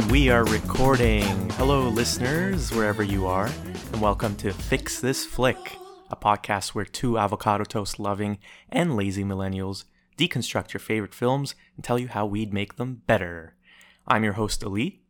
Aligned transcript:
And 0.00 0.10
we 0.10 0.30
are 0.30 0.44
recording. 0.44 1.50
Hello, 1.50 1.86
listeners, 1.90 2.72
wherever 2.72 3.02
you 3.02 3.26
are, 3.26 3.50
and 3.92 4.00
welcome 4.00 4.34
to 4.36 4.50
Fix 4.50 4.98
This 4.98 5.26
Flick, 5.26 5.76
a 6.10 6.16
podcast 6.16 6.68
where 6.68 6.86
two 6.86 7.18
avocado 7.18 7.64
toast 7.64 7.98
loving 7.98 8.38
and 8.70 8.96
lazy 8.96 9.24
millennials 9.24 9.84
deconstruct 10.16 10.72
your 10.72 10.80
favorite 10.80 11.12
films 11.12 11.54
and 11.76 11.84
tell 11.84 11.98
you 11.98 12.08
how 12.08 12.24
we'd 12.24 12.54
make 12.54 12.76
them 12.76 13.02
better. 13.06 13.56
I'm 14.08 14.24
your 14.24 14.32
host, 14.32 14.64
Ali, 14.64 15.02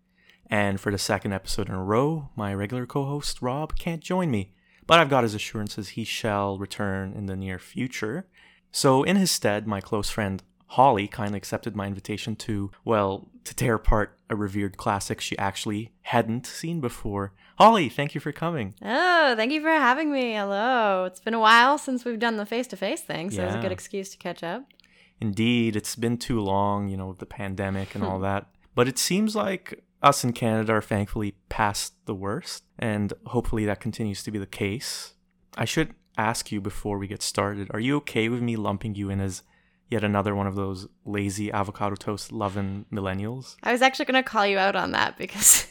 and 0.49 0.81
for 0.81 0.91
the 0.91 0.99
second 0.99 1.35
episode 1.35 1.69
in 1.69 1.75
a 1.77 1.85
row, 1.85 2.31
my 2.35 2.53
regular 2.53 2.85
co 2.85 3.05
host, 3.05 3.41
Rob, 3.41 3.79
can't 3.79 4.03
join 4.03 4.29
me, 4.29 4.55
but 4.89 4.99
I've 4.99 5.09
got 5.09 5.23
his 5.23 5.35
assurances 5.35 5.91
he 5.91 6.03
shall 6.03 6.59
return 6.59 7.13
in 7.13 7.27
the 7.27 7.37
near 7.37 7.61
future. 7.61 8.27
So, 8.73 9.05
in 9.05 9.15
his 9.15 9.31
stead, 9.31 9.69
my 9.69 9.81
close 9.81 10.11
friend 10.11 10.43
Holly 10.71 11.09
kindly 11.09 11.37
accepted 11.37 11.77
my 11.77 11.87
invitation 11.87 12.35
to, 12.37 12.73
well, 12.85 13.29
to 13.45 13.55
tear 13.55 13.75
apart 13.75 14.19
a 14.29 14.37
revered 14.37 14.77
classic 14.77 15.21
she 15.21 15.37
actually 15.39 15.93
hadn't 16.03 16.47
seen 16.47 16.81
before. 16.81 17.33
Holly, 17.59 17.89
thank 17.89 18.15
you 18.15 18.21
for 18.21 18.33
coming. 18.33 18.75
Oh, 18.83 19.35
thank 19.37 19.53
you 19.53 19.61
for 19.61 19.69
having 19.69 20.13
me. 20.13 20.33
Hello. 20.35 21.05
It's 21.05 21.21
been 21.21 21.35
a 21.35 21.41
while 21.41 21.77
since 21.79 22.05
we've 22.05 22.19
done 22.19 22.37
the 22.37 22.47
face 22.47 22.67
to 22.69 22.77
face 22.77 23.03
thing, 23.03 23.31
so 23.31 23.45
it's 23.45 23.55
a 23.55 23.61
good 23.61 23.73
excuse 23.73 24.11
to 24.11 24.17
catch 24.19 24.43
up. 24.43 24.65
Indeed, 25.21 25.77
it's 25.77 25.97
been 25.97 26.17
too 26.17 26.41
long, 26.41 26.89
you 26.89 26.97
know, 26.97 27.09
with 27.09 27.19
the 27.19 27.27
pandemic 27.27 27.95
and 27.95 28.03
all 28.03 28.17
Hmm. 28.17 28.23
that. 28.23 28.47
But 28.75 28.89
it 28.89 28.99
seems 28.99 29.37
like 29.37 29.85
us 30.03 30.25
in 30.25 30.33
Canada 30.33 30.73
are 30.75 30.81
thankfully 30.83 31.35
past 31.51 31.95
the 32.07 32.15
worst, 32.15 32.65
and 32.79 33.13
hopefully 33.27 33.67
that 33.67 33.81
continues 33.81 34.23
to 34.23 34.31
be 34.31 34.39
the 34.39 34.47
case. 34.47 35.15
I 35.59 35.65
should 35.67 35.95
ask 36.17 36.51
you 36.51 36.61
before 36.61 36.99
we 36.99 37.07
get 37.07 37.23
started 37.23 37.69
are 37.73 37.81
you 37.81 37.97
okay 37.97 38.29
with 38.29 38.41
me 38.43 38.57
lumping 38.57 38.95
you 38.95 39.11
in 39.11 39.21
as 39.21 39.43
yet 39.91 40.05
another 40.05 40.35
one 40.35 40.47
of 40.47 40.55
those 40.55 40.89
lazy 41.05 41.53
avocado 41.53 41.97
toast 41.97 42.33
loving 42.33 42.87
millennials? 42.93 43.57
I 43.63 43.73
was 43.73 43.83
actually 43.83 44.07
going 44.07 44.23
to 44.23 44.29
call 44.29 44.47
you 44.47 44.59
out 44.59 44.77
on 44.77 44.93
that 44.93 45.19
because 45.19 45.67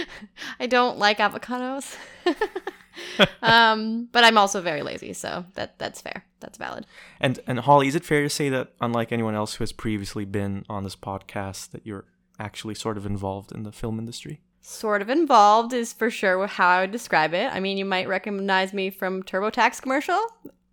I 0.60 0.66
don't 0.66 0.98
like 0.98 1.18
avocados. 1.18 1.96
um, 3.42 4.08
but 4.12 4.24
I'm 4.24 4.38
also 4.38 4.60
very 4.60 4.82
lazy, 4.82 5.12
so 5.12 5.44
that 5.54 5.78
that's 5.78 6.00
fair. 6.00 6.24
That's 6.40 6.58
valid. 6.58 6.86
And 7.20 7.40
and 7.46 7.60
Holly, 7.60 7.88
is 7.88 7.94
it 7.94 8.04
fair 8.04 8.22
to 8.22 8.30
say 8.30 8.48
that 8.48 8.72
unlike 8.80 9.12
anyone 9.12 9.34
else 9.34 9.54
who 9.54 9.62
has 9.62 9.72
previously 9.72 10.24
been 10.24 10.64
on 10.68 10.84
this 10.84 10.96
podcast, 10.96 11.70
that 11.72 11.86
you're 11.86 12.04
actually 12.38 12.74
sort 12.74 12.96
of 12.96 13.06
involved 13.06 13.52
in 13.52 13.64
the 13.64 13.72
film 13.72 13.98
industry? 13.98 14.40
Sort 14.60 15.02
of 15.02 15.10
involved 15.10 15.74
is 15.74 15.92
for 15.92 16.10
sure 16.10 16.46
how 16.46 16.68
I 16.68 16.80
would 16.82 16.90
describe 16.90 17.34
it. 17.34 17.52
I 17.52 17.60
mean, 17.60 17.76
you 17.76 17.84
might 17.84 18.08
recognize 18.08 18.72
me 18.72 18.88
from 18.88 19.22
TurboTax 19.22 19.82
commercial. 19.82 20.20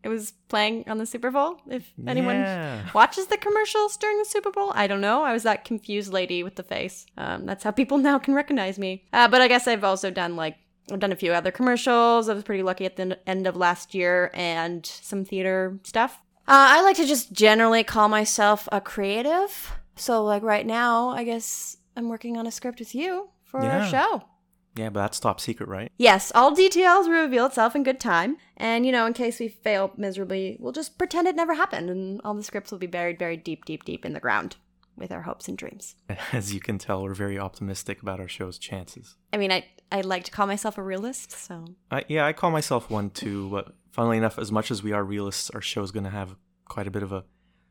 It 0.04 0.10
was 0.10 0.32
playing 0.48 0.86
on 0.88 0.98
the 0.98 1.06
Super 1.06 1.30
Bowl. 1.32 1.58
If 1.70 1.92
anyone 2.08 2.36
Yeah. 2.38 2.90
watches 2.94 3.28
the 3.28 3.38
commercials 3.38 3.98
during 3.98 4.18
the 4.18 4.26
Super 4.26 4.50
Bowl. 4.52 4.72
I 4.74 4.88
don't 4.88 5.02
know. 5.02 5.24
I 5.24 5.32
was 5.34 5.44
that 5.44 5.64
confused 5.64 6.12
lady 6.12 6.42
with 6.44 6.56
the 6.56 6.64
face. 6.64 7.06
Um, 7.18 7.46
that's 7.46 7.64
how 7.64 7.72
people 7.72 7.98
now 8.10 8.18
can 8.20 8.34
recognize 8.34 8.80
me. 8.80 9.06
Uh, 9.14 9.28
but 9.28 9.42
I 9.42 9.48
guess 9.48 9.68
I've 9.68 9.84
also 9.84 10.10
done 10.12 10.36
like 10.36 10.58
I've 10.92 11.00
done 11.00 11.12
a 11.12 11.16
few 11.16 11.32
other 11.32 11.52
commercials. 11.52 12.28
I 12.28 12.34
was 12.34 12.44
pretty 12.44 12.64
lucky 12.64 12.86
at 12.86 12.96
the 12.98 13.18
end 13.30 13.46
of 13.48 13.56
last 13.56 13.94
year 13.94 14.32
and 14.34 14.86
some 14.86 15.24
theater 15.24 15.80
stuff. 15.84 16.20
Uh, 16.48 16.76
I 16.78 16.82
like 16.82 16.98
to 16.98 17.06
just 17.06 17.32
generally 17.32 17.84
call 17.84 18.10
myself 18.10 18.68
a 18.72 18.82
creative. 18.82 19.72
So 19.96 20.24
like 20.24 20.42
right 20.42 20.66
now, 20.66 21.10
I 21.10 21.24
guess 21.24 21.78
I'm 21.96 22.10
working 22.10 22.36
on 22.38 22.48
a 22.48 22.52
script 22.52 22.80
with 22.80 22.96
you 22.96 23.30
for 23.44 23.62
Yeah. 23.64 23.82
our 23.84 23.88
show. 23.88 24.24
Yeah, 24.76 24.90
but 24.90 25.02
that's 25.02 25.20
top 25.20 25.42
secret, 25.42 25.68
right? 25.68 25.92
Yes, 25.98 26.32
all 26.34 26.56
details 26.56 27.08
will 27.08 27.22
reveal 27.22 27.46
itself 27.48 27.76
in 27.76 27.84
good 27.84 28.00
time. 28.00 28.38
And, 28.56 28.86
you 28.86 28.92
know, 28.92 29.06
in 29.06 29.14
case 29.14 29.40
we 29.40 29.48
fail 29.50 29.92
miserably, 29.98 30.56
we'll 30.60 30.72
just 30.72 30.98
pretend 30.98 31.28
it 31.28 31.36
never 31.36 31.54
happened 31.56 31.90
and 31.90 32.22
all 32.24 32.34
the 32.34 32.44
scripts 32.44 32.72
will 32.72 32.78
be 32.80 32.88
buried, 32.88 33.18
buried 33.18 33.44
deep, 33.44 33.66
deep, 33.66 33.84
deep 33.84 34.06
in 34.06 34.14
the 34.14 34.20
ground 34.22 34.56
with 34.96 35.12
our 35.12 35.24
hopes 35.24 35.48
and 35.50 35.58
dreams. 35.58 35.96
As 36.32 36.54
you 36.54 36.60
can 36.62 36.78
tell, 36.78 37.04
we're 37.04 37.14
very 37.14 37.38
optimistic 37.38 38.02
about 38.02 38.20
our 38.22 38.28
show's 38.30 38.58
chances. 38.58 39.16
I 39.34 39.38
mean, 39.38 39.52
I, 39.52 39.66
I 39.92 40.02
like 40.02 40.24
to 40.26 40.32
call 40.32 40.48
myself 40.48 40.78
a 40.78 40.84
realist, 40.84 41.32
so. 41.34 41.66
I, 41.90 42.06
yeah, 42.08 42.26
I 42.26 42.32
call 42.34 42.52
myself 42.52 42.90
one 42.90 43.10
too, 43.10 43.50
but 43.50 43.74
funnily 43.92 44.18
enough, 44.18 44.40
as 44.40 44.52
much 44.54 44.72
as 44.72 44.82
we 44.84 44.94
are 44.94 45.04
realists, 45.04 45.50
our 45.50 45.62
show's 45.62 45.92
going 45.92 46.06
to 46.06 46.10
have 46.12 46.36
quite 46.66 46.88
a 46.88 46.92
bit 46.92 47.04
of 47.04 47.12
a 47.12 47.26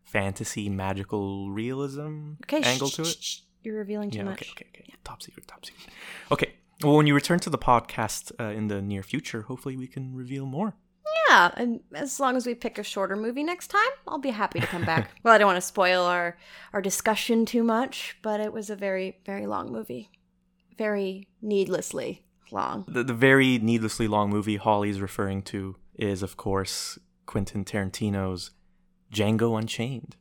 fantasy, 0.04 0.68
magical 0.68 1.50
realism 1.50 2.32
Okay, 2.44 2.62
angle 2.62 2.88
shh, 2.88 2.94
to 2.96 3.02
it. 3.02 3.16
shh. 3.20 3.38
You're 3.62 3.76
revealing 3.76 4.10
too 4.10 4.18
Yeah, 4.18 4.24
much. 4.24 4.42
okay, 4.42 4.50
okay, 4.52 4.80
okay. 4.82 4.94
Top 5.04 5.22
secret, 5.22 5.46
top 5.46 5.64
secret. 5.64 5.86
Okay, 6.32 6.52
well, 6.82 6.96
when 6.96 7.06
you 7.06 7.14
return 7.14 7.38
to 7.40 7.50
the 7.50 7.58
podcast 7.58 8.32
uh, 8.40 8.52
in 8.52 8.68
the 8.68 8.80
near 8.80 9.02
future, 9.02 9.42
hopefully 9.42 9.76
we 9.76 9.86
can 9.86 10.14
reveal 10.14 10.46
more. 10.46 10.74
Yeah, 11.28 11.50
and 11.56 11.80
as 11.94 12.20
long 12.20 12.36
as 12.36 12.46
we 12.46 12.54
pick 12.54 12.78
a 12.78 12.82
shorter 12.82 13.16
movie 13.16 13.42
next 13.42 13.68
time, 13.68 13.90
I'll 14.06 14.18
be 14.18 14.30
happy 14.30 14.60
to 14.60 14.66
come 14.66 14.84
back. 14.84 15.10
well, 15.22 15.34
I 15.34 15.38
don't 15.38 15.46
want 15.46 15.56
to 15.56 15.66
spoil 15.66 16.04
our, 16.04 16.36
our 16.72 16.80
discussion 16.80 17.46
too 17.46 17.62
much, 17.62 18.16
but 18.22 18.40
it 18.40 18.52
was 18.52 18.70
a 18.70 18.76
very, 18.76 19.18
very 19.24 19.46
long 19.46 19.72
movie. 19.72 20.10
Very 20.78 21.28
needlessly 21.42 22.24
long. 22.50 22.84
The, 22.88 23.04
the 23.04 23.14
very 23.14 23.58
needlessly 23.58 24.08
long 24.08 24.30
movie 24.30 24.56
Holly's 24.56 25.00
referring 25.00 25.42
to 25.44 25.76
is, 25.94 26.22
of 26.22 26.36
course, 26.36 26.98
Quentin 27.26 27.64
Tarantino's 27.64 28.52
Django 29.12 29.58
Unchained. 29.58 30.16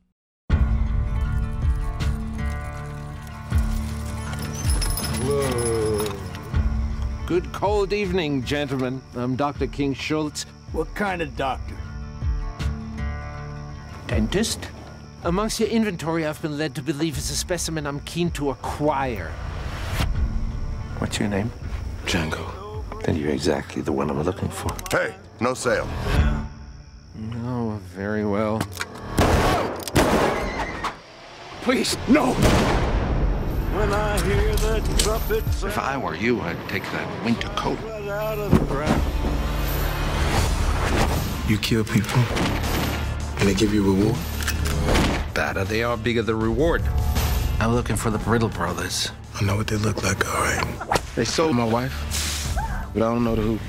Good 7.29 7.53
cold 7.53 7.93
evening, 7.93 8.43
gentlemen. 8.43 9.03
I'm 9.15 9.35
Dr. 9.35 9.67
King 9.67 9.93
Schultz, 9.93 10.47
What 10.71 10.95
kind 10.95 11.21
of 11.21 11.37
doctor? 11.37 11.75
dentist. 14.07 14.67
Amongst 15.25 15.59
your 15.59 15.69
inventory, 15.69 16.25
I've 16.25 16.41
been 16.41 16.57
led 16.57 16.73
to 16.73 16.81
believe 16.81 17.19
is 17.19 17.29
a 17.29 17.35
specimen 17.35 17.85
I'm 17.85 17.99
keen 17.99 18.31
to 18.31 18.49
acquire. 18.49 19.31
What's 20.97 21.19
your 21.19 21.29
name? 21.29 21.51
Django. 22.07 22.43
Then 23.03 23.15
you're 23.15 23.29
exactly 23.29 23.83
the 23.83 23.91
one 23.91 24.09
I'm 24.09 24.23
looking 24.23 24.49
for. 24.49 24.75
Hey, 24.89 25.13
no 25.39 25.53
sale. 25.53 25.87
Oh, 27.45 27.79
very 27.93 28.25
well. 28.25 28.59
Please, 31.61 31.95
No! 32.07 32.33
When 33.79 33.93
I 33.93 34.19
hear 34.23 34.55
the 34.57 34.95
trumpet 34.97 35.45
If 35.63 35.77
I 35.77 35.95
were 35.95 36.13
you, 36.13 36.41
I'd 36.41 36.57
take 36.67 36.83
that 36.91 37.23
winter 37.23 37.47
coat. 37.55 37.79
sound 37.79 38.09
out 38.09 38.37
of 38.37 38.51
the 38.51 38.65
ground. 38.65 39.01
You 41.49 41.57
kill 41.59 41.85
people, 41.85 42.19
and 43.37 43.47
they 43.47 43.53
give 43.53 43.73
you 43.73 43.81
reward. 43.81 44.17
Badder 45.33 45.63
they 45.63 45.81
are, 45.83 45.95
bigger 45.95 46.21
the 46.21 46.35
reward. 46.35 46.83
I'm 47.61 47.73
looking 47.73 47.95
for 47.95 48.09
the 48.09 48.17
Brittle 48.17 48.49
brothers. 48.49 49.11
I 49.35 49.45
know 49.45 49.55
what 49.55 49.67
they 49.67 49.77
look 49.77 50.03
like, 50.03 50.27
all 50.27 50.41
right. 50.41 50.99
They 51.15 51.23
sold 51.23 51.55
my 51.55 51.63
wife, 51.63 52.57
but 52.93 53.01
I 53.01 53.13
don't 53.13 53.23
know 53.23 53.35
the 53.35 53.41
who. 53.43 53.59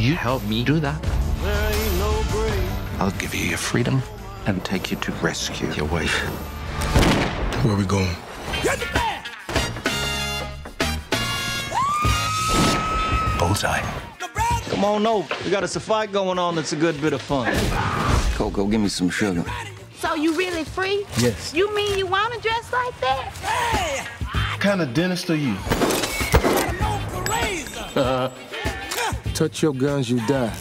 You 0.00 0.14
help 0.14 0.44
me 0.44 0.64
do 0.64 0.80
that? 0.80 1.02
There 1.02 1.72
ain't 1.72 1.98
no 1.98 2.24
grave. 2.30 3.00
I'll 3.00 3.18
give 3.18 3.34
you 3.34 3.46
your 3.50 3.58
freedom 3.58 4.02
and 4.46 4.64
take 4.64 4.90
you 4.90 4.96
to 4.96 5.12
rescue 5.20 5.70
your 5.72 5.88
wife. 5.88 6.24
Where 7.62 7.74
are 7.74 7.76
we 7.76 7.84
going? 7.84 8.16
Bullseye. 13.56 13.80
Come 14.68 14.84
on 14.84 15.06
over. 15.06 15.34
We 15.42 15.50
got 15.50 15.62
us 15.62 15.76
a 15.76 15.80
fight 15.80 16.12
going 16.12 16.38
on 16.38 16.56
that's 16.56 16.74
a 16.74 16.76
good 16.76 17.00
bit 17.00 17.14
of 17.14 17.22
fun. 17.22 17.50
Coco, 18.34 18.66
give 18.66 18.82
me 18.82 18.88
some 18.88 19.08
sugar. 19.08 19.44
So 19.98 20.14
you 20.14 20.36
really 20.36 20.64
free? 20.64 21.06
Yes. 21.16 21.54
You 21.54 21.74
mean 21.74 21.96
you 21.96 22.06
want 22.06 22.34
to 22.34 22.40
dress 22.40 22.70
like 22.70 23.00
that? 23.00 23.32
Hey! 23.40 24.06
What 24.52 24.60
kind 24.60 24.82
of 24.82 24.92
dentist 24.92 25.30
are 25.30 25.36
you? 25.36 25.56
Uh, 27.96 28.30
Touch 29.34 29.62
your 29.62 29.72
guns, 29.72 30.10
you 30.10 30.18
die. 30.26 30.54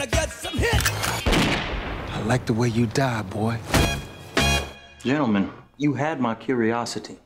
Gonna 0.00 0.12
get 0.12 0.30
some 0.30 0.56
hits. 0.56 0.90
I 1.26 2.22
like 2.24 2.46
the 2.46 2.54
way 2.54 2.68
you 2.68 2.86
die, 2.86 3.20
boy. 3.20 3.58
Gentlemen, 5.04 5.52
you 5.76 5.92
had 5.92 6.22
my 6.22 6.34
curiosity, 6.34 7.18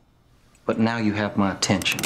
but 0.65 0.77
now 0.77 0.97
you 0.97 1.13
have 1.13 1.37
my 1.37 1.53
attention. 1.53 2.01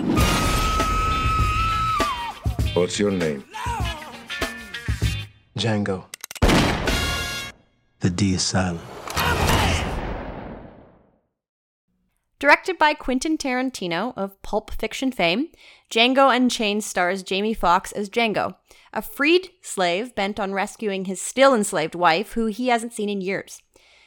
What's 2.76 3.00
your 3.00 3.10
name? 3.10 3.46
Django. 5.58 6.06
The 8.02 8.12
D 8.12 8.36
is 8.36 8.44
silent. 8.44 8.99
Directed 12.40 12.78
by 12.78 12.94
Quentin 12.94 13.38
Tarantino 13.38 14.14
of 14.16 14.42
Pulp 14.44 14.72
Fiction 14.72 15.12
fame, 15.12 15.50
Django 15.92 16.34
Unchained 16.34 16.86
stars 16.86 17.22
Jamie 17.22 17.54
Foxx 17.54 17.92
as 17.92 18.10
Django, 18.10 18.56
a 18.94 19.02
freed 19.02 19.50
slave 19.62 20.16
bent 20.16 20.40
on 20.40 20.54
rescuing 20.54 21.04
his 21.04 21.22
still 21.22 21.54
enslaved 21.54 21.96
wife, 21.96 22.34
who 22.34 22.46
he 22.46 22.70
hasn't 22.70 22.94
seen 22.94 23.10
in 23.10 23.20
years. 23.20 23.62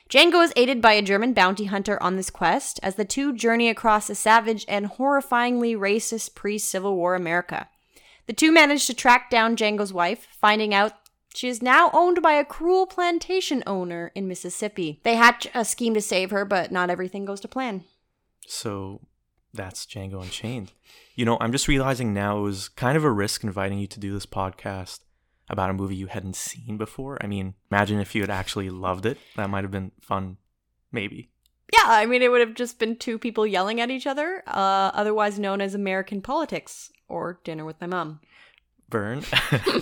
Django 0.08 0.42
is 0.42 0.52
aided 0.56 0.80
by 0.80 0.94
a 0.94 1.02
German 1.02 1.34
bounty 1.34 1.66
hunter 1.66 2.02
on 2.02 2.16
this 2.16 2.30
quest 2.30 2.80
as 2.82 2.94
the 2.94 3.04
two 3.04 3.34
journey 3.34 3.68
across 3.68 4.08
a 4.08 4.14
savage 4.14 4.64
and 4.66 4.92
horrifyingly 4.92 5.76
racist 5.76 6.34
pre 6.34 6.56
Civil 6.56 6.96
War 6.96 7.14
America. 7.14 7.68
The 8.26 8.32
two 8.32 8.50
manage 8.50 8.86
to 8.86 8.94
track 8.94 9.28
down 9.28 9.56
Django's 9.56 9.92
wife, 9.92 10.26
finding 10.40 10.72
out 10.72 10.94
she 11.34 11.48
is 11.48 11.60
now 11.60 11.90
owned 11.92 12.22
by 12.22 12.32
a 12.32 12.44
cruel 12.44 12.86
plantation 12.86 13.62
owner 13.66 14.10
in 14.14 14.28
Mississippi. 14.28 15.00
They 15.02 15.16
hatch 15.16 15.48
a 15.54 15.66
scheme 15.66 15.92
to 15.94 16.00
save 16.00 16.30
her, 16.30 16.46
but 16.46 16.72
not 16.72 16.88
everything 16.88 17.26
goes 17.26 17.40
to 17.40 17.48
plan. 17.48 17.84
So 18.46 19.00
that's 19.52 19.86
Django 19.86 20.22
Unchained. 20.22 20.72
You 21.14 21.24
know, 21.24 21.36
I'm 21.40 21.52
just 21.52 21.68
realizing 21.68 22.14
now 22.14 22.38
it 22.38 22.42
was 22.42 22.68
kind 22.68 22.96
of 22.96 23.04
a 23.04 23.10
risk 23.10 23.44
inviting 23.44 23.78
you 23.78 23.86
to 23.88 24.00
do 24.00 24.12
this 24.12 24.26
podcast 24.26 25.00
about 25.48 25.70
a 25.70 25.74
movie 25.74 25.96
you 25.96 26.06
hadn't 26.06 26.36
seen 26.36 26.78
before. 26.78 27.18
I 27.20 27.26
mean, 27.26 27.54
imagine 27.70 28.00
if 28.00 28.14
you 28.14 28.22
had 28.22 28.30
actually 28.30 28.70
loved 28.70 29.06
it. 29.06 29.18
That 29.36 29.50
might 29.50 29.64
have 29.64 29.70
been 29.70 29.92
fun, 30.00 30.38
maybe. 30.90 31.30
Yeah, 31.72 31.84
I 31.86 32.06
mean, 32.06 32.22
it 32.22 32.30
would 32.30 32.40
have 32.40 32.54
just 32.54 32.78
been 32.78 32.96
two 32.96 33.18
people 33.18 33.46
yelling 33.46 33.80
at 33.80 33.90
each 33.90 34.06
other, 34.06 34.42
uh, 34.46 34.90
otherwise 34.94 35.38
known 35.38 35.60
as 35.60 35.74
American 35.74 36.20
politics 36.20 36.90
or 37.08 37.40
dinner 37.44 37.64
with 37.64 37.80
my 37.80 37.86
mom. 37.86 38.20
Burn. 38.88 39.22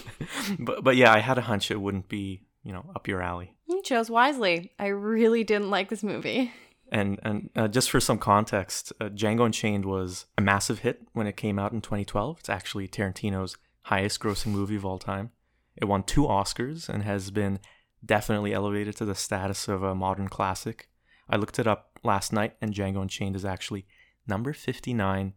but 0.59 0.85
but 0.85 0.97
yeah, 0.97 1.12
I 1.12 1.19
had 1.19 1.39
a 1.39 1.43
hunch 1.43 1.71
it 1.71 1.81
wouldn't 1.81 2.09
be, 2.09 2.43
you 2.62 2.73
know, 2.73 2.85
up 2.95 3.09
your 3.09 3.23
alley. 3.23 3.55
You 3.69 3.83
chose 3.83 4.09
wisely. 4.09 4.73
I 4.79 4.87
really 4.89 5.43
didn't 5.43 5.71
like 5.71 5.89
this 5.89 6.05
movie. 6.05 6.53
And 6.91 7.21
and 7.23 7.51
uh, 7.55 7.69
just 7.69 7.91
for 7.91 8.01
some 8.01 8.19
context, 8.19 8.93
uh, 9.01 9.11
Django 9.11 9.47
Unchained 9.47 9.85
was 9.85 10.27
a 10.37 10.43
massive 10.43 10.81
hit 10.81 11.03
when 11.13 11.27
it 11.27 11.37
came 11.37 11.59
out 11.59 11.73
in 11.73 11.81
2012. 11.81 12.39
It's 12.41 12.49
actually 12.49 12.89
Tarantino's 12.89 13.57
highest 13.83 14.21
grossing 14.21 14.49
movie 14.49 14.77
of 14.77 14.85
all 14.85 14.99
time. 14.99 15.31
It 15.77 15.85
won 15.85 16.03
two 16.03 16.23
Oscars 16.23 16.89
and 16.89 17.05
has 17.05 17.31
been 17.31 17.61
definitely 18.05 18.53
elevated 18.53 18.97
to 18.97 19.05
the 19.05 19.15
status 19.15 19.69
of 19.69 19.83
a 19.83 19.95
modern 19.95 20.29
classic. 20.29 20.89
I 21.29 21.37
looked 21.37 21.59
it 21.59 21.67
up 21.67 21.99
last 22.03 22.33
night, 22.33 22.57
and 22.61 22.75
Django 22.75 23.03
Unchained 23.03 23.37
is 23.37 23.45
actually 23.45 23.87
number 24.27 24.53
59 24.53 25.35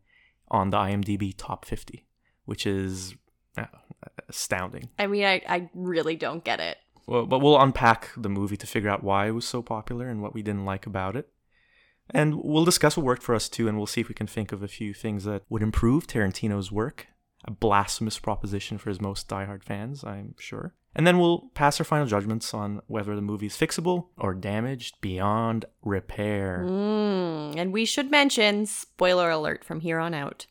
on 0.50 0.70
the 0.70 0.78
IMDb 0.78 1.34
top 1.38 1.66
50, 1.66 2.06
which 2.46 2.66
is 2.66 3.16
uh, 3.58 3.66
astounding. 4.28 4.90
I 4.98 5.08
mean, 5.08 5.26
I, 5.26 5.42
I 5.48 5.70
really 5.74 6.16
don't 6.16 6.44
get 6.44 6.60
it. 6.60 6.78
Well, 7.06 7.26
but 7.26 7.40
we'll 7.40 7.60
unpack 7.60 8.10
the 8.16 8.30
movie 8.30 8.58
to 8.58 8.68
figure 8.68 8.90
out 8.90 9.04
why 9.04 9.28
it 9.28 9.32
was 9.32 9.46
so 9.46 9.62
popular 9.62 10.08
and 10.08 10.22
what 10.22 10.34
we 10.34 10.42
didn't 10.42 10.66
like 10.66 10.86
about 10.86 11.16
it. 11.16 11.30
And 12.13 12.44
we'll 12.44 12.63
discuss 12.63 12.95
what 12.95 13.06
worked 13.06 13.24
for 13.24 13.33
us 13.33 13.50
too, 13.50 13.68
and 13.68 13.77
we'll 13.77 13.88
see 13.88 14.01
if 14.01 14.07
we 14.07 14.13
can 14.13 14.27
think 14.27 14.51
of 14.51 14.62
a 14.62 14.68
few 14.68 14.94
things 14.94 15.24
that 15.24 15.42
would 15.50 15.63
improve 15.63 16.06
Tarantino's 16.06 16.71
work. 16.71 17.07
A 17.45 17.51
blasphemous 17.51 18.19
proposition 18.19 18.77
for 18.77 18.89
his 18.89 19.01
most 19.01 19.27
diehard 19.27 19.63
fans, 19.63 20.04
I'm 20.04 20.36
sure. 20.38 20.75
And 20.95 21.07
then 21.07 21.18
we'll 21.18 21.50
pass 21.56 21.80
our 21.80 21.83
final 21.83 22.06
judgments 22.06 22.54
on 22.54 22.81
whether 22.86 23.15
the 23.15 23.21
movie 23.21 23.48
is 23.48 23.57
fixable 23.57 24.10
or 24.15 24.36
damaged 24.36 25.01
beyond 25.01 25.65
repair. 25.81 26.63
Mm, 26.65 27.57
and 27.57 27.74
we 27.74 27.83
should 27.83 28.12
mention 28.12 28.68
spoiler 28.68 29.31
alert 29.31 29.65
from 29.65 29.80
here 29.81 29.98
on 29.98 30.13
out. 30.13 30.45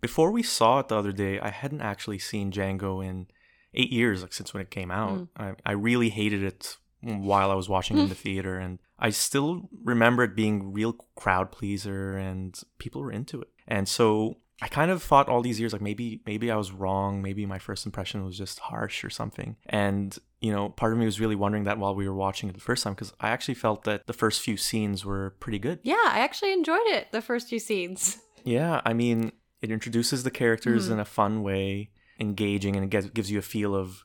Before 0.00 0.30
we 0.30 0.42
saw 0.42 0.80
it 0.80 0.88
the 0.88 0.96
other 0.96 1.12
day, 1.12 1.40
I 1.40 1.50
hadn't 1.50 1.80
actually 1.80 2.18
seen 2.18 2.52
Django 2.52 3.04
in 3.04 3.26
eight 3.74 3.90
years, 3.90 4.22
like 4.22 4.32
since 4.32 4.52
when 4.52 4.62
it 4.62 4.70
came 4.70 4.90
out. 4.90 5.26
I, 5.36 5.54
I 5.64 5.72
really 5.72 6.10
hated 6.10 6.42
it 6.42 6.76
while 7.02 7.50
I 7.50 7.54
was 7.54 7.68
watching 7.68 7.98
in 7.98 8.08
the 8.08 8.14
theater, 8.14 8.58
and 8.58 8.78
I 8.98 9.10
still 9.10 9.68
remember 9.84 10.22
it 10.24 10.36
being 10.36 10.72
real 10.72 10.92
crowd 11.16 11.50
pleaser, 11.52 12.16
and 12.16 12.58
people 12.78 13.00
were 13.02 13.12
into 13.12 13.40
it. 13.40 13.48
And 13.66 13.88
so 13.88 14.36
I 14.62 14.68
kind 14.68 14.90
of 14.90 15.02
thought 15.02 15.28
all 15.28 15.40
these 15.42 15.58
years 15.58 15.72
like 15.72 15.80
maybe 15.80 16.20
maybe 16.26 16.50
I 16.50 16.56
was 16.56 16.72
wrong, 16.72 17.22
maybe 17.22 17.46
my 17.46 17.58
first 17.58 17.86
impression 17.86 18.24
was 18.24 18.36
just 18.36 18.58
harsh 18.58 19.02
or 19.04 19.10
something. 19.10 19.56
And 19.66 20.16
you 20.40 20.52
know, 20.52 20.68
part 20.70 20.92
of 20.92 20.98
me 20.98 21.04
was 21.04 21.20
really 21.20 21.36
wondering 21.36 21.64
that 21.64 21.78
while 21.78 21.94
we 21.94 22.08
were 22.08 22.14
watching 22.14 22.48
it 22.48 22.54
the 22.54 22.60
first 22.60 22.82
time 22.84 22.94
because 22.94 23.12
I 23.20 23.28
actually 23.30 23.54
felt 23.54 23.84
that 23.84 24.06
the 24.06 24.12
first 24.14 24.40
few 24.42 24.56
scenes 24.56 25.04
were 25.04 25.36
pretty 25.40 25.58
good. 25.58 25.80
Yeah, 25.82 25.96
I 26.06 26.20
actually 26.20 26.52
enjoyed 26.52 26.86
it, 26.86 27.12
the 27.12 27.22
first 27.22 27.48
few 27.48 27.58
scenes. 27.58 28.18
Yeah, 28.42 28.80
I 28.86 28.94
mean, 28.94 29.32
it 29.60 29.70
introduces 29.70 30.22
the 30.22 30.30
characters 30.30 30.84
Mm-hmm. 30.84 30.94
in 30.94 31.00
a 31.00 31.04
fun 31.04 31.42
way, 31.42 31.90
engaging, 32.18 32.74
and 32.74 32.82
it 32.84 32.88
gives, 32.90 33.10
gives 33.10 33.30
you 33.30 33.38
a 33.38 33.42
feel 33.42 33.74
of 33.76 34.02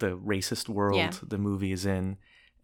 the 0.00 0.16
racist 0.18 0.68
world 0.68 0.96
Yeah. 0.98 1.12
the 1.22 1.38
movie 1.38 1.70
is 1.70 1.86
in. 1.86 2.16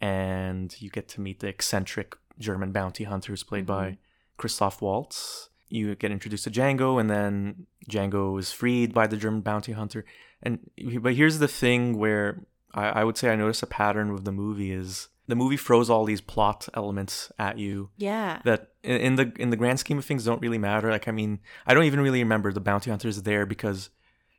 And 0.02 0.74
you 0.82 0.90
get 0.90 1.08
to 1.10 1.20
meet 1.20 1.38
the 1.40 1.46
eccentric 1.48 2.16
German 2.38 2.72
bounty 2.72 3.04
hunters 3.04 3.42
played 3.44 3.64
by 3.66 3.86
Mm-hmm. 3.86 3.96
Christoph 4.36 4.82
Waltz. 4.82 5.48
You 5.68 5.94
get 5.94 6.10
introduced 6.10 6.44
to 6.44 6.50
Django, 6.50 7.00
and 7.00 7.08
then 7.08 7.66
Django 7.88 8.38
is 8.38 8.50
freed 8.52 8.92
by 8.92 9.06
the 9.06 9.16
German 9.16 9.40
bounty 9.42 9.72
hunter. 9.72 10.04
And 10.42 10.58
but 11.00 11.14
here's 11.14 11.38
the 11.38 11.46
thing 11.48 11.96
where 11.96 12.44
I, 12.74 12.86
I 13.00 13.04
would 13.04 13.16
say 13.16 13.30
I 13.32 13.36
notice 13.36 13.62
a 13.62 13.66
pattern 13.66 14.12
with 14.12 14.24
the 14.24 14.32
movie 14.32 14.72
is 14.72 15.08
the 15.28 15.36
movie 15.36 15.56
throws 15.56 15.88
all 15.88 16.04
these 16.04 16.20
plot 16.20 16.68
elements 16.74 17.30
at 17.38 17.56
you 17.56 17.90
Yeah. 17.96 18.40
that 18.44 18.70
in, 18.82 19.14
the 19.14 19.32
in 19.38 19.50
the 19.50 19.56
grand 19.56 19.78
scheme 19.78 19.98
of 19.98 20.04
things 20.04 20.24
don't 20.24 20.42
really 20.42 20.58
matter. 20.58 20.90
Like 20.90 21.06
I 21.06 21.12
mean, 21.12 21.38
I 21.64 21.74
don't 21.74 21.84
even 21.84 22.00
really 22.00 22.22
remember 22.22 22.52
the 22.52 22.60
bounty 22.60 22.90
hunters 22.90 23.22
there 23.22 23.46
because 23.46 23.90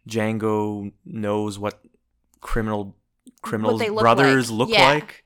Django 0.09 0.91
knows 1.05 1.57
what 1.57 1.81
criminal 2.41 2.97
criminals 3.41 3.79
they 3.79 3.89
look 3.89 4.01
brothers 4.01 4.51
like. 4.51 4.57
look 4.59 4.69
Yeah. 4.69 4.87
like, 4.89 5.22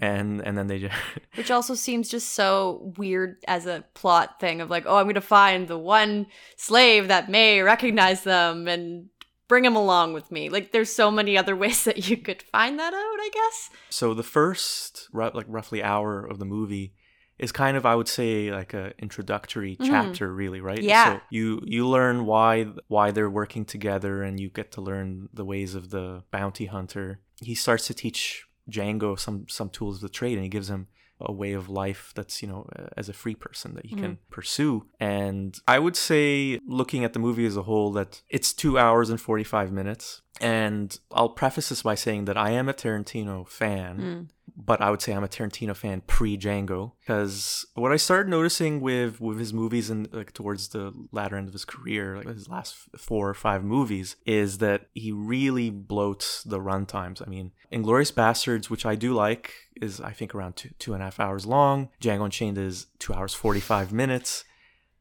and 0.00 0.40
and 0.46 0.56
then 0.58 0.66
they 0.66 0.78
just 0.78 0.94
Which 1.36 1.50
also 1.50 1.74
seems 1.74 2.08
just 2.08 2.32
so 2.32 2.92
weird 2.96 3.36
as 3.48 3.66
a 3.66 3.84
plot 3.94 4.40
thing 4.40 4.60
of 4.60 4.70
like, 4.70 4.84
oh, 4.86 4.96
I'm 4.96 5.04
going 5.06 5.14
to 5.14 5.20
find 5.20 5.68
the 5.68 5.78
one 5.78 6.26
slave 6.56 7.08
that 7.08 7.28
may 7.30 7.60
recognize 7.62 8.22
them 8.22 8.68
and 8.68 9.08
bring 9.48 9.64
him 9.64 9.76
along 9.76 10.12
with 10.12 10.32
me. 10.32 10.48
Like, 10.48 10.72
there's 10.72 10.92
so 10.92 11.10
many 11.10 11.38
other 11.38 11.54
ways 11.64 11.84
that 11.84 12.08
you 12.10 12.16
could 12.16 12.42
find 12.42 12.78
that 12.78 12.92
out, 12.94 12.98
I 13.20 13.30
guess. 13.32 13.70
so 13.90 14.12
the 14.14 14.22
first 14.22 15.08
like 15.12 15.46
roughly 15.48 15.82
hour 15.82 16.24
of 16.26 16.38
the 16.38 16.44
movie 16.44 16.94
is 17.38 17.52
kind 17.52 17.76
of 17.76 17.84
I 17.84 17.94
would 17.94 18.08
say 18.08 18.50
like 18.50 18.72
a 18.72 18.92
introductory 18.98 19.76
chapter 19.82 20.32
really 20.32 20.60
right 20.62 20.78
Mm-hmm. 20.78 20.88
Yeah. 20.88 21.16
so 21.16 21.20
you 21.30 21.60
you 21.66 21.86
learn 21.86 22.24
why 22.24 22.66
why 22.88 23.10
they're 23.10 23.28
working 23.28 23.66
together 23.66 24.22
and 24.22 24.40
you 24.40 24.48
get 24.48 24.72
to 24.72 24.80
learn 24.80 25.28
the 25.34 25.44
ways 25.44 25.74
of 25.74 25.90
the 25.90 26.22
bounty 26.30 26.64
hunter 26.64 27.20
he 27.42 27.54
starts 27.54 27.86
to 27.88 27.94
teach 27.94 28.45
Django 28.70 29.18
some 29.18 29.46
some 29.48 29.70
tools 29.70 29.96
of 29.96 30.02
the 30.02 30.08
trade 30.08 30.34
and 30.34 30.42
he 30.42 30.48
gives 30.48 30.70
him 30.70 30.88
a 31.18 31.32
way 31.32 31.52
of 31.52 31.70
life 31.70 32.12
that's 32.14 32.42
you 32.42 32.48
know 32.48 32.68
uh, 32.78 32.88
as 32.96 33.08
a 33.08 33.12
free 33.12 33.34
person 33.34 33.74
that 33.74 33.86
he 33.86 33.96
can 33.96 34.18
pursue. 34.30 34.86
And 35.00 35.58
i 35.66 35.78
would 35.78 35.96
say 35.96 36.60
looking 36.66 37.04
at 37.04 37.12
the 37.14 37.18
movie 37.18 37.46
as 37.46 37.56
a 37.56 37.62
whole 37.62 37.90
that 37.92 38.22
it's 38.28 38.52
2 38.52 38.78
hours 38.78 39.08
and 39.10 39.20
45 39.20 39.72
minutes. 39.72 40.22
And 40.40 40.98
i'll 41.12 41.30
preface 41.30 41.70
this 41.70 41.82
by 41.82 41.94
saying 41.94 42.26
that 42.26 42.36
i 42.36 42.50
am 42.50 42.68
a 42.68 42.74
tarantino 42.74 43.48
fan 43.48 44.28
but 44.56 44.80
I 44.80 44.90
would 44.90 45.02
say 45.02 45.12
I'm 45.12 45.24
a 45.24 45.28
Tarantino 45.28 45.76
fan 45.76 46.02
pre 46.06 46.38
Django 46.38 46.92
because 47.00 47.66
what 47.74 47.92
I 47.92 47.96
started 47.96 48.30
noticing 48.30 48.80
with 48.80 49.20
with 49.20 49.38
his 49.38 49.52
movies 49.52 49.90
and 49.90 50.08
like 50.12 50.32
towards 50.32 50.68
the 50.68 50.92
latter 51.12 51.36
end 51.36 51.48
of 51.48 51.52
his 51.52 51.64
career, 51.64 52.16
like 52.16 52.28
his 52.28 52.48
last 52.48 52.74
four 52.96 53.28
or 53.28 53.34
five 53.34 53.62
movies, 53.62 54.16
is 54.24 54.58
that 54.58 54.88
he 54.94 55.12
really 55.12 55.70
bloats 55.70 56.42
the 56.48 56.60
run 56.60 56.86
times. 56.86 57.20
I 57.20 57.28
mean, 57.28 57.52
Inglourious 57.70 58.12
Basterds, 58.12 58.70
which 58.70 58.86
I 58.86 58.94
do 58.94 59.12
like, 59.12 59.52
is 59.80 60.00
I 60.00 60.12
think 60.12 60.34
around 60.34 60.56
two 60.56 60.70
two 60.78 60.94
and 60.94 61.02
a 61.02 61.06
half 61.06 61.20
hours 61.20 61.44
long. 61.44 61.90
Django 62.00 62.24
Unchained 62.24 62.56
is 62.56 62.86
two 62.98 63.12
hours 63.12 63.34
forty 63.34 63.60
five 63.60 63.92
minutes. 63.92 64.44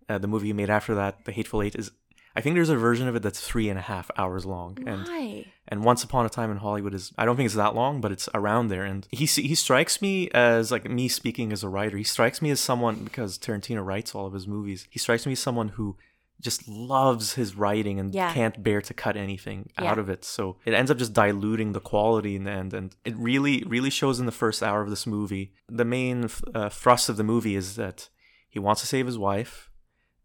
Uh, 0.08 0.20
the 0.20 0.28
movie 0.28 0.48
he 0.48 0.54
made 0.54 0.70
after 0.70 0.94
that, 0.94 1.26
The 1.26 1.32
Hateful 1.32 1.64
Eight, 1.64 1.76
is 1.76 1.90
I 2.36 2.42
think 2.42 2.56
there's 2.56 2.70
a 2.70 2.76
version 2.76 3.08
of 3.08 3.16
it 3.16 3.22
that's 3.22 3.40
three 3.40 3.70
and 3.70 3.80
a 3.80 3.82
half 3.82 4.12
hours 4.18 4.46
long. 4.46 4.78
And 4.86 5.08
Why? 5.08 5.46
and 5.70 5.84
Once 5.86 6.04
Upon 6.04 6.26
a 6.26 6.30
Time 6.30 6.52
in 6.52 6.58
Hollywood 6.58 6.94
is 6.94 7.14
I 7.18 7.24
don't 7.26 7.36
think 7.38 7.46
it's 7.46 7.56
that 7.56 7.76
long, 7.76 8.02
but 8.02 8.12
it's 8.12 8.28
around 8.34 8.68
there. 8.68 8.84
And 8.84 9.08
he 9.12 9.26
he 9.26 9.56
strikes 9.56 10.02
me 10.02 10.30
as 10.32 10.72
like 10.72 10.90
me 10.90 11.08
speaking 11.08 11.54
as 11.54 11.64
a 11.64 11.70
writer. 11.70 11.96
He 11.98 12.04
strikes 12.04 12.42
me 12.42 12.52
as 12.52 12.60
someone 12.60 13.04
because 13.06 13.38
Tarantino 13.38 13.86
writes 13.86 14.14
all 14.14 14.26
of 14.28 14.34
his 14.34 14.48
movies. 14.48 14.86
He 14.90 15.00
strikes 15.00 15.26
me 15.26 15.32
as 15.32 15.40
someone 15.40 15.70
who 15.70 15.96
just 16.42 16.68
loves 16.68 17.36
his 17.36 17.56
writing 17.56 17.98
and 17.98 18.14
Yeah. 18.14 18.34
can't 18.34 18.62
bear 18.62 18.82
to 18.82 18.94
cut 18.94 19.16
anything 19.16 19.70
Yeah. 19.80 19.92
out 19.92 19.98
of 19.98 20.10
it. 20.10 20.26
So 20.26 20.58
it 20.66 20.74
ends 20.74 20.92
up 20.92 20.98
just 20.98 21.14
diluting 21.14 21.72
the 21.72 21.80
quality 21.80 22.36
in 22.36 22.44
the 22.44 22.52
end. 22.52 22.74
And 22.74 22.94
it 23.06 23.16
really 23.16 23.64
really 23.66 23.90
shows 23.90 24.20
in 24.20 24.26
the 24.26 24.34
first 24.34 24.62
hour 24.62 24.82
of 24.82 24.90
this 24.90 25.08
movie. 25.08 25.54
The 25.70 25.86
main 25.86 26.28
uh, 26.54 26.68
thrust 26.68 27.08
of 27.08 27.16
the 27.16 27.24
movie 27.24 27.56
is 27.56 27.78
that 27.78 28.10
he 28.50 28.60
wants 28.60 28.82
to 28.82 28.88
save 28.88 29.06
his 29.06 29.18
wife, 29.18 29.70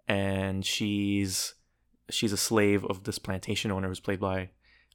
and 0.09 0.67
she's 0.67 1.55
she's 2.11 2.33
a 2.33 2.37
slave 2.37 2.85
of 2.85 3.05
this 3.05 3.19
plantation 3.19 3.71
owner 3.71 3.89
who's 3.89 4.01
played 4.01 4.21
by 4.21 4.51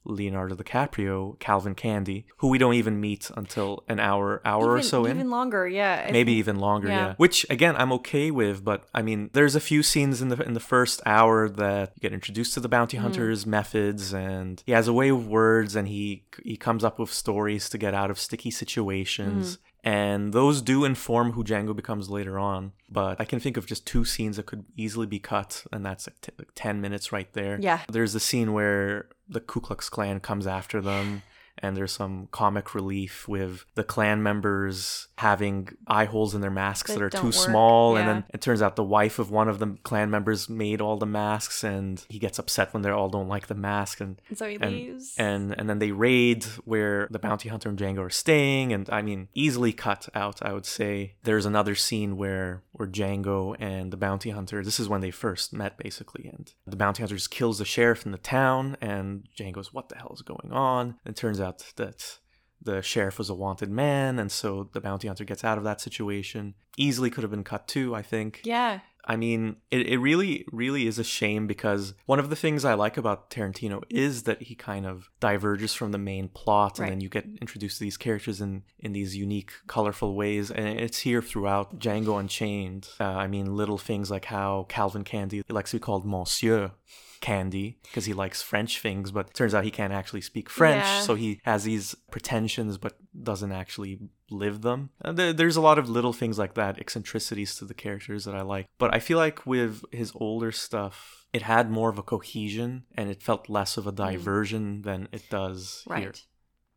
Leonardo 0.08 0.54
DiCaprio, 0.54 1.38
Calvin 1.40 1.74
Candie, 1.74 2.26
who 2.38 2.48
we 2.48 2.58
don't 2.58 2.74
even 2.74 3.00
meet 3.00 3.30
until 3.36 3.82
an 3.88 3.98
hour 3.98 4.40
hour 4.44 4.72
or 4.72 4.82
so 4.82 5.00
even 5.00 5.10
in. 5.10 5.16
Even 5.18 5.30
longer, 5.30 5.66
yeah. 5.66 6.04
I 6.08 6.12
Maybe 6.12 6.32
think- 6.32 6.38
even 6.38 6.56
longer, 6.58 6.88
yeah. 6.88 7.06
yeah. 7.06 7.14
Which 7.16 7.44
again, 7.50 7.76
I'm 7.76 7.92
okay 7.94 8.30
with, 8.30 8.64
but 8.64 8.86
I 8.94 9.02
mean, 9.02 9.30
there's 9.32 9.54
a 9.54 9.60
few 9.60 9.82
scenes 9.82 10.22
in 10.22 10.28
the 10.28 10.40
in 10.42 10.54
the 10.54 10.60
first 10.60 11.02
hour 11.04 11.48
that 11.48 11.92
you 11.96 12.00
get 12.00 12.12
introduced 12.12 12.54
to 12.54 12.60
the 12.60 12.68
bounty 12.68 12.96
mm. 12.96 13.00
hunters' 13.00 13.46
methods, 13.46 14.14
and 14.14 14.62
he 14.64 14.72
has 14.72 14.88
a 14.88 14.92
way 14.92 15.08
of 15.08 15.26
words, 15.26 15.76
and 15.76 15.88
he 15.88 16.24
he 16.42 16.56
comes 16.56 16.84
up 16.84 16.98
with 16.98 17.12
stories 17.12 17.68
to 17.70 17.78
get 17.78 17.94
out 17.94 18.10
of 18.10 18.18
sticky 18.18 18.50
situations, 18.50 19.56
mm. 19.56 19.60
And 19.86 20.32
those 20.32 20.60
do 20.62 20.84
inform 20.84 21.32
who 21.32 21.44
Django 21.44 21.74
becomes 21.74 22.10
later 22.10 22.38
on. 22.40 22.72
But 22.90 23.20
I 23.20 23.24
can 23.24 23.38
think 23.38 23.56
of 23.56 23.66
just 23.66 23.86
two 23.86 24.04
scenes 24.04 24.36
that 24.36 24.44
could 24.44 24.64
easily 24.76 25.06
be 25.06 25.20
cut, 25.20 25.64
and 25.72 25.86
that's 25.86 26.08
like, 26.08 26.20
t- 26.20 26.32
like 26.38 26.48
ten 26.56 26.80
minutes 26.80 27.12
right 27.12 27.32
there. 27.32 27.56
Yeah. 27.60 27.80
There's 27.88 28.12
the 28.12 28.20
scene 28.20 28.52
where 28.52 29.06
the 29.28 29.40
Ku 29.40 29.60
Klux 29.60 29.88
Klan 29.88 30.18
comes 30.18 30.46
after 30.46 30.80
them. 30.80 31.22
And 31.58 31.76
there's 31.76 31.92
some 31.92 32.28
comic 32.32 32.74
relief 32.74 33.26
with 33.28 33.64
the 33.74 33.84
clan 33.84 34.22
members 34.22 35.08
having 35.18 35.68
eye 35.86 36.04
holes 36.04 36.34
in 36.34 36.40
their 36.40 36.50
masks 36.50 36.90
That 36.92 36.98
that, 36.98 37.04
are 37.04 37.10
too 37.10 37.26
work, 37.26 37.34
small 37.34 37.96
and 37.96 38.06
then 38.08 38.24
it 38.34 38.40
turns 38.40 38.60
out 38.62 38.76
the 38.76 38.84
wife 38.84 39.18
of 39.18 39.30
one 39.30 39.48
of 39.48 39.58
the 39.58 39.76
clan 39.82 40.10
members 40.10 40.48
made 40.48 40.80
all 40.80 40.96
the 40.96 41.06
masks 41.06 41.64
and 41.64 42.04
he 42.08 42.18
gets 42.18 42.38
upset 42.38 42.72
when 42.74 42.82
they 42.82 42.90
all 42.90 43.08
don't 43.08 43.28
like 43.28 43.46
the 43.46 43.54
mask 43.54 44.00
and 44.00 44.20
And 44.28 44.36
so 44.38 44.48
he 44.48 44.56
and, 44.56 44.70
leaves. 44.72 45.14
and 45.18 45.54
and 45.58 45.68
then 45.70 45.78
they 45.78 45.92
raid 45.92 46.44
where 46.64 47.08
the 47.10 47.18
bounty 47.18 47.48
hunter 47.48 47.68
and 47.68 47.78
Django 47.78 48.00
are 48.00 48.10
staying 48.10 48.72
and 48.72 48.88
I 48.90 49.02
mean 49.02 49.28
easily 49.34 49.72
cut 49.72 50.08
out 50.14 50.42
I 50.42 50.52
would 50.52 50.66
say. 50.66 51.14
There's 51.22 51.46
another 51.46 51.74
scene 51.74 52.16
where 52.16 52.62
where 52.72 52.88
Django 52.88 53.56
and 53.58 53.90
the 53.92 53.96
bounty 53.96 54.30
hunter 54.30 54.62
this 54.62 54.78
is 54.78 54.88
when 54.88 55.00
they 55.00 55.10
first 55.10 55.52
met 55.52 55.78
basically 55.78 56.26
and 56.28 56.52
the 56.66 56.76
bounty 56.76 57.02
hunter 57.02 57.16
just 57.16 57.30
kills 57.30 57.58
the 57.58 57.64
sheriff 57.64 58.04
in 58.04 58.12
the 58.12 58.18
town 58.18 58.76
and 58.80 59.24
Django's 59.38 59.72
what 59.72 59.88
the 59.88 59.96
hell 59.96 60.12
is 60.14 60.22
going 60.22 60.52
on? 60.52 60.96
And 61.04 61.14
it 61.14 61.16
turns 61.16 61.40
out 61.40 61.45
that 61.76 62.18
the 62.62 62.82
sheriff 62.82 63.18
was 63.18 63.30
a 63.30 63.34
wanted 63.34 63.70
man 63.70 64.18
and 64.18 64.32
so 64.32 64.68
the 64.72 64.80
bounty 64.80 65.06
hunter 65.06 65.24
gets 65.24 65.44
out 65.44 65.58
of 65.58 65.64
that 65.64 65.80
situation 65.80 66.54
easily 66.76 67.10
could 67.10 67.22
have 67.22 67.30
been 67.30 67.44
cut 67.44 67.68
too 67.68 67.94
I 67.94 68.02
think 68.02 68.40
yeah. 68.44 68.80
I 69.06 69.16
mean, 69.16 69.56
it, 69.70 69.86
it 69.86 69.98
really, 69.98 70.44
really 70.50 70.86
is 70.86 70.98
a 70.98 71.04
shame 71.04 71.46
because 71.46 71.94
one 72.06 72.18
of 72.18 72.28
the 72.28 72.36
things 72.36 72.64
I 72.64 72.74
like 72.74 72.96
about 72.96 73.30
Tarantino 73.30 73.84
is 73.88 74.24
that 74.24 74.42
he 74.42 74.56
kind 74.56 74.84
of 74.84 75.08
diverges 75.20 75.72
from 75.74 75.92
the 75.92 75.98
main 75.98 76.28
plot 76.28 76.80
and 76.80 76.88
then 76.88 77.00
you 77.00 77.08
get 77.08 77.24
introduced 77.40 77.78
to 77.78 77.84
these 77.84 77.96
characters 77.96 78.40
in, 78.40 78.64
in 78.80 78.92
these 78.92 79.16
unique, 79.16 79.52
colorful 79.68 80.16
ways. 80.16 80.50
And 80.50 80.80
it's 80.80 80.98
here 80.98 81.22
throughout 81.22 81.78
Django 81.78 82.18
Unchained. 82.18 82.88
Uh, 82.98 83.04
I 83.04 83.28
mean, 83.28 83.54
little 83.54 83.78
things 83.78 84.10
like 84.10 84.24
how 84.24 84.66
Calvin 84.68 85.04
Candie 85.04 85.44
likes 85.48 85.70
to 85.70 85.76
be 85.76 85.80
called 85.80 86.04
Monsieur. 86.04 86.72
Candie 87.20 87.78
because 87.82 88.04
he 88.04 88.12
likes 88.12 88.42
French 88.42 88.80
things, 88.80 89.10
but 89.10 89.34
turns 89.34 89.54
out 89.54 89.64
he 89.64 89.70
can't 89.70 89.92
actually 89.92 90.20
speak 90.20 90.48
French, 90.48 90.84
Yeah. 90.84 91.00
so 91.00 91.14
he 91.14 91.40
has 91.44 91.64
these 91.64 91.94
pretensions 92.10 92.78
but 92.78 92.94
doesn't 93.22 93.52
actually 93.52 93.98
live 94.30 94.62
them. 94.62 94.90
Uh, 95.04 95.12
there, 95.12 95.32
there's 95.32 95.56
a 95.56 95.60
lot 95.60 95.78
of 95.78 95.88
little 95.88 96.12
things 96.12 96.38
like 96.38 96.54
that, 96.54 96.78
eccentricities 96.78 97.54
to 97.56 97.64
the 97.64 97.74
characters 97.74 98.24
that 98.24 98.34
I 98.34 98.42
like. 98.42 98.66
But 98.78 98.94
I 98.94 98.98
feel 98.98 99.18
like 99.18 99.46
with 99.46 99.84
his 99.92 100.12
older 100.14 100.52
stuff, 100.52 101.26
it 101.32 101.42
had 101.42 101.70
more 101.70 101.90
of 101.90 101.98
a 101.98 102.02
cohesion 102.02 102.84
and 102.94 103.10
it 103.10 103.22
felt 103.22 103.48
less 103.48 103.76
of 103.76 103.86
a 103.86 103.92
mm. 103.92 103.96
diversion 103.96 104.82
than 104.82 105.08
it 105.12 105.28
does 105.30 105.84
Right. 105.86 106.00
here. 106.02 106.12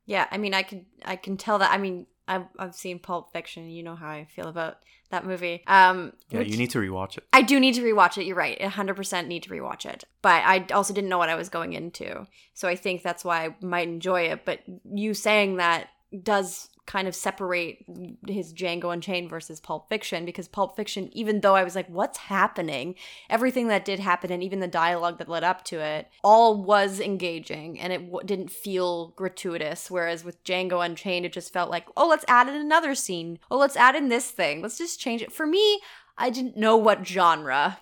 Yeah, 0.05 0.27
I 0.31 0.38
mean, 0.38 0.55
I 0.55 0.63
can 0.63 0.88
I 1.05 1.15
can 1.15 1.38
tell 1.38 1.60
that. 1.60 1.72
I 1.72 1.77
mean, 1.77 2.08
I've 2.29 2.45
I've 2.57 2.75
seen 2.75 3.00
Pulp 3.00 3.33
Fiction. 3.33 3.69
You 3.69 3.83
know 3.83 3.95
how 3.95 4.07
I 4.09 4.25
feel 4.33 4.48
about 4.48 4.77
that 5.09 5.25
movie. 5.25 5.63
Um, 5.65 6.13
Yeah, 6.29 6.39
which- 6.39 6.50
you 6.50 6.57
need 6.57 6.69
to 6.71 6.79
rewatch 6.79 7.17
it. 7.17 7.24
I 7.33 7.41
do 7.41 7.59
need 7.59 7.74
to 7.75 7.81
rewatch 7.81 8.17
it. 8.19 8.25
You're 8.25 8.36
right. 8.36 8.59
100% 8.59 9.27
need 9.27 9.43
to 9.43 9.50
rewatch 9.50 9.86
it. 9.86 10.03
But 10.21 10.43
I 10.45 10.65
also 10.71 10.93
didn't 10.93 11.09
know 11.09 11.17
what 11.17 11.29
I 11.29 11.36
was 11.36 11.50
going 11.50 11.74
into. 11.74 12.27
So 12.53 12.67
I 12.67 12.75
think 12.75 13.01
that's 13.01 13.25
why 13.25 13.45
I 13.45 13.55
might 13.65 13.88
enjoy 13.88 14.21
it. 14.24 14.45
But 14.45 14.59
you 14.86 15.13
saying 15.15 15.57
that 15.57 15.89
does 16.24 16.68
kind 16.89 17.08
of 17.08 17.13
separate 17.13 17.86
his 18.27 18.51
Django 18.51 18.91
Unchained 18.91 19.29
versus 19.29 19.60
Pulp 19.60 19.88
Fiction 19.89 20.25
because 20.25 20.48
Pulp 20.48 20.75
Fiction, 20.75 21.08
even 21.15 21.41
though 21.41 21.53
I 21.53 21.63
was 21.63 21.75
like, 21.75 21.88
what's 21.88 22.17
happening? 22.17 22.96
Everything 23.29 23.67
that 23.67 23.86
did 23.86 24.00
happen 24.00 24.31
and 24.31 24.41
even 24.41 24.60
the 24.60 24.67
dialogue 24.67 25.19
that 25.19 25.29
led 25.29 25.43
up 25.43 25.63
to 25.65 25.79
it 25.79 26.10
all 26.24 26.63
was 26.63 27.00
engaging 27.00 27.79
and 27.79 27.93
it 27.93 28.10
w- 28.10 28.25
didn't 28.25 28.50
feel 28.50 29.10
gratuitous. 29.10 29.91
Whereas 29.91 30.24
with 30.24 30.43
Django 30.43 30.84
Unchained, 30.84 31.27
it 31.27 31.31
just 31.31 31.53
felt 31.53 31.69
like, 31.69 31.86
oh, 31.96 32.08
let's 32.08 32.25
add 32.27 32.50
in 32.50 32.55
another 32.55 32.96
scene. 32.96 33.38
Oh, 33.51 33.60
let's 33.60 33.77
add 33.77 33.96
in 33.96 34.10
this 34.10 34.31
thing. 34.31 34.63
Let's 34.63 34.79
just 34.79 35.00
change 35.00 35.22
it. 35.22 35.31
For 35.31 35.46
me, 35.46 35.81
I 36.17 36.31
didn't 36.31 36.58
know 36.58 36.75
what 36.75 37.05
genre 37.05 37.77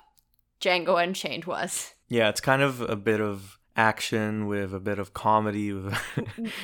Django 0.59 1.01
Unchained 1.01 1.45
was. 1.45 1.93
Yeah, 2.09 2.27
it's 2.27 2.41
kind 2.41 2.61
of 2.61 2.81
a 2.81 2.97
bit 2.97 3.21
of 3.21 3.56
action 3.77 4.47
with 4.47 4.73
a 4.73 4.79
bit 4.79 4.99
of 4.99 5.13
comedy 5.13 5.71
with, 5.77 5.95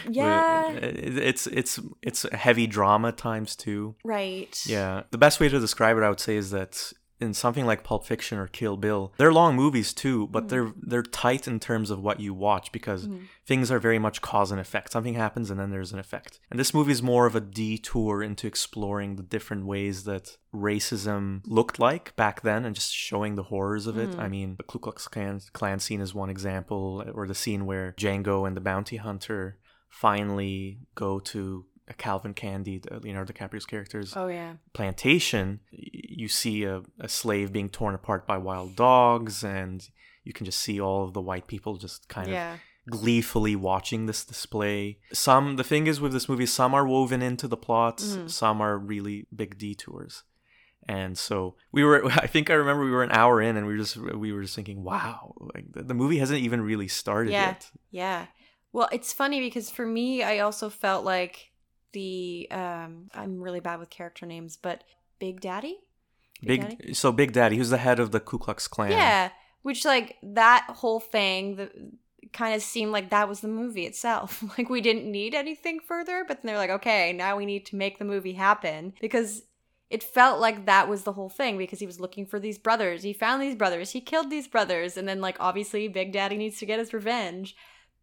Yeah. 0.10 0.72
with- 0.74 0.84
uh, 0.84 1.22
it's 1.22 1.48
it's 1.48 1.80
it's 2.02 2.26
heavy 2.34 2.68
drama 2.68 3.12
times 3.12 3.56
too 3.56 3.96
Right. 4.04 4.60
Yeah, 4.66 5.04
the 5.12 5.18
best 5.18 5.40
way 5.40 5.48
to 5.50 5.60
describe 5.60 5.98
it, 5.98 6.04
I 6.04 6.10
would 6.10 6.20
say, 6.20 6.36
is 6.36 6.50
that 6.52 6.92
in 7.24 7.34
something 7.34 7.66
like 7.66 7.84
Pulp 7.84 8.06
Fiction 8.06 8.38
or 8.38 8.48
Kill 8.48 8.78
Bill, 8.78 9.14
they're 9.18 9.34
long 9.34 9.56
movies 9.56 9.94
too, 9.94 10.28
but 10.28 10.42
mm-hmm. 10.42 10.50
they're 10.50 10.74
they're 10.78 11.04
tight 11.04 11.48
in 11.48 11.60
terms 11.60 11.90
of 11.90 12.00
what 12.00 12.20
you 12.20 12.34
watch 12.34 12.72
because 12.72 13.08
mm-hmm. 13.08 13.26
things 13.46 13.72
are 13.72 13.80
very 13.80 14.00
much 14.00 14.22
cause 14.22 14.52
and 14.52 14.60
effect. 14.60 14.92
Something 14.92 15.16
happens 15.16 15.50
and 15.50 15.60
then 15.60 15.72
there's 15.72 15.94
an 15.94 16.00
effect. 16.00 16.40
And 16.52 16.60
this 16.60 16.74
movie 16.74 16.92
is 16.92 17.02
more 17.02 17.26
of 17.26 17.36
a 17.36 17.42
detour 17.42 18.22
into 18.22 18.46
exploring 18.46 19.16
the 19.16 19.24
different 19.24 19.66
ways 19.66 20.04
that 20.04 20.38
racism 20.54 21.42
looked 21.46 21.80
like 21.80 22.16
back 22.16 22.42
then 22.42 22.66
and 22.66 22.76
just 22.76 22.94
showing 22.94 23.36
the 23.36 23.44
horrors 23.44 23.88
of 23.88 23.98
it. 23.98 24.12
Mm-hmm. 24.12 24.20
I 24.20 24.28
mean, 24.28 24.56
the 24.58 24.64
Ku 24.64 24.80
Klux 24.80 25.08
Klan, 25.08 25.42
Klan 25.54 25.80
scene 25.80 26.02
is 26.02 26.14
one 26.14 26.30
example, 26.30 27.04
or 27.14 27.28
the 27.28 27.36
scene 27.36 27.66
where 27.66 27.94
Django 27.94 28.46
and 28.48 28.56
the 28.56 28.62
bounty 28.62 28.98
hunter 28.98 29.58
finally 29.90 30.80
go 30.96 31.20
to 31.20 31.66
Calvin 31.98 32.34
Candie, 32.34 32.78
the 32.80 33.00
Leonardo 33.00 33.34
DiCaprio's 33.34 33.66
character's 33.66 34.16
Oh 34.16 34.28
yeah. 34.28 34.54
plantation, 34.74 35.60
you 35.72 36.28
see 36.28 36.64
a, 36.64 36.82
a 37.00 37.10
slave 37.10 37.52
being 37.52 37.70
torn 37.70 37.94
apart 37.96 38.26
by 38.26 38.38
wild 38.38 38.76
dogs, 38.76 39.44
and 39.44 39.88
you 40.24 40.32
can 40.34 40.46
just 40.46 40.60
see 40.60 40.80
all 40.80 41.04
of 41.04 41.14
the 41.14 41.22
white 41.22 41.48
people 41.48 41.76
just 41.78 42.08
kind 42.08 42.30
Yeah. 42.30 42.54
of 42.54 42.60
gleefully 42.90 43.56
watching 43.56 44.06
this 44.06 44.24
display. 44.26 45.00
Some, 45.14 45.56
the 45.58 45.64
thing 45.64 45.88
is 45.88 46.00
with 46.02 46.12
this 46.14 46.28
movie, 46.30 46.46
some 46.46 46.74
are 46.74 46.88
woven 46.88 47.22
into 47.22 47.48
the 47.48 47.58
plots, 47.58 48.16
Mm-hmm. 48.16 48.28
some 48.28 48.62
are 48.62 48.78
really 48.78 49.26
big 49.36 49.58
detours. 49.58 50.24
And 50.88 51.18
so 51.18 51.56
we 51.72 51.84
were, 51.86 52.06
I 52.12 52.28
think 52.28 52.50
I 52.50 52.54
remember 52.56 52.84
we 52.84 52.92
were 52.92 53.04
an 53.04 53.12
hour 53.12 53.42
in 53.42 53.56
and 53.58 53.66
we 53.68 53.74
were 53.74 53.80
just, 53.80 53.96
we 53.98 54.34
were 54.34 54.42
just 54.42 54.56
thinking, 54.56 54.84
wow, 54.84 55.34
like 55.56 55.72
the, 55.72 55.84
the 55.84 55.94
movie 55.94 56.18
hasn't 56.20 56.40
even 56.42 56.62
really 56.62 56.88
started 56.90 57.32
Yeah. 57.32 57.48
yet. 57.48 57.72
Yeah. 57.92 58.26
Well, 58.74 58.90
it's 58.92 59.14
funny 59.14 59.40
because 59.40 59.70
for 59.70 59.86
me, 59.86 60.24
I 60.24 60.40
also 60.40 60.70
felt 60.70 61.06
like 61.06 61.52
the 61.94 62.48
um 62.52 63.10
I'm 63.14 63.42
really 63.42 63.60
bad 63.60 63.80
with 63.80 63.90
character 63.90 64.26
names, 64.26 64.58
but 64.58 64.84
Big 65.20 65.42
Daddy? 65.42 65.80
Big, 66.44 66.62
Daddy? 66.62 66.94
so 66.94 67.12
Big 67.12 67.32
Daddy, 67.32 67.58
who's 67.58 67.70
the 67.70 67.78
head 67.78 68.00
of 68.00 68.12
the 68.12 68.20
Ku 68.20 68.38
Klux 68.38 68.68
Klan. 68.68 68.92
Yeah. 68.92 69.30
Which 69.62 69.86
like 69.86 70.18
that 70.22 70.66
whole 70.68 71.00
thing 71.00 71.56
the 71.56 71.72
kind 72.34 72.56
of 72.56 72.62
seemed 72.62 72.92
like 72.92 73.12
that 73.12 73.30
was 73.30 73.40
the 73.40 73.48
movie 73.48 73.86
itself. 73.86 74.44
like 74.58 74.70
we 74.70 74.82
didn't 74.82 75.10
need 75.10 75.34
anything 75.34 75.80
further, 75.80 76.26
but 76.28 76.42
then 76.42 76.48
they're 76.48 76.58
like, 76.58 76.70
okay, 76.70 77.14
now 77.14 77.38
we 77.38 77.46
need 77.46 77.66
to 77.68 77.76
make 77.76 78.00
the 78.00 78.06
movie 78.06 78.34
happen 78.34 78.94
because 79.00 79.44
it 79.94 80.02
felt 80.02 80.40
like 80.40 80.66
that 80.66 80.90
was 80.90 81.04
the 81.04 81.14
whole 81.14 81.30
thing 81.30 81.56
because 81.56 81.80
he 81.80 81.86
was 81.86 82.00
looking 82.00 82.26
for 82.26 82.40
these 82.40 82.58
brothers. 82.58 83.04
He 83.04 83.14
found 83.14 83.42
these 83.42 83.56
brothers. 83.56 83.92
He 83.92 84.02
killed 84.02 84.32
these 84.32 84.48
brothers. 84.48 84.98
And 84.98 85.08
then, 85.08 85.22
like, 85.22 85.38
obviously, 85.40 85.88
Big 85.88 86.12
Daddy 86.12 86.36
needs 86.36 86.58
to 86.58 86.66
get 86.66 86.80
his 86.80 86.96
revenge. 86.96 87.56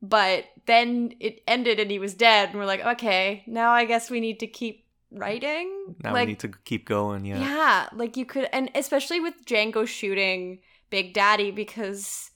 But 0.03 0.45
then 0.67 1.15
it 1.21 1.43
ended 1.47 1.79
and 1.79 1.91
he 1.91 1.99
was 1.99 2.15
dead. 2.15 2.51
And 2.51 2.59
we're 2.59 2.67
like, 2.67 2.85
okay, 2.85 3.43
now 3.47 3.73
I 3.73 3.85
guess 3.85 4.11
we 4.11 4.21
need 4.21 4.41
to 4.41 4.47
keep 4.47 4.87
writing. 5.13 5.97
Now 6.03 6.13
like, 6.13 6.27
we 6.27 6.33
need 6.33 6.41
to 6.41 6.53
keep 6.65 6.87
going. 6.87 7.25
Yeah. 7.25 7.41
yeah, 7.41 7.89
like 7.93 8.17
you 8.17 8.25
could, 8.25 8.49
and 8.53 8.71
especially 8.75 9.21
with 9.21 9.45
Django 9.45 9.87
shooting 9.87 10.61
Big 10.89 11.13
Daddy, 11.13 11.51
because 11.51 12.31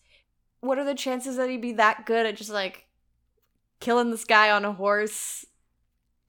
what 0.60 0.78
are 0.78 0.84
the 0.84 0.94
chances 0.94 1.36
that 1.36 1.48
he'd 1.48 1.60
be 1.60 1.72
that 1.72 2.06
good 2.06 2.26
at 2.26 2.36
just 2.36 2.50
like 2.50 2.86
killing 3.80 4.10
this 4.10 4.24
guy 4.24 4.50
on 4.50 4.64
a 4.64 4.72
horse? 4.72 5.44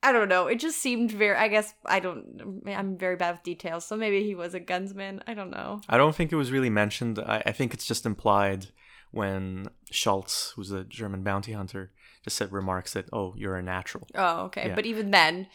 I 0.02 0.12
don't 0.12 0.28
know. 0.28 0.46
It 0.46 0.60
just 0.60 0.78
seemed 0.78 1.10
very. 1.10 1.36
I 1.36 1.48
guess 1.48 1.74
I 1.84 1.98
don't. 2.00 2.62
I'm 2.66 2.96
very 2.96 3.16
bad 3.16 3.32
with 3.32 3.42
details, 3.42 3.84
so 3.84 3.96
maybe 3.96 4.22
he 4.22 4.36
was 4.36 4.54
a 4.54 4.60
gunsman. 4.60 5.20
I 5.26 5.34
don't 5.34 5.50
know. 5.50 5.80
I 5.88 5.96
don't 5.96 6.14
think 6.14 6.30
it 6.30 6.36
was 6.36 6.52
really 6.52 6.70
mentioned. 6.70 7.18
I, 7.18 7.42
I 7.46 7.52
think 7.52 7.74
it's 7.74 7.86
just 7.86 8.06
implied 8.06 8.68
when 9.16 9.68
Schultz, 9.90 10.52
who's 10.54 10.70
a 10.70 10.84
German 10.84 11.22
bounty 11.22 11.52
hunter, 11.52 11.90
just 12.24 12.36
said 12.36 12.52
remarks 12.52 12.92
that, 12.94 13.06
"Oh, 13.12 13.34
you're 13.36 13.56
a 13.56 13.62
natural." 13.62 14.06
Oh, 14.14 14.44
okay. 14.46 14.68
Yeah. 14.68 14.74
But 14.74 14.86
even 14.86 15.10
then, 15.10 15.46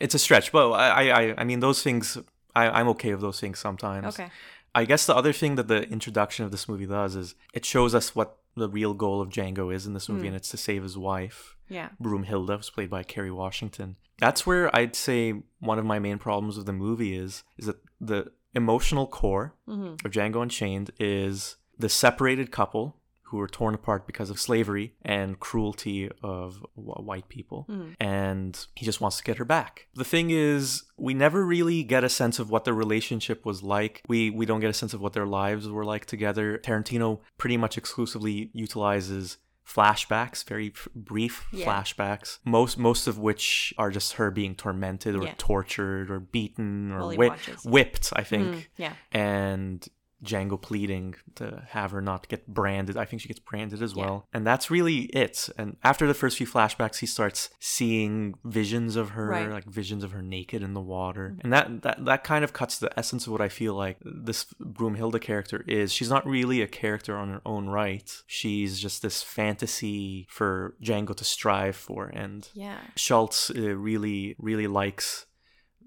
It's 0.00 0.14
a 0.14 0.18
stretch, 0.18 0.52
but 0.52 0.70
I, 0.72 1.10
I, 1.10 1.34
I 1.40 1.44
mean, 1.44 1.60
those 1.60 1.82
things. 1.82 2.18
I, 2.54 2.64
I'm 2.80 2.88
okay 2.88 3.12
with 3.12 3.20
those 3.20 3.40
things 3.40 3.58
sometimes. 3.58 4.06
okay. 4.18 4.30
I 4.74 4.84
guess 4.84 5.06
the 5.06 5.14
other 5.16 5.32
thing 5.32 5.54
that 5.56 5.68
the 5.68 5.82
introduction 5.88 6.44
of 6.44 6.50
this 6.50 6.68
movie 6.68 6.86
does 6.86 7.14
is 7.16 7.34
it 7.54 7.64
shows 7.64 7.94
us 7.94 8.14
what 8.16 8.36
the 8.56 8.68
real 8.68 8.94
goal 8.94 9.20
of 9.22 9.28
Django 9.28 9.72
is 9.74 9.86
in 9.86 9.94
this 9.94 10.08
movie, 10.08 10.26
and 10.26 10.36
it's 10.36 10.50
to 10.50 10.56
save 10.56 10.82
his 10.82 10.96
wife. 10.98 11.56
Yeah. 11.68 11.88
Broomhilda, 12.02 12.56
who's 12.56 12.70
played 12.70 12.90
by 12.90 13.02
Kerry 13.02 13.30
Washington. 13.30 13.96
That's 14.18 14.46
where 14.46 14.74
I'd 14.74 14.96
say 14.96 15.34
one 15.60 15.78
of 15.78 15.84
my 15.84 15.98
main 15.98 16.18
problems 16.18 16.56
with 16.56 16.66
the 16.66 16.72
movie 16.72 17.16
is 17.16 17.44
is 17.58 17.66
that 17.66 17.76
the 18.00 18.32
emotional 18.54 19.06
core 19.06 19.54
Mm-hmm. 19.68 20.04
of 20.06 20.10
Django 20.12 20.42
Unchained 20.42 20.90
is 20.98 21.56
the 21.78 21.88
separated 21.88 22.50
couple 22.50 22.96
who 23.24 23.36
were 23.36 23.46
torn 23.48 23.74
apart 23.74 24.06
because 24.06 24.30
of 24.30 24.40
slavery 24.40 24.94
and 25.02 25.38
cruelty 25.38 26.08
of 26.22 26.64
wh- 26.74 27.04
white 27.04 27.28
people, 27.28 27.66
Mm-hmm. 27.68 27.90
and 28.00 28.66
he 28.74 28.86
just 28.86 29.02
wants 29.02 29.18
to 29.18 29.22
get 29.22 29.36
her 29.36 29.44
back. 29.44 29.86
The 29.94 30.04
thing 30.04 30.30
is, 30.30 30.84
we 30.96 31.12
never 31.12 31.44
really 31.44 31.82
get 31.82 32.04
a 32.04 32.08
sense 32.08 32.38
of 32.38 32.48
what 32.50 32.64
their 32.64 32.72
relationship 32.72 33.44
was 33.44 33.62
like. 33.62 34.00
We 34.08 34.30
we 34.30 34.46
don't 34.46 34.60
get 34.60 34.70
a 34.70 34.80
sense 34.82 34.94
of 34.94 35.02
what 35.02 35.12
their 35.12 35.26
lives 35.26 35.68
were 35.68 35.84
like 35.84 36.06
together. 36.06 36.58
Tarantino 36.64 37.20
pretty 37.36 37.58
much 37.58 37.76
exclusively 37.76 38.50
utilizes 38.54 39.36
flashbacks, 39.66 40.42
very 40.48 40.72
f- 40.74 40.88
brief 40.94 41.46
Yeah. 41.52 41.66
flashbacks, 41.66 42.38
most 42.46 42.78
most 42.78 43.06
of 43.06 43.18
which 43.18 43.74
are 43.76 43.90
just 43.90 44.14
her 44.14 44.30
being 44.30 44.54
tormented 44.54 45.14
or 45.14 45.24
Yeah. 45.24 45.34
tortured 45.36 46.10
or 46.10 46.18
beaten 46.20 46.90
or 46.92 47.12
whi- 47.14 47.36
whipped. 47.66 48.10
I 48.16 48.24
think 48.24 48.46
Mm, 48.46 48.66
yeah. 48.78 48.92
and 49.12 49.86
Django 50.24 50.60
pleading 50.60 51.14
to 51.36 51.62
have 51.68 51.90
her 51.92 52.00
not 52.00 52.28
get 52.28 52.46
branded. 52.46 52.96
I 52.96 53.04
think 53.04 53.22
she 53.22 53.28
gets 53.28 53.40
branded 53.40 53.82
as 53.82 53.94
well. 53.94 54.26
And 54.32 54.46
that's 54.46 54.70
really 54.70 55.02
it. 55.14 55.48
And 55.56 55.76
after 55.84 56.06
the 56.06 56.14
first 56.14 56.36
few 56.38 56.46
flashbacks, 56.46 56.98
he 56.98 57.06
starts 57.06 57.50
seeing 57.60 58.34
visions 58.44 58.96
of 58.96 59.10
her, 59.10 59.26
Right. 59.28 59.48
like 59.50 59.64
visions 59.64 60.02
of 60.02 60.12
her 60.12 60.22
naked 60.22 60.62
in 60.62 60.74
the 60.74 60.80
water. 60.80 61.36
And 61.40 61.52
that, 61.52 61.82
that 61.82 62.04
that 62.04 62.24
kind 62.24 62.42
of 62.44 62.52
cuts 62.52 62.78
the 62.78 62.96
essence 62.98 63.26
of 63.26 63.32
what 63.32 63.40
I 63.40 63.48
feel 63.48 63.74
like 63.74 63.98
this 64.04 64.46
Broomhilda 64.60 65.20
character 65.20 65.64
is. 65.68 65.92
She's 65.92 66.10
not 66.10 66.26
really 66.26 66.62
a 66.62 66.66
character 66.66 67.16
on 67.16 67.28
her 67.28 67.40
own 67.46 67.68
right. 67.68 68.10
She's 68.26 68.80
just 68.80 69.02
this 69.02 69.22
fantasy 69.22 70.26
for 70.28 70.74
Django 70.82 71.14
to 71.16 71.24
strive 71.24 71.76
for. 71.76 72.06
And 72.08 72.48
Yeah. 72.54 72.78
Schultz 72.96 73.50
uh, 73.50 73.76
really, 73.76 74.34
really 74.38 74.66
likes 74.66 75.26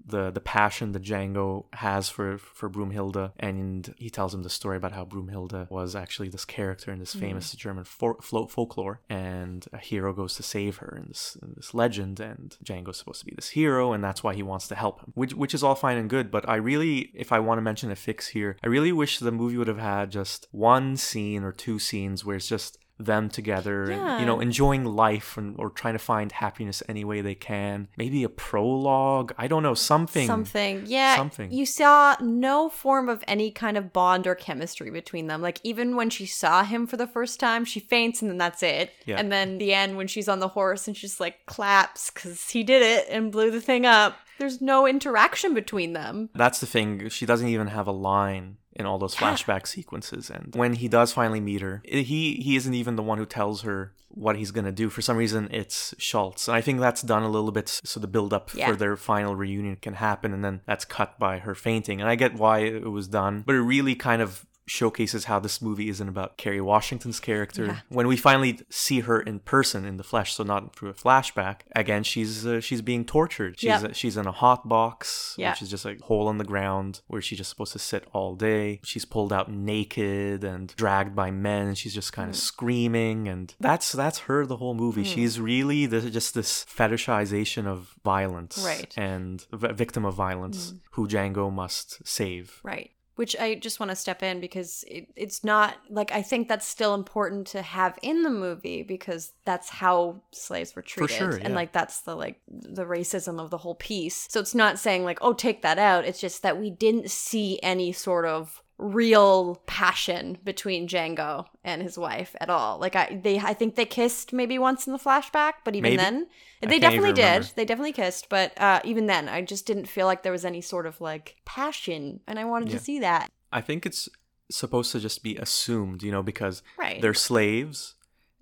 the 0.06 0.30
the 0.30 0.40
passion 0.40 0.92
that 0.92 1.02
Django 1.02 1.64
has 1.74 2.08
for 2.08 2.38
for 2.38 2.68
Broomhilda, 2.68 3.32
and 3.38 3.94
he 3.98 4.10
tells 4.10 4.34
him 4.34 4.42
the 4.42 4.50
story 4.50 4.76
about 4.76 4.92
how 4.92 5.04
Broomhilda 5.04 5.70
was 5.70 5.94
actually 5.94 6.28
this 6.28 6.44
character 6.44 6.92
in 6.92 6.98
this 6.98 7.12
hmm. 7.12 7.20
famous 7.20 7.52
German 7.52 7.84
for, 7.84 8.16
flo- 8.20 8.46
folklore, 8.46 9.00
and 9.08 9.66
a 9.72 9.78
hero 9.78 10.12
goes 10.12 10.34
to 10.36 10.42
save 10.42 10.78
her 10.78 10.96
in 10.96 11.08
this 11.08 11.36
in 11.42 11.54
this 11.56 11.74
legend, 11.74 12.20
and 12.20 12.56
Django's 12.64 12.98
supposed 12.98 13.20
to 13.20 13.26
be 13.26 13.34
this 13.34 13.50
hero, 13.50 13.92
and 13.92 14.02
that's 14.02 14.22
why 14.22 14.34
he 14.34 14.42
wants 14.42 14.68
to 14.68 14.74
help 14.74 15.00
him, 15.00 15.12
which 15.14 15.34
which 15.34 15.54
is 15.54 15.62
all 15.62 15.74
fine 15.74 15.98
and 15.98 16.10
good. 16.10 16.30
But 16.30 16.48
I 16.48 16.56
really, 16.56 17.10
if 17.14 17.32
I 17.32 17.38
want 17.40 17.58
to 17.58 17.62
mention 17.62 17.90
a 17.90 17.96
fix 17.96 18.28
here, 18.28 18.56
I 18.62 18.68
really 18.68 18.92
wish 18.92 19.18
the 19.18 19.32
movie 19.32 19.56
would 19.56 19.68
have 19.68 19.78
had 19.78 20.10
just 20.10 20.48
one 20.50 20.96
scene 20.96 21.42
or 21.42 21.52
two 21.52 21.78
scenes 21.78 22.24
where 22.24 22.36
it's 22.36 22.48
just 22.48 22.78
them 23.04 23.28
together 23.28 23.90
and 23.90 24.20
you 24.20 24.26
know 24.26 24.40
enjoying 24.40 24.84
life 24.84 25.36
and 25.36 25.56
or 25.58 25.70
trying 25.70 25.94
to 25.94 25.98
find 25.98 26.32
happiness 26.32 26.82
any 26.88 27.04
way 27.04 27.20
they 27.20 27.34
can 27.34 27.88
maybe 27.96 28.22
a 28.24 28.28
prologue 28.28 29.32
i 29.38 29.46
don't 29.46 29.62
know 29.62 29.74
something 29.74 30.26
Something. 30.26 30.84
Yeah. 30.86 31.16
Something. 31.16 31.52
You 31.52 31.66
saw 31.66 32.16
no 32.20 32.68
form 32.68 33.08
of 33.08 33.22
any 33.28 33.50
kind 33.50 33.76
of 33.76 33.92
bond 33.92 34.26
or 34.26 34.34
chemistry 34.34 34.90
between 34.90 35.26
them. 35.26 35.42
Like 35.42 35.60
even 35.62 35.96
when 35.96 36.10
she 36.10 36.26
saw 36.26 36.62
him 36.64 36.86
for 36.86 36.96
the 36.96 37.06
first 37.06 37.38
time, 37.40 37.64
she 37.64 37.80
faints 37.80 38.22
and 38.22 38.30
then 38.30 38.38
that's 38.38 38.62
it. 38.62 38.92
Yeah. 39.06 39.16
And 39.18 39.30
then 39.30 39.58
the 39.58 39.72
end 39.74 39.96
when 39.96 40.06
she's 40.06 40.28
on 40.28 40.40
the 40.40 40.48
horse 40.48 40.86
and 40.86 40.96
she 40.96 41.06
just 41.06 41.20
like 41.20 41.46
claps 41.46 42.10
because 42.10 42.50
he 42.50 42.62
did 42.62 42.82
it 42.82 43.06
and 43.10 43.30
blew 43.32 43.50
the 43.50 43.60
thing 43.60 43.84
up. 43.86 44.16
There's 44.38 44.60
no 44.60 44.86
interaction 44.86 45.54
between 45.54 45.92
them. 45.92 46.30
that's 46.34 46.60
the 46.60 46.66
thing 46.66 47.08
she 47.08 47.26
doesn't 47.26 47.48
even 47.48 47.68
have 47.68 47.86
a 47.86 47.92
line 47.92 48.56
in 48.74 48.86
all 48.86 48.98
those 48.98 49.14
flashback 49.14 49.66
sequences 49.66 50.30
and 50.30 50.54
when 50.54 50.74
he 50.74 50.88
does 50.88 51.12
finally 51.12 51.40
meet 51.40 51.60
her 51.60 51.82
he 51.84 52.34
he 52.34 52.56
isn't 52.56 52.74
even 52.74 52.96
the 52.96 53.02
one 53.02 53.18
who 53.18 53.26
tells 53.26 53.62
her 53.62 53.92
what 54.08 54.36
he's 54.36 54.50
going 54.50 54.64
to 54.64 54.72
do 54.72 54.88
for 54.90 55.00
some 55.02 55.16
reason 55.16 55.48
it's 55.50 55.94
schultz 55.98 56.48
and 56.48 56.56
i 56.56 56.60
think 56.60 56.80
that's 56.80 57.02
done 57.02 57.22
a 57.22 57.28
little 57.28 57.50
bit 57.52 57.68
so 57.84 57.98
the 58.00 58.06
build 58.06 58.32
up 58.32 58.52
Yeah. 58.54 58.68
for 58.70 58.76
their 58.76 58.96
final 58.96 59.34
reunion 59.36 59.76
can 59.76 59.94
happen 59.94 60.32
and 60.34 60.44
then 60.44 60.60
that's 60.66 60.84
cut 60.84 61.18
by 61.18 61.38
her 61.38 61.54
fainting 61.54 62.00
and 62.00 62.08
i 62.10 62.14
get 62.14 62.34
why 62.34 62.60
it 62.60 62.90
was 62.90 63.08
done 63.08 63.42
but 63.46 63.54
it 63.54 63.60
really 63.62 63.94
kind 63.94 64.20
of 64.22 64.44
showcases 64.80 65.24
how 65.30 65.38
this 65.38 65.60
movie 65.60 65.88
isn't 65.94 66.08
about 66.08 66.36
Kerry 66.38 66.60
Washington's 66.60 67.20
character. 67.20 67.82
When 67.88 68.06
we 68.12 68.16
finally 68.16 68.52
see 68.70 69.00
her 69.00 69.20
in 69.20 69.40
person 69.40 69.84
in 69.84 69.96
the 69.98 70.02
flesh, 70.12 70.32
so 70.34 70.42
not 70.44 70.74
through 70.74 70.88
a 70.90 70.94
flashback, 71.04 71.56
again 71.76 72.02
she's 72.02 72.46
uh, 72.46 72.60
she's 72.60 72.80
being 72.82 73.04
tortured. 73.04 73.52
She's 73.60 73.68
Yep. 73.82 73.94
she's 73.94 74.16
in 74.16 74.26
a 74.26 74.32
hot 74.44 74.66
box, 74.68 75.34
Yeah. 75.36 75.50
which 75.50 75.62
is 75.62 75.70
just 75.70 75.84
a 75.84 75.96
hole 76.08 76.30
in 76.30 76.38
the 76.38 76.44
ground 76.54 77.00
where 77.06 77.20
she's 77.20 77.38
just 77.38 77.50
supposed 77.50 77.72
to 77.74 77.78
sit 77.78 78.02
all 78.14 78.34
day. 78.34 78.80
She's 78.82 79.04
pulled 79.04 79.32
out 79.32 79.50
naked 79.50 80.42
and 80.44 80.74
dragged 80.76 81.14
by 81.14 81.30
men, 81.30 81.66
and 81.68 81.76
she's 81.78 81.94
just 81.94 82.12
kind 82.12 82.28
Mm. 82.28 82.34
of 82.34 82.36
screaming, 82.36 83.28
and 83.28 83.54
that's 83.60 83.92
that's 83.92 84.20
her 84.20 84.46
the 84.46 84.56
whole 84.56 84.74
movie. 84.74 85.04
She's 85.04 85.38
really 85.38 85.86
the, 85.86 86.00
just 86.18 86.34
this 86.34 86.64
fetishization 86.64 87.66
of 87.66 87.94
violence, 88.04 88.62
Right. 88.64 88.92
And 88.96 89.44
a 89.52 89.56
v- 89.56 89.72
victim 89.72 90.04
of 90.04 90.14
violence 90.14 90.74
who 90.92 91.06
Django 91.08 91.52
must 91.52 92.06
save. 92.06 92.60
Right. 92.62 92.90
Which 93.16 93.36
I 93.38 93.56
just 93.56 93.78
want 93.78 93.90
to 93.90 93.96
step 93.96 94.22
in 94.22 94.40
because 94.40 94.84
it, 94.88 95.06
it's 95.16 95.44
not 95.44 95.76
like 95.90 96.12
I 96.12 96.22
think 96.22 96.48
that's 96.48 96.66
still 96.66 96.94
important 96.94 97.46
to 97.48 97.62
have 97.62 97.98
in 98.02 98.22
the 98.22 98.30
movie 98.30 98.82
because 98.82 99.32
that's 99.44 99.68
how 99.68 100.22
slaves 100.32 100.74
were 100.74 100.82
treated. 100.82 101.14
sure, 101.14 101.36
And 101.36 101.54
like 101.54 101.72
that's 101.72 102.00
the 102.00 102.14
like 102.14 102.40
the 102.48 102.84
racism 102.84 103.38
of 103.38 103.50
the 103.50 103.58
whole 103.58 103.74
piece. 103.74 104.26
So 104.30 104.40
it's 104.40 104.54
not 104.54 104.78
saying 104.78 105.04
like, 105.04 105.18
oh, 105.20 105.34
take 105.34 105.62
that 105.62 105.78
out. 105.78 106.06
It's 106.06 106.20
just 106.20 106.42
that 106.42 106.58
we 106.58 106.70
didn't 106.70 107.10
see 107.10 107.60
any 107.62 107.92
sort 107.92 108.24
of 108.24 108.62
real 108.78 109.56
passion 109.66 110.38
between 110.44 110.88
Django 110.88 111.46
and 111.62 111.82
his 111.82 111.96
wife 111.96 112.34
at 112.40 112.50
all. 112.50 112.78
Like 112.78 112.96
I 112.96 113.20
they 113.22 113.38
I 113.38 113.54
think 113.54 113.76
they 113.76 113.84
kissed 113.84 114.32
maybe 114.32 114.58
once 114.58 114.86
in 114.86 114.92
the 114.92 114.98
flashback, 114.98 115.52
but 115.64 115.74
even 115.76 115.82
Maybe. 115.90 115.96
then 115.98 116.26
they 116.62 116.78
definitely 116.78 117.12
did. 117.12 117.44
They 117.54 117.64
definitely 117.64 117.92
kissed, 117.92 118.28
but 118.28 118.58
uh, 118.60 118.80
even 118.84 119.06
then, 119.06 119.28
I 119.28 119.42
just 119.42 119.66
didn't 119.66 119.86
feel 119.86 120.06
like 120.06 120.22
there 120.22 120.32
was 120.32 120.44
any 120.44 120.60
sort 120.60 120.86
of 120.86 121.00
like 121.00 121.36
passion, 121.44 122.20
and 122.26 122.38
I 122.38 122.44
wanted 122.44 122.70
Yeah. 122.70 122.78
to 122.78 122.82
see 122.84 122.98
that. 123.00 123.30
I 123.52 123.60
think 123.60 123.84
it's 123.84 124.08
supposed 124.50 124.92
to 124.92 125.00
just 125.00 125.22
be 125.22 125.36
assumed, 125.36 126.02
you 126.02 126.10
know, 126.12 126.22
because 126.22 126.62
Right. 126.78 127.00
they're 127.00 127.14
slaves, 127.14 127.94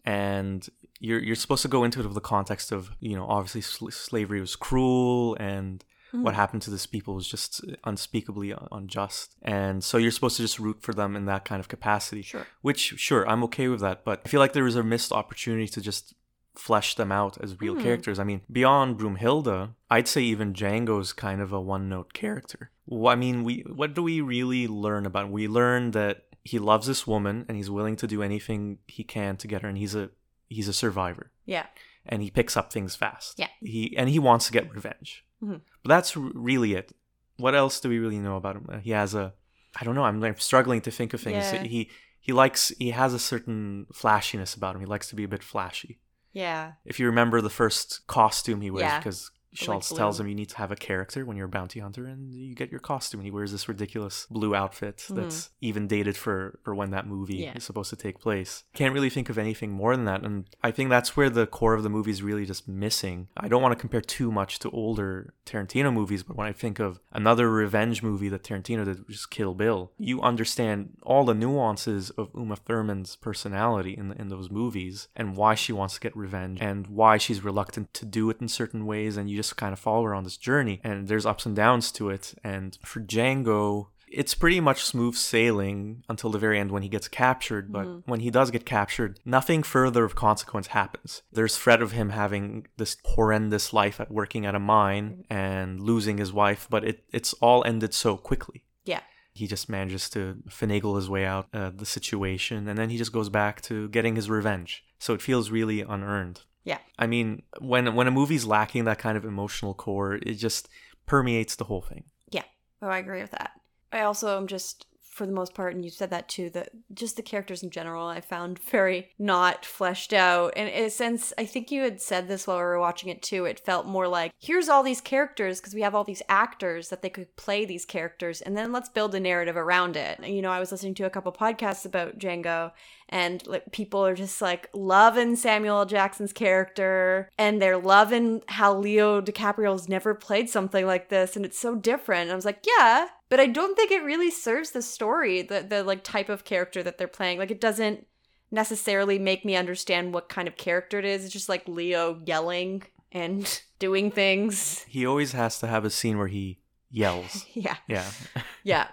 and 0.04 0.68
you're 0.98 1.20
you're 1.22 1.36
supposed 1.36 1.62
to 1.62 1.68
go 1.68 1.84
into 1.84 2.00
it 2.00 2.04
with 2.04 2.14
the 2.14 2.20
context 2.20 2.72
of, 2.72 2.90
you 3.00 3.16
know, 3.16 3.26
obviously 3.26 3.60
sl- 3.62 3.90
slavery 3.90 4.40
was 4.40 4.56
cruel, 4.56 5.34
and 5.40 5.84
What 6.12 6.34
happened 6.34 6.62
to 6.62 6.70
this 6.70 6.86
people 6.86 7.14
was 7.14 7.28
just 7.28 7.64
unspeakably 7.84 8.54
unjust, 8.72 9.36
and 9.42 9.82
so 9.84 9.96
you're 9.98 10.10
supposed 10.10 10.36
to 10.36 10.42
just 10.42 10.58
root 10.58 10.82
for 10.82 10.92
them 10.92 11.14
in 11.16 11.24
that 11.26 11.44
kind 11.44 11.60
of 11.60 11.68
capacity. 11.68 12.22
Sure. 12.22 12.46
Which, 12.62 12.94
sure, 12.98 13.28
I'm 13.28 13.44
okay 13.44 13.68
with 13.68 13.80
that, 13.80 14.04
but 14.04 14.22
I 14.24 14.28
feel 14.28 14.40
like 14.40 14.52
there 14.52 14.64
was 14.64 14.76
a 14.76 14.82
missed 14.82 15.12
opportunity 15.12 15.68
to 15.68 15.80
just 15.80 16.14
flesh 16.56 16.96
them 16.96 17.12
out 17.12 17.38
as 17.40 17.60
real 17.60 17.76
Mhm. 17.76 17.82
characters. 17.82 18.18
I 18.18 18.24
mean, 18.24 18.40
beyond 18.50 18.98
Broomhilda, 18.98 19.74
I'd 19.88 20.08
say 20.08 20.22
even 20.22 20.52
Django's 20.52 21.12
kind 21.12 21.40
of 21.40 21.52
a 21.52 21.60
one-note 21.60 22.12
character. 22.12 22.70
I 23.06 23.14
mean, 23.14 23.44
we 23.44 23.60
what 23.72 23.94
do 23.94 24.02
we 24.02 24.20
really 24.20 24.66
learn 24.66 25.06
about? 25.06 25.26
him? 25.26 25.32
We 25.32 25.46
learn 25.46 25.92
that 25.92 26.26
he 26.42 26.58
loves 26.58 26.86
this 26.88 27.06
woman 27.06 27.44
and 27.48 27.56
he's 27.56 27.70
willing 27.70 27.94
to 27.96 28.06
do 28.08 28.20
anything 28.22 28.78
he 28.88 29.04
can 29.04 29.36
to 29.36 29.46
get 29.46 29.62
her, 29.62 29.68
and 29.68 29.78
he's 29.78 29.94
a 29.94 30.10
he's 30.48 30.66
a 30.66 30.72
survivor, 30.72 31.30
Yeah. 31.46 31.66
and 32.04 32.20
he 32.22 32.30
picks 32.30 32.56
up 32.56 32.72
things 32.72 32.96
fast. 32.96 33.38
Yeah. 33.38 33.46
He 33.60 33.96
and 33.96 34.08
he 34.10 34.18
wants 34.18 34.46
to 34.46 34.52
get 34.52 34.74
revenge. 34.74 35.24
Mhm. 35.42 35.60
But 35.82 35.88
that's 35.88 36.16
really 36.16 36.74
it. 36.74 36.92
What 37.36 37.54
else 37.54 37.80
do 37.80 37.88
we 37.88 37.98
really 37.98 38.18
know 38.18 38.36
about 38.36 38.56
him? 38.56 38.80
He 38.82 38.90
has 38.90 39.14
a, 39.14 39.32
I 39.80 39.84
don't 39.84 39.94
know. 39.94 40.04
I'm 40.04 40.20
like 40.20 40.40
struggling 40.40 40.80
to 40.82 40.90
think 40.90 41.14
of 41.14 41.20
things. 41.20 41.52
Yeah. 41.52 41.62
He 41.62 41.90
he 42.20 42.32
likes 42.32 42.68
he 42.78 42.90
has 42.90 43.14
a 43.14 43.18
certain 43.18 43.86
flashiness 43.94 44.54
about 44.54 44.74
him. 44.74 44.80
He 44.80 44.86
likes 44.86 45.08
to 45.08 45.16
be 45.16 45.24
a 45.24 45.28
bit 45.28 45.42
flashy. 45.42 46.00
Yeah. 46.32 46.72
If 46.84 47.00
you 47.00 47.06
remember 47.06 47.40
the 47.40 47.50
first 47.50 48.06
costume 48.06 48.60
he 48.60 48.70
wears, 48.70 48.82
Yeah. 48.90 48.98
because 48.98 49.30
Schultz 49.52 49.88
blue. 49.88 49.98
tells 49.98 50.20
him 50.20 50.28
you 50.28 50.34
need 50.34 50.48
to 50.50 50.56
have 50.58 50.70
a 50.70 50.76
character 50.76 51.24
when 51.26 51.36
you're 51.36 51.46
a 51.46 51.48
bounty 51.50 51.80
hunter, 51.80 52.04
and 52.06 52.32
you 52.32 52.54
get 52.54 52.70
your 52.70 52.80
costume. 52.80 53.20
And 53.20 53.26
he 53.26 53.30
wears 53.30 53.52
this 53.52 53.68
ridiculous 53.68 54.26
blue 54.30 54.54
outfit 54.54 55.04
that's 55.10 55.50
even 55.60 55.86
dated 55.88 56.16
for 56.16 56.58
for 56.62 56.74
when 56.74 56.90
that 56.90 57.06
movie 57.06 57.34
Mm-hmm. 57.34 57.42
Yeah. 57.42 57.52
is 57.56 57.64
supposed 57.64 57.90
to 57.90 57.96
take 57.96 58.18
place. 58.18 58.64
Can't 58.74 58.94
really 58.94 59.10
think 59.10 59.28
of 59.28 59.38
anything 59.38 59.70
more 59.70 59.94
than 59.96 60.04
that, 60.06 60.22
and 60.24 60.44
I 60.62 60.70
think 60.70 60.90
that's 60.90 61.16
where 61.16 61.30
the 61.30 61.46
core 61.46 61.74
of 61.74 61.82
the 61.82 61.88
movie 61.90 62.10
is 62.10 62.22
really 62.22 62.46
just 62.46 62.66
missing. 62.68 63.28
I 63.36 63.48
don't 63.48 63.62
want 63.62 63.72
to 63.72 63.80
compare 63.80 64.00
too 64.00 64.30
much 64.32 64.58
to 64.60 64.70
older 64.70 65.34
Tarantino 65.46 65.92
movies, 65.92 66.22
but 66.22 66.36
when 66.36 66.46
I 66.46 66.52
think 66.52 66.78
of 66.78 67.00
another 67.12 67.50
revenge 67.50 68.02
movie 68.02 68.28
that 68.28 68.42
Tarantino 68.44 68.84
did, 68.84 69.06
which 69.06 69.16
is 69.16 69.26
Kill 69.26 69.54
Bill, 69.54 69.92
you 69.98 70.20
understand 70.22 70.96
all 71.02 71.24
the 71.24 71.34
nuances 71.34 72.10
of 72.10 72.30
Uma 72.34 72.56
Thurman's 72.56 73.16
personality 73.16 73.92
in 73.96 74.12
in 74.12 74.28
those 74.28 74.50
movies 74.50 75.08
and 75.16 75.36
why 75.36 75.54
she 75.54 75.72
wants 75.72 75.94
to 75.94 76.00
get 76.00 76.16
revenge 76.16 76.58
and 76.60 76.86
why 76.86 77.16
she's 77.16 77.42
reluctant 77.42 77.92
to 77.94 78.04
do 78.06 78.30
it 78.30 78.38
in 78.40 78.48
certain 78.48 78.86
ways, 78.86 79.16
and 79.16 79.30
you 79.30 79.36
just 79.40 79.56
kind 79.56 79.72
of 79.72 79.78
follow 79.78 80.04
her 80.04 80.14
on 80.14 80.24
this 80.24 80.36
journey. 80.36 80.80
And 80.84 81.08
there's 81.08 81.26
ups 81.26 81.46
and 81.46 81.56
downs 81.56 81.90
to 81.92 82.10
it. 82.10 82.34
And 82.44 82.78
for 82.84 83.00
Django, 83.00 83.88
it's 84.10 84.34
pretty 84.34 84.60
much 84.60 84.84
smooth 84.84 85.14
sailing 85.14 86.02
until 86.08 86.30
the 86.30 86.38
very 86.38 86.58
end 86.58 86.72
when 86.72 86.82
he 86.82 86.88
gets 86.88 87.08
captured. 87.08 87.72
But 87.72 88.06
when 88.06 88.20
he 88.20 88.30
does 88.30 88.50
get 88.50 88.66
captured, 88.66 89.20
nothing 89.24 89.62
further 89.62 90.04
of 90.04 90.14
consequence 90.14 90.68
happens. 90.68 91.22
There's 91.32 91.56
threat 91.56 91.80
of 91.80 91.92
him 91.92 92.10
having 92.10 92.66
this 92.76 92.96
horrendous 93.04 93.72
life 93.72 94.00
at 94.00 94.10
working 94.10 94.46
at 94.46 94.54
a 94.54 94.58
mine 94.58 95.24
and 95.30 95.80
losing 95.80 96.18
his 96.18 96.32
wife, 96.32 96.66
but 96.68 96.84
it, 96.84 97.04
it's 97.12 97.32
all 97.34 97.64
ended 97.64 97.94
so 97.94 98.16
quickly. 98.16 98.64
Yeah. 98.84 99.00
He 99.32 99.46
just 99.46 99.68
manages 99.68 100.10
to 100.10 100.38
finagle 100.48 100.96
his 100.96 101.08
way 101.08 101.24
out 101.24 101.46
uh, 101.54 101.70
the 101.74 101.86
situation, 101.86 102.68
and 102.68 102.76
then 102.76 102.90
he 102.90 102.98
just 102.98 103.12
goes 103.12 103.28
back 103.28 103.62
to 103.62 103.88
getting 103.90 104.16
his 104.16 104.28
revenge. 104.28 104.84
So 104.98 105.14
it 105.14 105.22
feels 105.22 105.50
really 105.50 105.82
unearned. 105.82 106.42
Yeah. 106.64 106.78
I 106.98 107.06
mean, 107.06 107.42
when 107.60 107.94
when 107.94 108.06
a 108.06 108.10
movie's 108.10 108.44
lacking 108.44 108.84
that 108.84 108.98
kind 108.98 109.16
of 109.16 109.24
emotional 109.24 109.74
core, 109.74 110.14
it 110.14 110.34
just 110.34 110.68
permeates 111.06 111.56
the 111.56 111.64
whole 111.64 111.82
thing. 111.82 112.04
Yeah. 112.30 112.44
Oh, 112.82 112.88
I 112.88 112.98
agree 112.98 113.20
with 113.20 113.32
that. 113.32 113.52
I 113.92 114.02
also 114.02 114.36
am 114.36 114.46
just, 114.46 114.86
for 115.00 115.26
the 115.26 115.32
most 115.32 115.54
part, 115.54 115.74
and 115.74 115.84
you 115.84 115.90
said 115.90 116.10
that 116.10 116.28
too, 116.28 116.48
that 116.50 116.70
just 116.94 117.16
the 117.16 117.22
characters 117.22 117.64
in 117.64 117.70
general 117.70 118.06
I 118.06 118.20
found 118.20 118.58
very 118.70 119.10
not 119.18 119.64
fleshed 119.66 120.12
out. 120.12 120.52
And 120.54 120.68
in 120.68 120.84
a 120.84 120.90
sense, 120.90 121.32
I 121.36 121.46
think 121.46 121.72
you 121.72 121.82
had 121.82 122.00
said 122.00 122.28
this 122.28 122.46
while 122.46 122.58
we 122.58 122.62
were 122.62 122.78
watching 122.78 123.08
it 123.08 123.22
too. 123.22 123.44
It 123.44 123.58
felt 123.58 123.86
more 123.86 124.06
like, 124.06 124.32
here's 124.38 124.68
all 124.68 124.84
these 124.84 125.00
characters 125.00 125.60
because 125.60 125.74
we 125.74 125.82
have 125.82 125.94
all 125.94 126.04
these 126.04 126.22
actors 126.28 126.90
that 126.90 127.02
they 127.02 127.10
could 127.10 127.34
play 127.36 127.64
these 127.64 127.84
characters, 127.84 128.40
and 128.40 128.56
then 128.56 128.70
let's 128.70 128.88
build 128.88 129.14
a 129.14 129.20
narrative 129.20 129.56
around 129.56 129.96
it. 129.96 130.24
You 130.24 130.42
know, 130.42 130.52
I 130.52 130.60
was 130.60 130.70
listening 130.70 130.94
to 130.94 131.06
a 131.06 131.10
couple 131.10 131.32
podcasts 131.32 131.84
about 131.84 132.18
Django, 132.18 132.70
and 133.10 133.44
like 133.46 133.72
people 133.72 134.06
are 134.06 134.14
just 134.14 134.40
like 134.40 134.70
loving 134.72 135.36
Samuel 135.36 135.84
Jackson's 135.84 136.32
character 136.32 137.28
and 137.36 137.60
they're 137.60 137.76
loving 137.76 138.42
how 138.46 138.74
Leo 138.74 139.20
DiCaprio's 139.20 139.88
never 139.88 140.14
played 140.14 140.48
something 140.48 140.86
like 140.86 141.08
this 141.08 141.36
and 141.36 141.44
it's 141.44 141.58
so 141.58 141.74
different. 141.74 142.22
And 142.22 142.32
I 142.32 142.36
was 142.36 142.44
like, 142.44 142.64
yeah, 142.64 143.08
but 143.28 143.40
I 143.40 143.46
don't 143.46 143.76
think 143.76 143.90
it 143.90 144.04
really 144.04 144.30
serves 144.30 144.70
the 144.70 144.80
story, 144.80 145.42
the 145.42 145.66
the 145.68 145.82
like 145.82 146.04
type 146.04 146.28
of 146.28 146.44
character 146.44 146.82
that 146.84 146.98
they're 146.98 147.08
playing. 147.08 147.38
Like 147.38 147.50
it 147.50 147.60
doesn't 147.60 148.06
necessarily 148.52 149.18
make 149.18 149.44
me 149.44 149.56
understand 149.56 150.14
what 150.14 150.28
kind 150.28 150.46
of 150.46 150.56
character 150.56 150.98
it 150.98 151.04
is. 151.04 151.24
It's 151.24 151.32
just 151.32 151.48
like 151.48 151.66
Leo 151.68 152.20
yelling 152.24 152.84
and 153.10 153.62
doing 153.80 154.12
things. 154.12 154.84
He 154.88 155.04
always 155.04 155.32
has 155.32 155.58
to 155.60 155.66
have 155.66 155.84
a 155.84 155.90
scene 155.90 156.16
where 156.16 156.28
he 156.28 156.59
yells. 156.90 157.46
Yeah. 157.54 157.76
Yeah. 157.88 158.10
Yeah. 158.62 158.88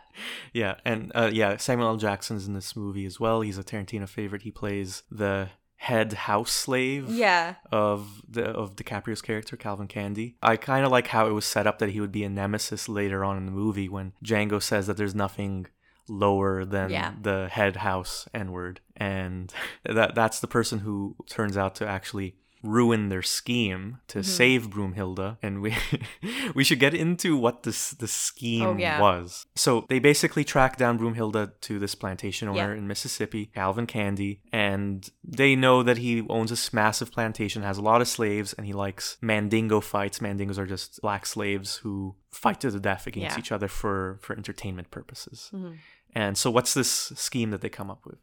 yeah. 0.53 0.75
And 0.85 1.11
uh, 1.13 1.29
yeah, 1.33 1.57
Samuel 1.57 1.89
L. 1.89 1.97
Jackson's 1.97 2.47
in 2.47 2.53
this 2.53 2.73
movie 2.75 3.05
as 3.05 3.19
well. 3.19 3.41
He's 3.41 3.57
a 3.57 3.63
Tarantino 3.63 4.07
favorite. 4.07 4.43
He 4.43 4.51
plays 4.51 5.03
the 5.11 5.49
head 5.75 6.13
house 6.13 6.51
slave 6.51 7.09
Yeah. 7.09 7.55
of 7.71 8.21
the 8.27 8.45
of 8.45 8.75
DiCaprio's 8.77 9.21
character 9.21 9.57
Calvin 9.57 9.87
Candie. 9.87 10.37
I 10.41 10.55
kind 10.55 10.85
of 10.85 10.91
like 10.91 11.07
how 11.07 11.27
it 11.27 11.31
was 11.31 11.45
set 11.45 11.67
up 11.67 11.79
that 11.79 11.89
he 11.89 11.99
would 11.99 12.11
be 12.13 12.23
a 12.23 12.29
nemesis 12.29 12.87
later 12.87 13.23
on 13.25 13.35
in 13.37 13.45
the 13.45 13.51
movie 13.51 13.89
when 13.89 14.13
Django 14.23 14.61
says 14.63 14.87
that 14.87 14.95
there's 14.97 15.13
nothing 15.15 15.67
lower 16.07 16.63
than 16.63 16.89
Yeah. 16.89 17.13
the 17.21 17.49
head 17.51 17.75
house 17.77 18.27
N 18.33 18.53
word, 18.53 18.79
and 18.95 19.53
that 19.83 20.15
that's 20.15 20.39
the 20.39 20.47
person 20.47 20.79
who 20.79 21.15
turns 21.29 21.57
out 21.57 21.75
to 21.75 21.87
actually 21.87 22.37
ruin 22.63 23.09
their 23.09 23.21
scheme 23.21 23.97
to 24.07 24.19
Mm-hmm. 24.19 24.29
save 24.31 24.69
Broomhilda 24.69 25.37
and 25.41 25.61
we 25.61 25.75
we 26.55 26.63
should 26.63 26.79
get 26.79 26.93
into 26.93 27.37
what 27.37 27.63
this 27.63 27.91
the 27.91 28.07
scheme 28.07 28.65
Oh, 28.65 28.75
yeah. 28.77 28.99
was. 28.99 29.45
So 29.55 29.85
they 29.89 29.99
basically 29.99 30.43
track 30.43 30.77
down 30.77 30.97
Broomhilda 30.99 31.51
to 31.61 31.79
this 31.79 31.95
plantation 31.95 32.47
owner 32.47 32.73
Yeah. 32.73 32.77
in 32.77 32.87
Mississippi, 32.87 33.47
Calvin 33.53 33.85
Candie, 33.87 34.41
and 34.51 35.09
they 35.23 35.55
know 35.55 35.83
that 35.83 35.97
he 35.97 36.25
owns 36.29 36.49
this 36.49 36.73
massive 36.73 37.11
plantation, 37.11 37.63
has 37.63 37.77
a 37.77 37.81
lot 37.81 38.01
of 38.01 38.07
slaves, 38.07 38.53
and 38.53 38.65
he 38.65 38.73
likes 38.73 39.17
mandingo 39.21 39.79
fights. 39.81 40.19
Mandingos 40.19 40.57
are 40.57 40.65
just 40.65 40.99
black 41.01 41.25
slaves 41.25 41.77
who 41.77 42.15
fight 42.31 42.59
to 42.61 42.71
the 42.71 42.79
death 42.79 43.07
against 43.07 43.35
Yeah. 43.35 43.39
each 43.39 43.51
other 43.51 43.67
for 43.67 44.19
for 44.21 44.35
entertainment 44.35 44.89
purposes. 44.91 45.49
Mhm. 45.53 45.77
And 46.15 46.37
so, 46.37 46.49
what's 46.49 46.73
this 46.73 46.89
scheme 47.15 47.51
that 47.51 47.61
they 47.61 47.69
come 47.69 47.91
up 47.91 48.05
with? 48.05 48.17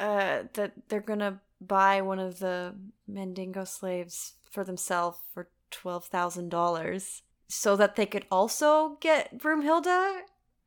Uh, 0.00 0.44
that 0.54 0.72
they're 0.88 1.00
gonna 1.00 1.40
buy 1.60 2.00
one 2.00 2.18
of 2.18 2.38
the 2.38 2.74
Mandingo 3.06 3.64
slaves 3.64 4.34
for 4.50 4.64
themselves 4.64 5.18
for 5.32 5.50
twelve 5.70 6.06
thousand 6.06 6.48
dollars, 6.48 7.22
so 7.48 7.76
that 7.76 7.94
they 7.96 8.06
could 8.06 8.26
also 8.30 8.96
get 9.00 9.38
Broomhilda. 9.38 10.22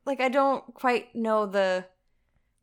Like 0.05 0.21
I 0.21 0.29
don't 0.29 0.73
quite 0.73 1.15
know 1.15 1.45
the 1.45 1.85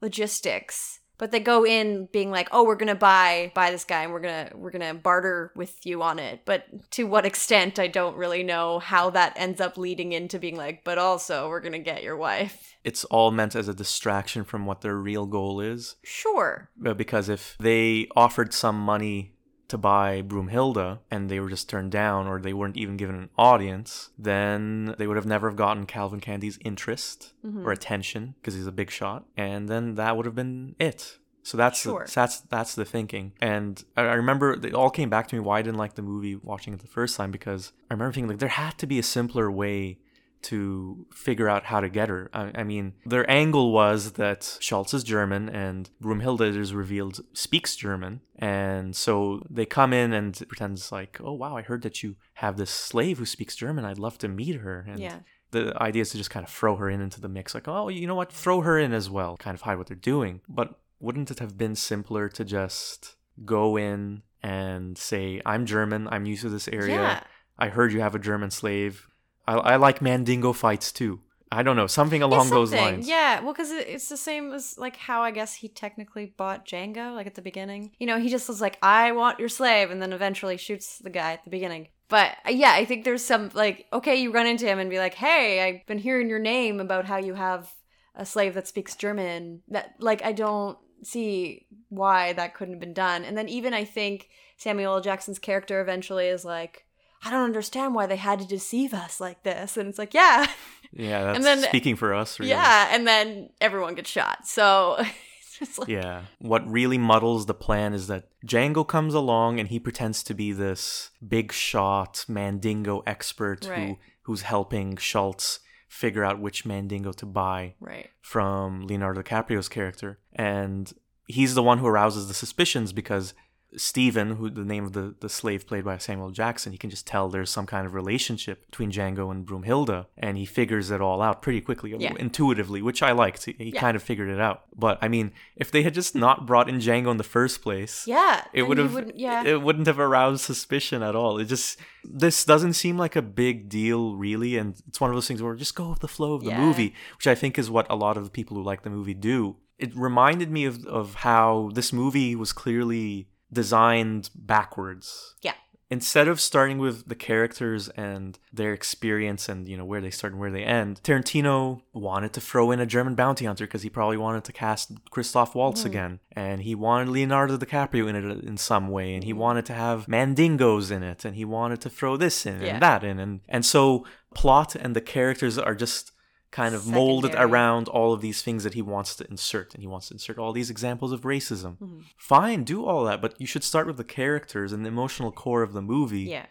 logistics, 0.00 0.99
but 1.20 1.32
they 1.32 1.38
go 1.38 1.66
in 1.66 2.08
being 2.12 2.30
like, 2.30 2.48
"Oh, 2.50 2.64
we're 2.64 2.76
gonna 2.76 2.94
buy 2.94 3.52
buy 3.54 3.70
this 3.70 3.84
guy, 3.84 4.04
and 4.04 4.12
we're 4.12 4.20
gonna 4.20 4.50
we're 4.54 4.70
gonna 4.70 4.94
barter 4.94 5.52
with 5.54 5.84
you 5.84 6.02
on 6.02 6.18
it." 6.18 6.40
But 6.46 6.90
to 6.92 7.04
what 7.04 7.26
extent, 7.26 7.78
I 7.78 7.88
don't 7.88 8.16
really 8.16 8.42
know 8.42 8.78
how 8.78 9.10
that 9.10 9.34
ends 9.36 9.60
up 9.60 9.76
leading 9.76 10.12
into 10.12 10.38
being 10.38 10.56
like, 10.56 10.82
"But 10.82 10.96
also, 10.96 11.50
we're 11.50 11.60
gonna 11.60 11.78
get 11.78 12.02
your 12.02 12.16
wife." 12.16 12.74
It's 12.84 13.04
all 13.04 13.30
meant 13.30 13.54
as 13.54 13.68
a 13.68 13.74
distraction 13.74 14.44
from 14.44 14.64
what 14.64 14.80
their 14.80 14.96
real 14.96 15.26
goal 15.26 15.60
is. 15.60 15.96
Sure. 16.02 16.70
Uh, 16.84 16.94
because 16.94 17.28
if 17.28 17.54
they 17.60 18.08
offered 18.16 18.54
some 18.54 18.80
money 18.80 19.34
to 19.70 19.78
buy 19.78 20.22
Broomhilda 20.22 20.98
and 21.10 21.28
they 21.30 21.40
were 21.40 21.48
just 21.50 21.68
turned 21.68 21.90
down 21.90 22.26
or 22.26 22.40
they 22.40 22.52
weren't 22.52 22.76
even 22.76 22.96
given 22.96 23.14
an 23.16 23.30
audience, 23.38 24.10
then 24.18 24.94
they 24.98 25.06
would 25.06 25.16
have 25.16 25.26
never 25.26 25.48
have 25.48 25.56
gotten 25.56 25.86
Calvin 25.86 26.20
Candie's 26.20 26.58
interest 26.64 27.32
Mm-hmm. 27.44 27.66
or 27.66 27.72
attention 27.72 28.34
because 28.40 28.54
he's 28.54 28.66
a 28.66 28.72
big 28.72 28.90
shot, 28.90 29.24
and 29.36 29.66
then 29.68 29.94
that 29.94 30.16
would 30.16 30.26
have 30.26 30.34
been 30.34 30.74
it. 30.78 31.18
So 31.42 31.56
that's 31.56 31.80
Sure. 31.80 32.04
the, 32.06 32.12
that's 32.14 32.40
that's 32.40 32.74
the 32.74 32.84
thinking, 32.84 33.32
and 33.40 33.82
I, 33.96 34.02
I 34.02 34.12
remember 34.14 34.52
it 34.52 34.74
all 34.74 34.90
came 34.90 35.08
back 35.08 35.26
to 35.28 35.34
me 35.36 35.40
why 35.40 35.58
I 35.58 35.62
didn't 35.62 35.78
like 35.78 35.94
the 35.94 36.02
movie 36.02 36.36
watching 36.36 36.74
it 36.74 36.80
the 36.80 36.86
first 36.86 37.16
time 37.16 37.30
because 37.30 37.72
I 37.90 37.94
remember 37.94 38.12
thinking 38.12 38.28
like 38.28 38.40
there 38.40 38.50
had 38.50 38.76
to 38.78 38.86
be 38.86 38.98
a 38.98 39.02
simpler 39.02 39.50
way 39.50 39.98
to 40.42 41.06
figure 41.12 41.48
out 41.48 41.64
how 41.64 41.80
to 41.80 41.88
get 41.88 42.08
her. 42.08 42.30
I, 42.32 42.50
I 42.54 42.64
mean, 42.64 42.94
their 43.04 43.28
angle 43.30 43.72
was 43.72 44.12
that 44.12 44.56
Schultz 44.60 44.94
is 44.94 45.04
German 45.04 45.48
and 45.48 45.90
Broomhilda 46.02 46.56
is 46.56 46.74
revealed 46.74 47.20
speaks 47.32 47.76
German. 47.76 48.20
And 48.38 48.96
so 48.96 49.42
they 49.50 49.66
come 49.66 49.92
in 49.92 50.12
and 50.12 50.34
pretends 50.48 50.90
like, 50.90 51.18
oh 51.22 51.32
wow, 51.32 51.56
I 51.56 51.62
heard 51.62 51.82
that 51.82 52.02
you 52.02 52.16
have 52.34 52.56
this 52.56 52.70
slave 52.70 53.18
who 53.18 53.26
speaks 53.26 53.54
German. 53.56 53.84
I'd 53.84 53.98
love 53.98 54.16
to 54.18 54.28
meet 54.28 54.56
her. 54.56 54.86
And 54.88 54.98
Yeah. 54.98 55.18
the 55.50 55.74
idea 55.82 56.02
is 56.02 56.10
to 56.10 56.16
just 56.18 56.30
kind 56.30 56.44
of 56.46 56.50
throw 56.50 56.76
her 56.76 56.88
in 56.88 57.00
into 57.00 57.20
the 57.20 57.28
mix, 57.28 57.54
like, 57.54 57.68
oh, 57.68 57.88
you 57.88 58.06
know 58.06 58.14
what, 58.14 58.32
throw 58.32 58.62
her 58.62 58.78
in 58.78 58.92
as 58.92 59.10
well, 59.10 59.36
kind 59.36 59.54
of 59.54 59.62
hide 59.62 59.76
what 59.78 59.88
they're 59.88 59.96
doing. 59.96 60.40
But 60.48 60.78
wouldn't 61.00 61.30
it 61.30 61.38
have 61.38 61.58
been 61.58 61.74
simpler 61.74 62.28
to 62.30 62.44
just 62.44 63.16
go 63.44 63.76
in 63.76 64.22
and 64.42 64.96
say, 64.96 65.42
I'm 65.44 65.66
German, 65.66 66.08
I'm 66.08 66.24
used 66.24 66.42
to 66.42 66.48
this 66.48 66.68
area. 66.68 66.94
Yeah. 66.94 67.20
I 67.58 67.68
heard 67.68 67.92
you 67.92 68.00
have 68.00 68.14
a 68.14 68.18
German 68.18 68.50
slave. 68.50 69.06
I, 69.50 69.72
I 69.72 69.76
like 69.76 70.00
Mandingo 70.00 70.52
fights 70.52 70.92
too. 70.92 71.20
I 71.52 71.64
don't 71.64 71.74
know, 71.74 71.88
something 71.88 72.22
along 72.22 72.46
Yeah, 72.46 72.54
those 72.54 72.72
lines. 72.72 73.08
Yeah, 73.08 73.40
well, 73.40 73.52
because 73.52 73.72
it's 73.72 74.08
the 74.08 74.16
same 74.16 74.52
as 74.52 74.78
like 74.78 74.94
how 74.94 75.22
I 75.22 75.32
guess 75.32 75.52
he 75.52 75.68
technically 75.68 76.26
bought 76.36 76.64
Django, 76.64 77.12
like 77.12 77.26
at 77.26 77.34
the 77.34 77.42
beginning. 77.42 77.90
You 77.98 78.06
know, 78.06 78.20
he 78.20 78.28
just 78.28 78.48
was 78.48 78.60
like, 78.60 78.78
"I 78.82 79.10
want 79.10 79.40
your 79.40 79.48
slave," 79.48 79.90
and 79.90 80.00
then 80.00 80.12
eventually 80.12 80.56
shoots 80.56 80.98
the 80.98 81.10
guy 81.10 81.32
at 81.32 81.42
the 81.42 81.50
beginning. 81.50 81.88
But 82.08 82.36
uh, 82.46 82.50
yeah, 82.50 82.72
I 82.74 82.84
think 82.84 83.04
there's 83.04 83.24
some 83.24 83.50
like, 83.52 83.86
okay, 83.92 84.14
you 84.22 84.30
run 84.30 84.46
into 84.46 84.66
him 84.66 84.78
and 84.78 84.88
be 84.88 84.98
like, 84.98 85.14
"Hey, 85.14 85.60
I've 85.60 85.84
been 85.86 85.98
hearing 85.98 86.28
your 86.28 86.38
name 86.38 86.78
about 86.78 87.06
how 87.06 87.16
you 87.16 87.34
have 87.34 87.74
a 88.14 88.24
slave 88.24 88.54
that 88.54 88.68
speaks 88.68 88.94
German." 88.94 89.62
That 89.66 89.94
like, 89.98 90.24
I 90.24 90.30
don't 90.30 90.78
see 91.02 91.66
why 91.88 92.32
that 92.34 92.54
couldn't 92.54 92.74
have 92.74 92.80
been 92.80 92.94
done. 92.94 93.24
And 93.24 93.36
then 93.36 93.48
even 93.48 93.74
I 93.74 93.84
think 93.84 94.28
Samuel 94.56 94.94
L. 94.94 95.00
Jackson's 95.00 95.40
character 95.40 95.80
eventually 95.80 96.28
is 96.28 96.44
like. 96.44 96.84
I 97.24 97.30
don't 97.30 97.44
understand 97.44 97.94
why 97.94 98.06
they 98.06 98.16
had 98.16 98.38
to 98.40 98.46
deceive 98.46 98.94
us 98.94 99.20
like 99.20 99.42
this. 99.42 99.76
And 99.76 99.88
it's 99.88 99.98
like, 99.98 100.14
yeah, 100.14 100.46
Yeah, 100.92 101.22
that's 101.24 101.36
And 101.36 101.44
then- 101.44 101.62
speaking 101.62 101.96
for 101.96 102.14
us, 102.14 102.38
really. 102.40 102.50
yeah, 102.50 102.88
and 102.94 103.06
then 103.06 103.50
everyone 103.60 103.94
gets 103.94 104.08
shot. 104.10 104.46
So 104.46 104.96
it's 105.40 105.58
just 105.58 105.78
like 105.78 105.88
Yeah. 105.88 106.22
What 106.38 106.66
really 106.70 106.98
muddles 106.98 107.46
the 107.46 107.54
plan 107.54 107.92
is 107.92 108.06
that 108.06 108.28
Django 108.46 108.86
comes 108.86 109.12
along 109.14 109.60
and 109.60 109.68
he 109.68 109.78
pretends 109.78 110.22
to 110.24 110.34
be 110.34 110.52
this 110.52 111.10
big 111.26 111.52
shot 111.52 112.24
Mandingo 112.28 113.02
expert 113.06 113.64
who 113.64 113.98
who's 114.22 114.42
helping 114.42 114.96
Schultz 114.96 115.60
figure 115.88 116.24
out 116.24 116.40
which 116.40 116.64
Mandingo 116.64 117.10
to 117.12 117.26
buy 117.26 117.74
right. 117.80 118.08
from 118.22 118.86
Leonardo 118.86 119.22
DiCaprio's 119.22 119.68
character. 119.68 120.20
And 120.34 120.90
he's 121.26 121.54
the 121.54 121.62
one 121.64 121.78
who 121.78 121.86
arouses 121.86 122.28
the 122.28 122.34
suspicions 122.34 122.92
because 122.92 123.34
Stephen, 123.76 124.36
who 124.36 124.50
the 124.50 124.64
name 124.64 124.84
of 124.84 124.92
the, 124.92 125.14
the 125.20 125.28
slave 125.28 125.66
played 125.66 125.84
by 125.84 125.96
Samuel 125.98 126.30
Jackson, 126.30 126.72
he 126.72 126.78
can 126.78 126.90
just 126.90 127.06
tell 127.06 127.28
there's 127.28 127.50
some 127.50 127.66
kind 127.66 127.86
of 127.86 127.94
relationship 127.94 128.66
between 128.66 128.90
Django 128.90 129.30
and 129.30 129.46
Broomhilda, 129.46 130.06
and 130.18 130.36
he 130.36 130.44
figures 130.44 130.90
it 130.90 131.00
all 131.00 131.22
out 131.22 131.40
pretty 131.40 131.60
quickly, 131.60 131.94
Yeah. 131.96 132.14
intuitively, 132.18 132.82
which 132.82 133.02
I 133.02 133.12
liked. 133.12 133.44
He, 133.44 133.54
he 133.58 133.70
Yeah. 133.74 133.80
kind 133.80 133.96
of 133.96 134.02
figured 134.02 134.28
it 134.28 134.40
out. 134.40 134.62
But 134.76 134.98
I 135.00 135.08
mean, 135.08 135.32
if 135.56 135.70
they 135.70 135.82
had 135.82 135.94
just 135.94 136.14
not 136.14 136.46
brought 136.46 136.68
in 136.68 136.76
Django 136.78 137.10
in 137.10 137.16
the 137.16 137.22
first 137.24 137.62
place, 137.62 138.06
Yeah. 138.06 138.44
it 138.52 138.64
would 138.64 138.78
have 138.78 138.94
wouldn't- 138.94 139.18
yeah. 139.18 139.44
it 139.44 139.62
wouldn't 139.62 139.86
have 139.86 140.00
aroused 140.00 140.42
suspicion 140.42 141.02
at 141.02 141.14
all. 141.14 141.38
It 141.38 141.44
just 141.46 141.78
this 142.02 142.44
doesn't 142.44 142.72
seem 142.72 142.96
like 142.98 143.14
a 143.14 143.22
big 143.22 143.68
deal 143.68 144.16
really, 144.16 144.56
and 144.56 144.74
it's 144.88 145.00
one 145.00 145.10
of 145.10 145.16
those 145.16 145.28
things 145.28 145.42
where 145.42 145.54
just 145.54 145.74
go 145.74 145.90
with 145.90 146.00
the 146.00 146.08
flow 146.08 146.34
of 146.34 146.42
the 146.42 146.50
Yeah. 146.50 146.60
movie, 146.60 146.94
which 147.18 147.26
I 147.26 147.34
think 147.34 147.58
is 147.58 147.70
what 147.70 147.86
a 147.90 147.94
lot 147.94 148.16
of 148.16 148.24
the 148.24 148.30
people 148.30 148.56
who 148.56 148.62
like 148.62 148.82
the 148.82 148.90
movie 148.90 149.14
do. 149.14 149.56
It 149.78 149.94
reminded 149.96 150.50
me 150.50 150.64
of 150.64 150.84
of 150.86 151.14
how 151.16 151.70
this 151.74 151.92
movie 151.92 152.34
was 152.34 152.52
clearly 152.52 153.28
designed 153.52 154.30
backwards. 154.34 155.34
Yeah. 155.42 155.54
instead 155.92 156.28
of 156.28 156.40
starting 156.40 156.78
with 156.78 157.08
the 157.08 157.16
characters 157.16 157.88
and 157.90 158.38
their 158.52 158.72
experience 158.72 159.48
and 159.48 159.68
you 159.68 159.76
know 159.76 159.84
where 159.84 160.00
they 160.00 160.10
start 160.10 160.32
and 160.32 160.40
where 160.40 160.52
they 160.52 160.62
end 160.62 161.00
tarantino 161.02 161.82
wanted 161.92 162.32
to 162.32 162.40
throw 162.40 162.70
in 162.70 162.78
a 162.78 162.86
german 162.86 163.16
bounty 163.16 163.44
hunter 163.44 163.66
because 163.66 163.82
he 163.82 163.90
probably 163.90 164.16
wanted 164.16 164.44
to 164.44 164.52
cast 164.52 164.92
christoph 165.10 165.54
waltz 165.54 165.82
hmm. 165.82 165.88
again. 165.88 166.20
And 166.32 166.62
he 166.62 166.74
wanted 166.74 167.08
leonardo 167.08 167.56
dicaprio 167.56 168.08
in 168.08 168.16
it 168.16 168.44
in 168.44 168.56
some 168.56 168.88
way. 168.88 169.14
And 169.14 169.24
he 169.24 169.32
hmm. 169.32 169.38
wanted 169.38 169.66
to 169.66 169.74
have 169.74 170.06
mandingos 170.06 170.90
in 170.90 171.02
it. 171.02 171.24
And 171.24 171.36
he 171.36 171.44
wanted 171.44 171.80
to 171.82 171.90
throw 171.90 172.16
this 172.16 172.46
in 172.46 172.60
Yeah. 172.60 172.74
and 172.74 172.82
that 172.82 173.04
in. 173.04 173.18
And 173.18 173.40
and 173.48 173.64
so 173.64 174.06
plot 174.34 174.74
and 174.74 174.94
the 174.94 175.00
characters 175.00 175.58
are 175.58 175.74
just 175.74 176.12
kind 176.50 176.74
of 176.74 176.86
molded 176.86 177.34
around 177.36 177.88
all 177.88 178.12
of 178.12 178.20
these 178.20 178.42
things 178.42 178.64
that 178.64 178.74
he 178.74 178.82
wants 178.82 179.14
to 179.16 179.24
insert 179.30 179.72
and 179.74 179.82
he 179.82 179.86
wants 179.86 180.08
to 180.08 180.14
insert 180.14 180.36
all 180.38 180.52
these 180.52 180.70
examples 180.70 181.12
of 181.12 181.20
racism 181.22 181.76
Mm-hmm. 181.78 182.00
fine 182.16 182.64
do 182.64 182.84
all 182.84 183.04
that 183.04 183.20
but 183.22 183.40
you 183.40 183.46
should 183.46 183.62
start 183.64 183.86
with 183.86 183.96
the 183.96 184.04
characters 184.04 184.72
and 184.72 184.84
the 184.84 184.88
emotional 184.88 185.30
core 185.30 185.62
of 185.62 185.72
the 185.72 185.82
movie 185.82 186.22
Yeah. 186.22 186.46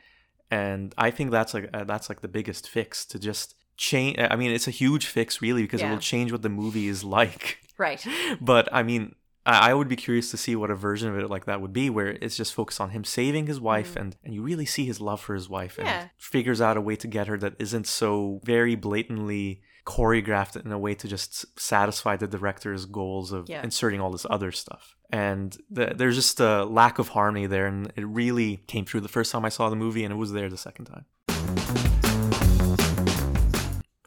and 0.49 0.93
i 0.97 1.11
think 1.11 1.31
that's 1.31 1.53
like 1.53 1.69
uh, 1.73 1.83
that's 1.83 2.07
like 2.09 2.21
the 2.21 2.27
biggest 2.27 2.69
fix 2.69 3.05
to 3.07 3.19
just 3.19 3.55
change 3.75 4.17
i 4.19 4.35
mean 4.35 4.51
it's 4.51 4.67
a 4.67 4.71
huge 4.71 5.05
fix 5.05 5.41
really 5.41 5.63
because 5.63 5.81
it 5.81 5.89
will 5.89 5.97
change 5.99 6.31
what 6.31 6.41
the 6.43 6.49
movie 6.49 6.87
is 6.87 7.03
like 7.03 7.59
Right. 7.77 8.05
but 8.41 8.67
i 8.73 8.83
mean 8.83 9.15
I 9.45 9.73
would 9.73 9.87
be 9.87 9.95
curious 9.95 10.29
to 10.31 10.37
see 10.37 10.55
what 10.55 10.69
a 10.69 10.75
version 10.75 11.09
of 11.09 11.17
it 11.17 11.27
like 11.27 11.45
that 11.45 11.59
would 11.59 11.73
be, 11.73 11.89
where 11.89 12.09
it's 12.09 12.37
just 12.37 12.53
focused 12.53 12.79
on 12.79 12.91
him 12.91 13.03
saving 13.03 13.47
his 13.47 13.59
wife, 13.59 13.95
and, 13.95 14.15
and 14.23 14.31
you 14.35 14.43
really 14.43 14.65
see 14.65 14.85
his 14.85 15.01
love 15.01 15.21
for 15.21 15.33
his 15.33 15.49
wife, 15.49 15.79
and. 15.79 15.87
Yeah. 15.87 16.07
figures 16.17 16.61
out 16.61 16.77
a 16.77 16.81
way 16.81 16.95
to 16.97 17.07
get 17.07 17.25
her 17.27 17.35
that 17.39 17.55
isn't 17.57 17.87
so 17.87 18.41
very 18.43 18.75
blatantly 18.75 19.61
choreographed 19.97 20.55
in 20.63 20.71
a 20.71 20.77
way 20.85 20.93
to 21.01 21.07
just 21.07 21.33
satisfy 21.59 22.15
the 22.15 22.27
director's 22.27 22.85
goals 22.85 23.31
of 23.31 23.49
Yeah. 23.49 23.63
inserting 23.63 23.99
all 24.01 24.11
this 24.11 24.27
other 24.29 24.51
stuff. 24.51 24.95
and 25.11 25.57
the, 25.71 25.87
there's 25.99 26.15
just 26.15 26.39
a 26.39 26.65
lack 26.65 26.99
of 26.99 27.07
harmony 27.17 27.47
there, 27.47 27.65
and 27.65 27.91
it 27.95 28.05
really 28.05 28.51
came 28.67 28.85
through 28.85 29.01
the 29.01 29.07
first 29.17 29.31
time 29.31 29.43
I 29.43 29.49
saw 29.49 29.67
the 29.67 29.75
movie, 29.75 30.03
and 30.05 30.13
it 30.13 30.17
was 30.17 30.31
there 30.33 30.49
the 30.51 30.63
second 30.67 30.85
time. 30.85 31.05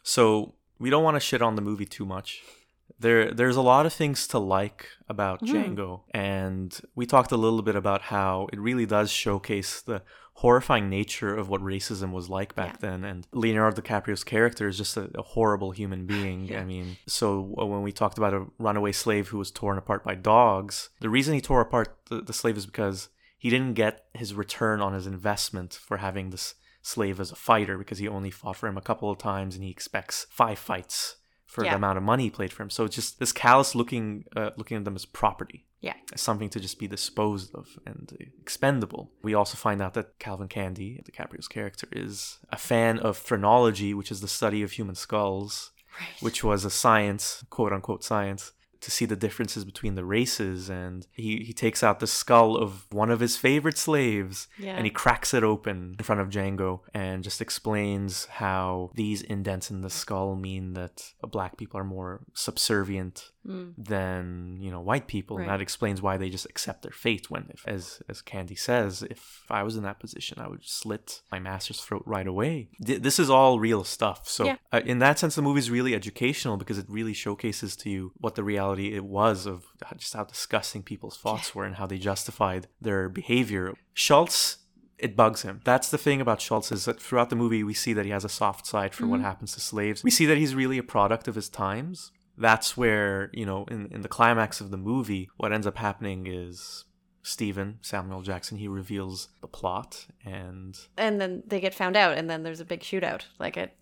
So 0.05 0.55
we 0.79 0.91
don't 0.91 1.03
want 1.03 1.17
to 1.17 1.21
shit 1.21 1.43
on 1.43 1.57
the 1.57 1.63
movie 1.63 1.87
too 1.87 2.07
much. 2.07 2.43
There, 3.01 3.33
there's 3.33 3.57
a 3.57 3.63
lot 3.63 3.85
of 3.85 3.93
things 3.93 4.29
to 4.29 4.39
like 4.39 4.87
about 5.09 5.43
mm-hmm. 5.43 5.75
Django, 5.75 6.03
and 6.13 6.81
we 6.95 7.05
talked 7.07 7.33
a 7.33 7.37
little 7.37 7.63
bit 7.63 7.75
about 7.75 8.03
how 8.03 8.49
it 8.53 8.61
really 8.61 8.87
does 8.87 9.11
showcase 9.11 9.81
the 9.81 10.03
horrifying 10.35 10.89
nature 10.89 11.37
of 11.37 11.49
what 11.49 11.61
racism 11.61 12.13
was 12.13 12.29
like 12.29 12.55
back 12.55 12.81
then. 12.81 13.05
And 13.05 13.27
Leonardo 13.33 13.81
DiCaprio's 13.81 14.25
character 14.25 14.67
is 14.67 14.79
just 14.79 14.97
a, 14.97 15.11
a 15.15 15.23
horrible 15.23 15.71
human 15.71 16.07
being. 16.07 16.55
I 16.57 16.65
mean, 16.65 16.97
so 17.07 17.55
uh, 17.61 17.67
when 17.67 17.83
we 17.83 17.93
talked 17.93 18.19
about 18.19 18.35
a 18.35 18.47
runaway 18.59 18.93
slave 18.93 19.29
who 19.29 19.39
was 19.39 19.51
torn 19.51 19.79
apart 19.79 20.05
by 20.05 20.15
dogs, 20.15 20.91
the 21.01 21.11
reason 21.11 21.35
he 21.35 21.41
tore 21.41 21.61
apart 21.61 21.97
the, 22.09 22.21
the 22.21 22.33
slave 22.33 22.57
is 22.57 22.67
because 22.67 23.09
he 23.39 23.51
didn't 23.51 23.75
get 23.75 24.05
his 24.15 24.35
return 24.35 24.81
on 24.81 24.95
his 24.95 25.07
investment 25.07 25.75
for 25.75 25.99
having 25.99 26.31
this 26.31 26.55
slave 26.83 27.21
as 27.21 27.31
a 27.31 27.37
fighter 27.37 27.79
because 27.79 27.99
he 27.99 28.09
only 28.09 28.31
fought 28.31 28.57
for 28.57 28.69
him 28.69 28.77
a 28.77 28.83
couple 28.83 29.11
of 29.11 29.19
times 29.19 29.55
and 29.55 29.65
he 29.65 29.71
expects 29.71 30.27
five 30.31 30.59
fights 30.59 31.17
for 31.53 31.65
Yeah. 31.65 31.73
the 31.73 31.77
amount 31.77 31.99
of 31.99 32.05
money 32.13 32.25
he 32.25 32.31
played 32.31 32.53
for 32.53 32.63
him. 32.63 32.71
So 32.71 32.85
it's 32.87 32.97
just 32.97 33.19
this 33.21 33.33
callous 33.33 33.75
looking 33.75 34.25
uh, 34.39 34.51
looking 34.57 34.77
at 34.79 34.85
them 34.87 34.97
as 34.97 35.05
property 35.05 35.67
Yeah. 35.89 35.95
as 36.15 36.21
something 36.29 36.49
to 36.55 36.59
just 36.67 36.79
be 36.79 36.89
disposed 36.89 37.55
of 37.55 37.67
and 37.91 38.05
expendable. 38.41 39.13
We 39.23 39.35
also 39.35 39.57
find 39.57 39.81
out 39.83 39.95
that 39.95 40.19
Calvin 40.19 40.49
Candie, 40.49 41.03
DiCaprio's 41.07 41.49
character, 41.49 41.87
is 41.93 42.39
a 42.51 42.57
fan 42.71 42.99
of 42.99 43.17
phrenology, 43.19 43.93
which 43.95 44.11
is 44.11 44.21
the 44.23 44.29
study 44.39 44.63
of 44.63 44.73
human 44.73 44.95
skulls, 44.95 45.73
which 46.21 46.43
was 46.43 46.65
a 46.65 46.71
science, 46.71 47.45
quote 47.51 47.73
unquote 47.73 48.03
science, 48.03 48.53
to 48.83 48.91
see 48.91 49.05
the 49.07 49.17
differences 49.17 49.65
between 49.65 49.95
the 49.95 50.05
races. 50.05 50.69
And 50.69 51.07
he, 51.13 51.39
he 51.45 51.53
takes 51.53 51.83
out 51.83 51.99
the 52.01 52.07
skull 52.07 52.57
of 52.57 52.87
one 52.93 53.11
of 53.11 53.21
his 53.21 53.37
favorite 53.37 53.79
slaves 53.79 54.49
Yeah. 54.59 54.75
and 54.77 54.85
he 54.85 54.91
cracks 54.91 55.33
it 55.33 55.43
open 55.43 55.97
in 55.99 56.05
front 56.05 56.21
of 56.21 56.29
Django 56.29 56.81
and 56.93 57.25
just 57.25 57.41
explains 57.41 58.27
how 58.27 58.91
these 58.95 59.23
indents 59.23 59.71
in 59.71 59.81
the 59.81 59.91
skull 59.91 60.37
mean 60.37 60.75
that 60.75 61.13
black 61.31 61.57
people 61.57 61.81
are 61.81 61.85
more 61.85 62.21
subservient 62.35 63.31
than 63.45 64.57
you 64.61 64.71
know 64.71 64.81
white 64.81 65.07
people 65.07 65.39
and 65.39 65.49
that 65.49 65.61
explains 65.61 66.01
why 66.01 66.17
they 66.17 66.31
just 66.31 66.47
accept 66.47 66.83
their 66.83 66.93
fate 66.93 67.31
when 67.31 67.47
if, 67.51 67.67
as 67.67 68.01
as 68.09 68.23
candie 68.23 68.55
says 68.55 69.03
if 69.11 69.43
i 69.51 69.63
was 69.63 69.77
in 69.77 69.83
that 69.83 69.99
position 69.99 70.39
i 70.41 70.47
would 70.49 70.65
slit 70.65 71.23
my 71.31 71.39
master's 71.39 71.81
throat 71.81 72.03
right 72.07 72.27
away 72.27 72.69
Th- 72.85 73.01
this 73.01 73.19
is 73.19 73.29
all 73.31 73.59
real 73.59 73.85
stuff 73.85 74.29
so 74.29 74.45
Yeah. 74.47 74.57
uh, 74.73 74.81
in 74.85 74.99
that 75.01 75.19
sense 75.19 75.35
the 75.35 75.43
movie 75.43 75.59
is 75.61 75.71
really 75.71 75.95
educational 75.95 76.57
because 76.57 76.79
it 76.79 76.87
really 76.89 77.15
showcases 77.15 77.77
to 77.77 77.91
you 77.91 78.13
what 78.19 78.35
the 78.35 78.45
reality 78.45 78.95
it 78.95 79.05
was 79.05 79.47
of 79.47 79.65
just 79.97 80.15
how 80.15 80.25
disgusting 80.25 80.83
people's 80.83 81.17
thoughts 81.17 81.55
were 81.55 81.65
and 81.65 81.77
how 81.77 81.87
they 81.87 81.99
justified 81.99 82.69
their 82.81 83.09
behavior 83.09 83.75
schultz 83.95 84.59
it 84.99 85.17
bugs 85.17 85.43
him. 85.43 85.61
That's 85.65 85.91
the 85.91 85.99
thing 85.99 86.21
about 86.21 86.41
Schultz 86.41 86.71
is 86.71 86.85
that 86.85 87.03
throughout 87.03 87.29
the 87.29 87.35
movie 87.35 87.65
we 87.65 87.75
see 87.75 87.93
that 87.93 88.05
he 88.05 88.13
has 88.13 88.25
a 88.25 88.29
soft 88.29 88.65
side 88.69 88.95
for 88.95 89.05
what 89.05 89.21
happens 89.21 89.53
to 89.55 89.61
slaves. 89.61 90.05
We 90.05 90.13
see 90.13 90.27
that 90.27 90.37
he's 90.39 90.55
really 90.55 90.79
a 90.79 90.85
product 90.85 91.27
of 91.27 91.35
his 91.35 91.49
times. 91.49 92.13
That's 92.43 92.77
where, 92.77 93.31
you 93.33 93.47
know, 93.47 93.65
in, 93.71 93.87
in 93.93 94.01
the 94.03 94.09
climax 94.09 94.61
of 94.61 94.71
the 94.71 94.77
movie, 94.77 95.31
what 95.37 95.53
ends 95.53 95.67
up 95.67 95.79
happening 95.79 96.27
is 96.27 96.85
Stephen, 97.23 97.79
Samuel 97.83 98.23
Jackson, 98.23 98.59
he 98.59 98.67
reveals 98.67 99.29
the 99.41 99.47
plot 99.47 100.09
and 100.25 100.77
And 100.97 101.21
then 101.21 101.45
they 101.47 101.61
get 101.61 101.73
found 101.73 101.97
out, 101.97 102.19
and 102.19 102.29
then 102.29 102.43
there's 102.43 102.61
a 102.61 102.65
big 102.65 102.81
shootout. 102.81 103.23
Like, 103.39 103.57
it, 103.57 103.77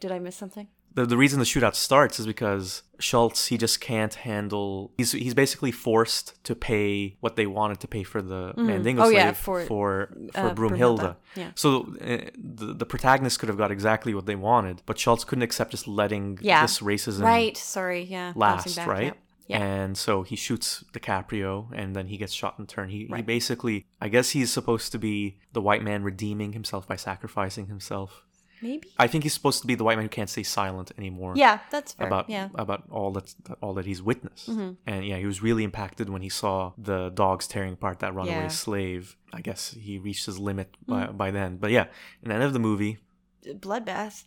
did 0.00 0.12
I 0.12 0.20
miss 0.20 0.36
something? 0.36 0.68
The, 0.96 1.06
the 1.06 1.16
reason 1.16 1.38
the 1.38 1.44
shootout 1.44 1.74
starts 1.76 2.18
is 2.18 2.26
because 2.26 2.82
Schultz 2.98 3.46
he 3.46 3.56
just 3.58 3.80
can't 3.80 4.14
handle 4.14 4.90
he's 4.98 5.12
he's 5.12 5.34
basically 5.34 5.70
forced 5.70 6.42
to 6.44 6.54
pay 6.56 7.16
what 7.20 7.36
they 7.36 7.46
wanted 7.46 7.78
to 7.80 7.88
pay 7.88 8.02
for 8.02 8.20
the 8.22 8.52
Mandingo 8.56 9.02
Oh, 9.02 9.10
slave 9.10 9.16
yeah, 9.16 9.32
for, 9.32 9.60
for 9.66 10.08
for 10.32 10.40
uh, 10.50 10.54
Broomhilda. 10.54 11.16
Yeah. 11.36 11.50
So 11.54 11.94
uh, 12.00 12.30
the 12.36 12.74
the 12.82 12.86
protagonist 12.86 13.38
could 13.38 13.48
have 13.50 13.58
got 13.58 13.70
exactly 13.70 14.12
what 14.14 14.26
they 14.26 14.36
wanted, 14.36 14.82
but 14.86 14.98
Schultz 14.98 15.22
couldn't 15.24 15.42
accept 15.42 15.70
just 15.70 15.86
letting 15.86 16.38
Yeah. 16.40 16.62
this 16.62 16.80
racism 16.80 17.22
Right. 17.22 17.56
Sorry. 17.56 18.02
Yeah. 18.04 18.32
last, 18.34 18.74
back, 18.76 18.86
right? 18.88 19.04
yep. 19.04 19.18
Yeah. 19.48 19.62
And 19.62 19.96
so 19.96 20.24
he 20.24 20.34
shoots 20.34 20.82
DiCaprio, 20.92 21.68
and 21.72 21.94
then 21.94 22.08
he 22.08 22.16
gets 22.16 22.32
shot 22.32 22.56
in 22.58 22.66
turn. 22.66 22.88
He, 22.88 23.08
he 23.14 23.22
basically, 23.22 23.86
I 24.00 24.08
guess 24.08 24.30
he's 24.30 24.52
supposed 24.52 24.90
to 24.90 24.98
be 24.98 25.38
the 25.52 25.60
white 25.62 25.84
man 25.84 26.02
redeeming 26.02 26.52
himself 26.52 26.88
by 26.88 26.96
sacrificing 26.96 27.66
himself. 27.68 28.25
Maybe. 28.62 28.88
I 28.98 29.06
think 29.06 29.24
he's 29.24 29.34
supposed 29.34 29.60
to 29.60 29.66
be 29.66 29.74
the 29.74 29.84
white 29.84 29.96
man 29.96 30.04
who 30.04 30.08
can't 30.08 30.30
stay 30.30 30.42
silent 30.42 30.90
anymore 30.98 31.34
Yeah, 31.36 31.58
that's 31.70 31.92
fair. 31.92 32.06
about 32.06 32.28
yeah. 32.30 32.46
Mm-hmm. 32.46 32.60
about 32.60 32.84
all 32.90 33.10
that 33.12 33.34
all 33.60 33.74
that 33.74 33.86
he's 33.86 34.02
witnessed. 34.02 34.48
And 34.48 35.04
yeah, 35.04 35.18
he 35.18 35.26
was 35.26 35.42
really 35.42 35.62
impacted 35.64 36.08
when 36.08 36.22
he 36.22 36.28
saw 36.30 36.72
the 36.78 37.10
dogs 37.10 37.46
tearing 37.46 37.74
apart 37.74 37.98
that 38.00 38.14
runaway 38.14 38.34
Yeah. 38.36 38.46
Mm. 38.46 38.52
slave. 38.52 39.16
I 39.32 39.40
guess 39.42 39.72
he 39.72 39.98
reached 39.98 40.26
his 40.26 40.38
limit 40.38 40.74
by, 40.86 41.06
by 41.06 41.30
then. 41.30 41.58
But 41.58 41.70
yeah, 41.70 41.86
in 42.22 42.28
the 42.30 42.34
end 42.34 42.44
of 42.44 42.52
the 42.54 42.58
movie, 42.58 42.98
Bloodbath. 43.44 44.24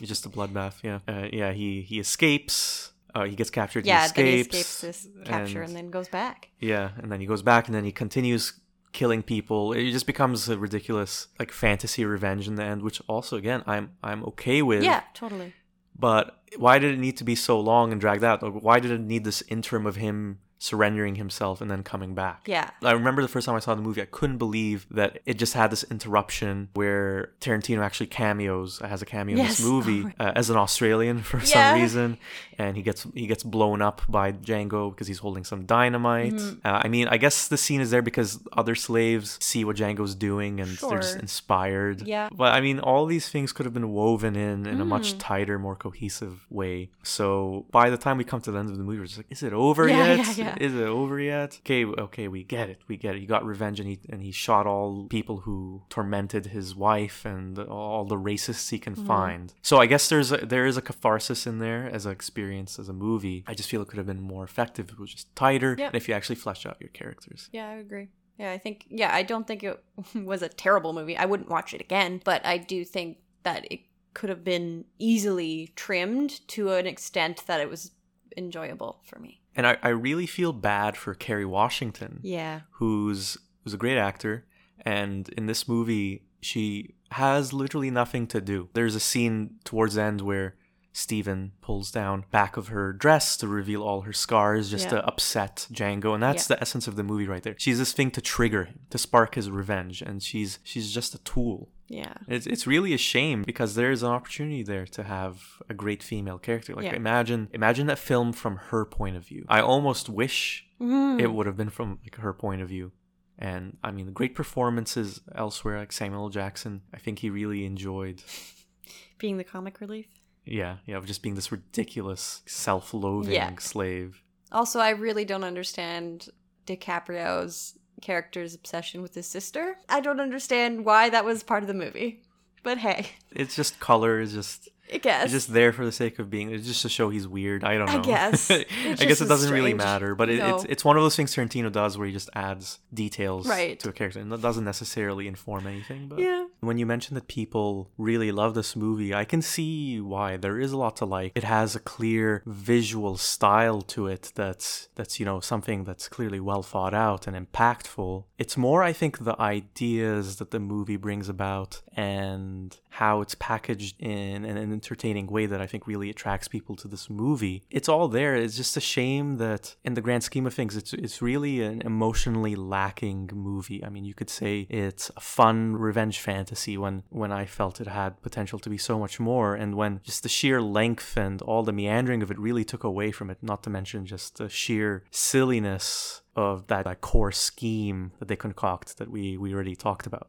just 0.00 0.26
a 0.26 0.28
bloodbath. 0.28 0.82
Yeah, 0.82 1.00
uh, 1.06 1.28
yeah. 1.32 1.52
He 1.52 1.82
he 1.82 2.00
escapes. 2.00 2.92
Uh, 3.14 3.24
he 3.24 3.34
gets 3.34 3.50
captured. 3.50 3.84
Yeah, 3.86 4.06
he 4.06 4.12
then 4.14 4.26
he 4.26 4.40
escapes. 4.40 4.56
escapes 4.84 5.02
this 5.04 5.08
capture 5.24 5.62
and, 5.62 5.74
then 5.74 5.90
goes 5.90 6.08
back. 6.08 6.48
Yeah, 6.60 6.90
and 6.98 7.10
then 7.10 7.20
he 7.20 7.26
goes 7.26 7.42
back, 7.42 7.66
and 7.66 7.74
then 7.74 7.84
he 7.84 7.92
continues 7.92 8.52
killing 8.92 9.22
people. 9.22 9.72
It 9.72 9.90
just 9.92 10.06
becomes 10.06 10.48
a 10.48 10.58
ridiculous 10.58 11.28
like 11.38 11.52
fantasy 11.52 12.04
revenge 12.04 12.48
in 12.48 12.56
the 12.56 12.64
end, 12.64 12.82
which 12.82 13.00
also 13.08 13.36
again 13.36 13.62
I'm 13.66 13.92
I'm 14.02 14.24
okay 14.24 14.62
with. 14.62 14.82
Yeah, 14.82 15.02
totally. 15.14 15.54
But 15.98 16.42
why 16.56 16.78
did 16.78 16.94
it 16.94 16.98
need 16.98 17.16
to 17.18 17.24
be 17.24 17.34
so 17.34 17.60
long 17.60 17.92
and 17.92 18.00
dragged 18.00 18.24
out? 18.24 18.42
Or 18.42 18.50
why 18.50 18.80
did 18.80 18.90
it 18.90 19.00
need 19.00 19.24
this 19.24 19.42
interim 19.48 19.86
of 19.86 19.96
him 19.96 20.38
surrendering 20.62 21.14
himself 21.16 21.60
and 21.62 21.70
then 21.70 21.82
coming 21.82 22.14
back? 22.14 22.42
Yeah. 22.46 22.68
I 22.82 22.92
remember 22.92 23.22
the 23.22 23.28
first 23.28 23.46
time 23.46 23.56
I 23.56 23.60
saw 23.60 23.74
the 23.74 23.80
movie, 23.82 24.02
I 24.02 24.04
couldn't 24.04 24.36
believe 24.38 24.86
that 24.90 25.18
it 25.24 25.38
just 25.38 25.54
had 25.54 25.70
this 25.72 25.84
interruption 25.90 26.68
where 26.74 27.30
Tarantino 27.40 27.82
actually 27.82 28.08
cameos, 28.08 28.78
has 28.78 29.00
a 29.02 29.06
cameo 29.06 29.36
in 29.38 29.46
this 29.46 29.64
movie 29.64 30.04
uh, 30.20 30.32
as 30.36 30.50
an 30.50 30.56
Australian 30.56 31.22
for 31.30 31.38
Yeah. 31.38 31.44
some 31.72 31.80
reason, 31.80 32.18
and 32.58 32.76
he 32.76 32.82
gets 32.82 33.06
he 33.14 33.26
gets 33.26 33.42
blown 33.42 33.80
up 33.80 34.02
by 34.06 34.32
Django 34.32 34.90
because 34.92 35.06
he's 35.08 35.18
holding 35.18 35.44
some 35.44 35.64
dynamite. 35.64 36.34
Mm-hmm. 36.34 36.66
Uh, 36.66 36.80
I 36.84 36.88
mean, 36.88 37.08
I 37.08 37.16
guess 37.16 37.48
the 37.48 37.56
scene 37.56 37.80
is 37.80 37.90
there 37.90 38.02
because 38.02 38.38
other 38.52 38.74
slaves 38.74 39.38
see 39.40 39.64
what 39.64 39.76
Django's 39.76 40.14
doing 40.14 40.60
and 40.60 40.70
they're 40.76 40.98
just 40.98 41.16
inspired. 41.16 42.02
Yeah. 42.06 42.28
Mm. 42.28 42.36
But 42.36 42.52
I 42.52 42.60
mean, 42.60 42.80
all 42.80 43.06
these 43.06 43.28
things 43.30 43.52
could 43.54 43.64
have 43.64 43.72
been 43.72 43.90
woven 43.92 44.36
in 44.36 44.66
in 44.66 44.78
a 44.80 44.84
much 44.84 45.16
tighter, 45.16 45.58
more 45.58 45.74
cohesive 45.74 46.44
way. 46.50 46.90
So 47.02 47.64
by 47.70 47.88
the 47.88 47.96
time 47.96 48.18
we 48.18 48.24
come 48.24 48.42
to 48.42 48.50
the 48.52 48.58
end 48.58 48.68
of 48.70 48.76
the 48.76 48.84
movie, 48.84 48.98
we're 48.98 49.06
just 49.06 49.18
like, 49.18 49.26
is 49.30 49.42
it 49.42 49.52
over 49.54 49.88
Yeah, 49.88 50.14
yet? 50.16 50.36
yeah, 50.36 50.49
yeah. 50.58 50.66
Is 50.66 50.74
it 50.74 50.82
over 50.82 51.18
yet? 51.20 51.58
Okay, 51.64 51.84
okay, 51.84 52.28
we 52.28 52.42
get 52.44 52.68
it. 52.70 52.80
We 52.88 52.96
get 52.96 53.14
it. 53.14 53.20
He 53.20 53.26
got 53.26 53.44
revenge 53.44 53.80
and 53.80 53.88
he 53.88 53.98
and 54.08 54.22
he 54.22 54.32
shot 54.32 54.66
all 54.66 55.06
people 55.08 55.38
who 55.40 55.82
tormented 55.88 56.46
his 56.46 56.74
wife 56.74 57.24
and 57.24 57.58
all 57.58 58.04
the 58.04 58.16
racists 58.16 58.70
he 58.70 58.78
Mm-hmm. 58.78 58.94
can 58.94 59.06
find. 59.06 59.54
So 59.62 59.78
I 59.78 59.86
guess 59.86 60.08
there's 60.08 60.32
a, 60.32 60.38
there 60.38 60.66
is 60.66 60.76
a 60.76 60.82
catharsis 60.82 61.46
in 61.46 61.58
there 61.58 61.88
as 61.92 62.06
an 62.06 62.12
experience 62.12 62.78
as 62.78 62.88
a 62.88 62.92
movie. 62.92 63.44
I 63.46 63.54
just 63.54 63.68
feel 63.68 63.82
it 63.82 63.88
could 63.88 63.98
have 63.98 64.06
been 64.06 64.20
more 64.22 64.44
effective. 64.44 64.86
if 64.88 64.92
It 64.94 65.00
was 65.00 65.12
just 65.12 65.34
tighter 65.36 65.74
Yep. 65.78 65.88
and 65.92 65.96
if 65.96 66.08
you 66.08 66.14
actually 66.14 66.36
fleshed 66.36 66.66
out 66.66 66.76
your 66.80 66.90
characters. 66.90 67.48
Yeah, 67.52 67.68
I 67.68 67.74
agree. 67.74 68.08
Yeah, 68.38 68.52
I 68.52 68.58
think 68.58 68.86
yeah, 68.88 69.14
I 69.14 69.22
don't 69.22 69.46
think 69.46 69.62
it 69.62 69.82
was 70.14 70.40
a 70.42 70.48
terrible 70.48 70.92
movie. 70.94 71.16
I 71.16 71.26
wouldn't 71.26 71.50
watch 71.50 71.74
it 71.74 71.80
again, 71.80 72.20
but 72.24 72.44
I 72.46 72.56
do 72.58 72.84
think 72.84 73.18
that 73.42 73.70
it 73.70 73.80
could 74.14 74.28
have 74.30 74.42
been 74.42 74.86
easily 74.98 75.70
trimmed 75.76 76.46
to 76.48 76.70
an 76.72 76.86
extent 76.86 77.44
that 77.46 77.60
it 77.60 77.68
was 77.68 77.92
enjoyable 78.36 79.00
for 79.04 79.18
me. 79.18 79.39
And 79.56 79.66
I, 79.66 79.76
I 79.82 79.88
really 79.88 80.26
feel 80.26 80.52
bad 80.52 80.96
for 80.96 81.14
Kerry 81.14 81.44
Washington. 81.44 82.20
Yeah. 82.22 82.60
who's 82.72 83.36
who's 83.62 83.74
a 83.74 83.76
great 83.78 83.98
actor 83.98 84.46
and 84.82 85.28
in 85.30 85.46
this 85.46 85.68
movie 85.68 86.22
she 86.40 86.94
has 87.10 87.52
literally 87.52 87.90
nothing 87.90 88.26
to 88.26 88.40
do 88.40 88.68
there's 88.72 88.94
a 88.94 89.00
scene 89.00 89.50
towards 89.64 89.94
the 89.96 90.02
end 90.02 90.20
where 90.22 90.54
Stephen 90.92 91.52
pulls 91.60 91.90
down 91.90 92.24
back 92.30 92.56
of 92.56 92.68
her 92.68 92.92
dress 92.92 93.36
to 93.36 93.46
reveal 93.46 93.82
all 93.82 94.00
her 94.02 94.12
scars 94.12 94.70
just 94.70 94.86
Yeah. 94.86 94.90
to 94.90 95.06
upset 95.06 95.66
Django 95.72 96.14
and 96.14 96.22
that's 96.22 96.48
Yeah. 96.50 96.56
the 96.56 96.62
essence 96.62 96.88
of 96.88 96.96
the 96.96 97.04
movie 97.04 97.26
right 97.28 97.42
there 97.42 97.54
she's 97.58 97.78
this 97.78 97.92
thing 97.92 98.10
to 98.12 98.20
trigger 98.20 98.64
him 98.64 98.80
to 98.90 98.98
spark 98.98 99.34
his 99.36 99.50
revenge 99.50 100.02
and 100.02 100.22
she's 100.22 100.58
she's 100.64 100.92
just 100.92 101.14
a 101.14 101.18
tool 101.18 101.68
Yeah. 101.88 102.14
it's, 102.26 102.46
it's 102.46 102.66
really 102.66 102.92
a 102.92 102.98
shame 102.98 103.42
because 103.44 103.74
there's 103.76 104.02
an 104.02 104.10
opportunity 104.10 104.62
there 104.62 104.86
to 104.86 105.02
have 105.04 105.62
a 105.68 105.74
great 105.74 106.02
female 106.02 106.38
character. 106.38 106.74
Like 106.74 106.86
Yeah. 106.86 106.94
imagine 106.94 107.48
imagine 107.52 107.86
that 107.86 107.98
film 107.98 108.32
from 108.32 108.56
her 108.70 108.84
point 108.84 109.16
of 109.16 109.24
view. 109.26 109.44
I 109.48 109.60
almost 109.60 110.08
wish 110.08 110.66
Mm. 110.80 111.20
it 111.20 111.32
would 111.34 111.46
have 111.46 111.56
been 111.58 111.70
from 111.70 111.98
like 112.02 112.16
her 112.16 112.32
point 112.32 112.62
of 112.62 112.68
view. 112.68 112.92
And 113.38 113.76
I 113.84 113.90
mean, 113.90 114.12
great 114.12 114.34
performances 114.34 115.20
elsewhere, 115.34 115.78
like 115.78 115.92
Samuel 115.92 116.28
Jackson. 116.30 116.82
I 116.92 116.98
think 116.98 117.20
he 117.20 117.30
really 117.30 117.64
enjoyed. 117.64 118.22
Being 119.18 119.36
the 119.38 119.44
comic 119.44 119.80
relief. 119.80 120.06
Yeah, 120.50 120.76
yeah, 120.84 120.96
of 120.96 121.06
just 121.06 121.22
being 121.22 121.36
this 121.36 121.52
ridiculous, 121.52 122.42
self-loathing 122.44 123.32
Yeah. 123.32 123.54
slave. 123.58 124.22
Also, 124.50 124.80
I 124.80 124.90
really 124.90 125.24
don't 125.24 125.44
understand 125.44 126.28
DiCaprio's 126.66 127.78
character's 128.02 128.54
obsession 128.54 129.00
with 129.00 129.14
his 129.14 129.26
sister. 129.26 129.76
I 129.88 130.00
don't 130.00 130.20
understand 130.20 130.84
why 130.84 131.08
that 131.10 131.24
was 131.24 131.42
part 131.44 131.62
of 131.62 131.68
the 131.68 131.74
movie. 131.74 132.22
But 132.62 132.78
hey. 132.78 133.06
It's 133.30 133.54
just 133.54 133.78
color. 133.80 134.20
It's 134.20 134.32
just 134.32 134.68
I 134.92 134.98
guess. 134.98 135.24
It's 135.24 135.32
just 135.32 135.52
there 135.52 135.72
for 135.72 135.84
the 135.84 135.92
sake 135.92 136.18
of 136.18 136.30
being. 136.30 136.50
It's 136.50 136.66
just 136.66 136.82
to 136.82 136.88
show 136.88 137.10
he's 137.10 137.26
weird. 137.28 137.64
I 137.64 137.78
don't 137.78 137.86
know. 137.86 137.98
I 137.98 138.02
guess. 138.02 138.50
I 138.50 138.64
guess 138.96 139.20
it 139.20 139.28
doesn't 139.28 139.52
really 139.52 139.74
matter, 139.74 140.14
but 140.14 140.28
it, 140.28 140.34
it's 140.40 140.64
No. 140.64 140.66
it's 140.68 140.84
one 140.84 140.96
of 140.96 141.02
those 141.02 141.16
things 141.16 141.34
Tarantino 141.34 141.70
does 141.70 141.96
where 141.96 142.06
he 142.06 142.12
just 142.12 142.30
adds 142.34 142.78
details 142.92 143.46
Right. 143.46 143.78
to 143.80 143.88
a 143.90 143.92
character, 143.92 144.20
and 144.20 144.30
that 144.32 144.40
doesn't 144.42 144.64
necessarily 144.64 145.28
inform 145.28 145.66
anything. 145.66 146.08
But 146.08 146.18
Yeah. 146.18 146.46
when 146.60 146.78
you 146.78 146.86
mention 146.86 147.14
that 147.14 147.28
people 147.28 147.90
really 147.98 148.32
love 148.32 148.54
this 148.54 148.74
movie, 148.76 149.14
I 149.14 149.24
can 149.24 149.42
see 149.42 150.00
why. 150.00 150.36
There 150.36 150.58
is 150.58 150.72
a 150.72 150.76
lot 150.76 150.96
to 150.96 151.04
like. 151.04 151.32
It 151.34 151.44
has 151.44 151.76
a 151.76 151.80
clear 151.80 152.42
visual 152.46 153.16
style 153.16 153.82
to 153.82 154.06
it 154.06 154.32
that's 154.34 154.88
that's 154.96 155.18
you 155.20 155.26
know 155.26 155.40
something 155.40 155.84
that's 155.84 156.08
clearly 156.08 156.40
well 156.40 156.62
thought 156.62 156.94
out 156.94 157.26
and 157.26 157.36
impactful. 157.36 158.24
It's 158.38 158.56
more, 158.56 158.82
I 158.82 158.92
think, 158.92 159.24
the 159.24 159.40
ideas 159.40 160.36
that 160.36 160.50
the 160.50 160.58
movie 160.60 160.96
brings 160.96 161.28
about 161.28 161.82
and 161.94 162.76
how 162.90 163.20
it's 163.20 163.34
packaged 163.34 164.00
in 164.00 164.44
an 164.44 164.56
entertaining 164.80 165.26
way 165.36 165.44
that 165.46 165.60
I 165.60 165.66
think 165.70 165.86
really 165.86 166.08
attracts 166.10 166.48
people 166.48 166.74
to 166.76 166.88
this 166.88 167.10
movie. 167.10 167.62
It's 167.70 167.90
all 167.92 168.08
there. 168.08 168.34
It's 168.34 168.56
just 168.56 168.76
a 168.82 168.86
shame 168.96 169.36
that 169.36 169.76
in 169.84 169.92
the 169.94 170.00
grand 170.06 170.24
scheme 170.24 170.46
of 170.46 170.54
things, 170.54 170.74
it's 170.80 170.92
it's 171.06 171.20
really 171.30 171.54
an 171.62 171.82
emotionally 171.92 172.54
lacking 172.56 173.30
movie. 173.32 173.80
I 173.86 173.88
mean, 173.94 174.04
you 174.10 174.14
could 174.14 174.30
say 174.40 174.66
it's 174.70 175.06
a 175.16 175.24
fun 175.38 175.56
revenge 175.88 176.18
fantasy 176.28 176.74
when 176.82 176.96
when 177.10 177.32
I 177.40 177.44
felt 177.58 177.80
it 177.80 177.88
had 178.02 178.22
potential 178.28 178.58
to 178.60 178.70
be 178.70 178.78
so 178.78 178.94
much 179.04 179.20
more, 179.30 179.48
and 179.62 179.70
when 179.80 179.92
just 180.10 180.22
the 180.22 180.34
sheer 180.38 180.58
length 180.80 181.16
and 181.26 181.36
all 181.42 181.62
the 181.62 181.76
meandering 181.80 182.22
of 182.22 182.30
it 182.30 182.38
really 182.38 182.64
took 182.64 182.84
away 182.84 183.10
from 183.12 183.28
it. 183.32 183.38
Not 183.42 183.62
to 183.64 183.70
mention 183.70 184.06
just 184.06 184.38
the 184.38 184.48
sheer 184.48 185.04
silliness 185.10 186.22
of 186.34 186.66
that, 186.68 186.84
that 186.84 187.00
core 187.00 187.32
scheme 187.32 188.12
that 188.18 188.28
they 188.28 188.36
concoct 188.46 188.88
that 188.98 189.08
we 189.14 189.36
we 189.36 189.48
already 189.54 189.76
talked 189.76 190.06
about. 190.06 190.26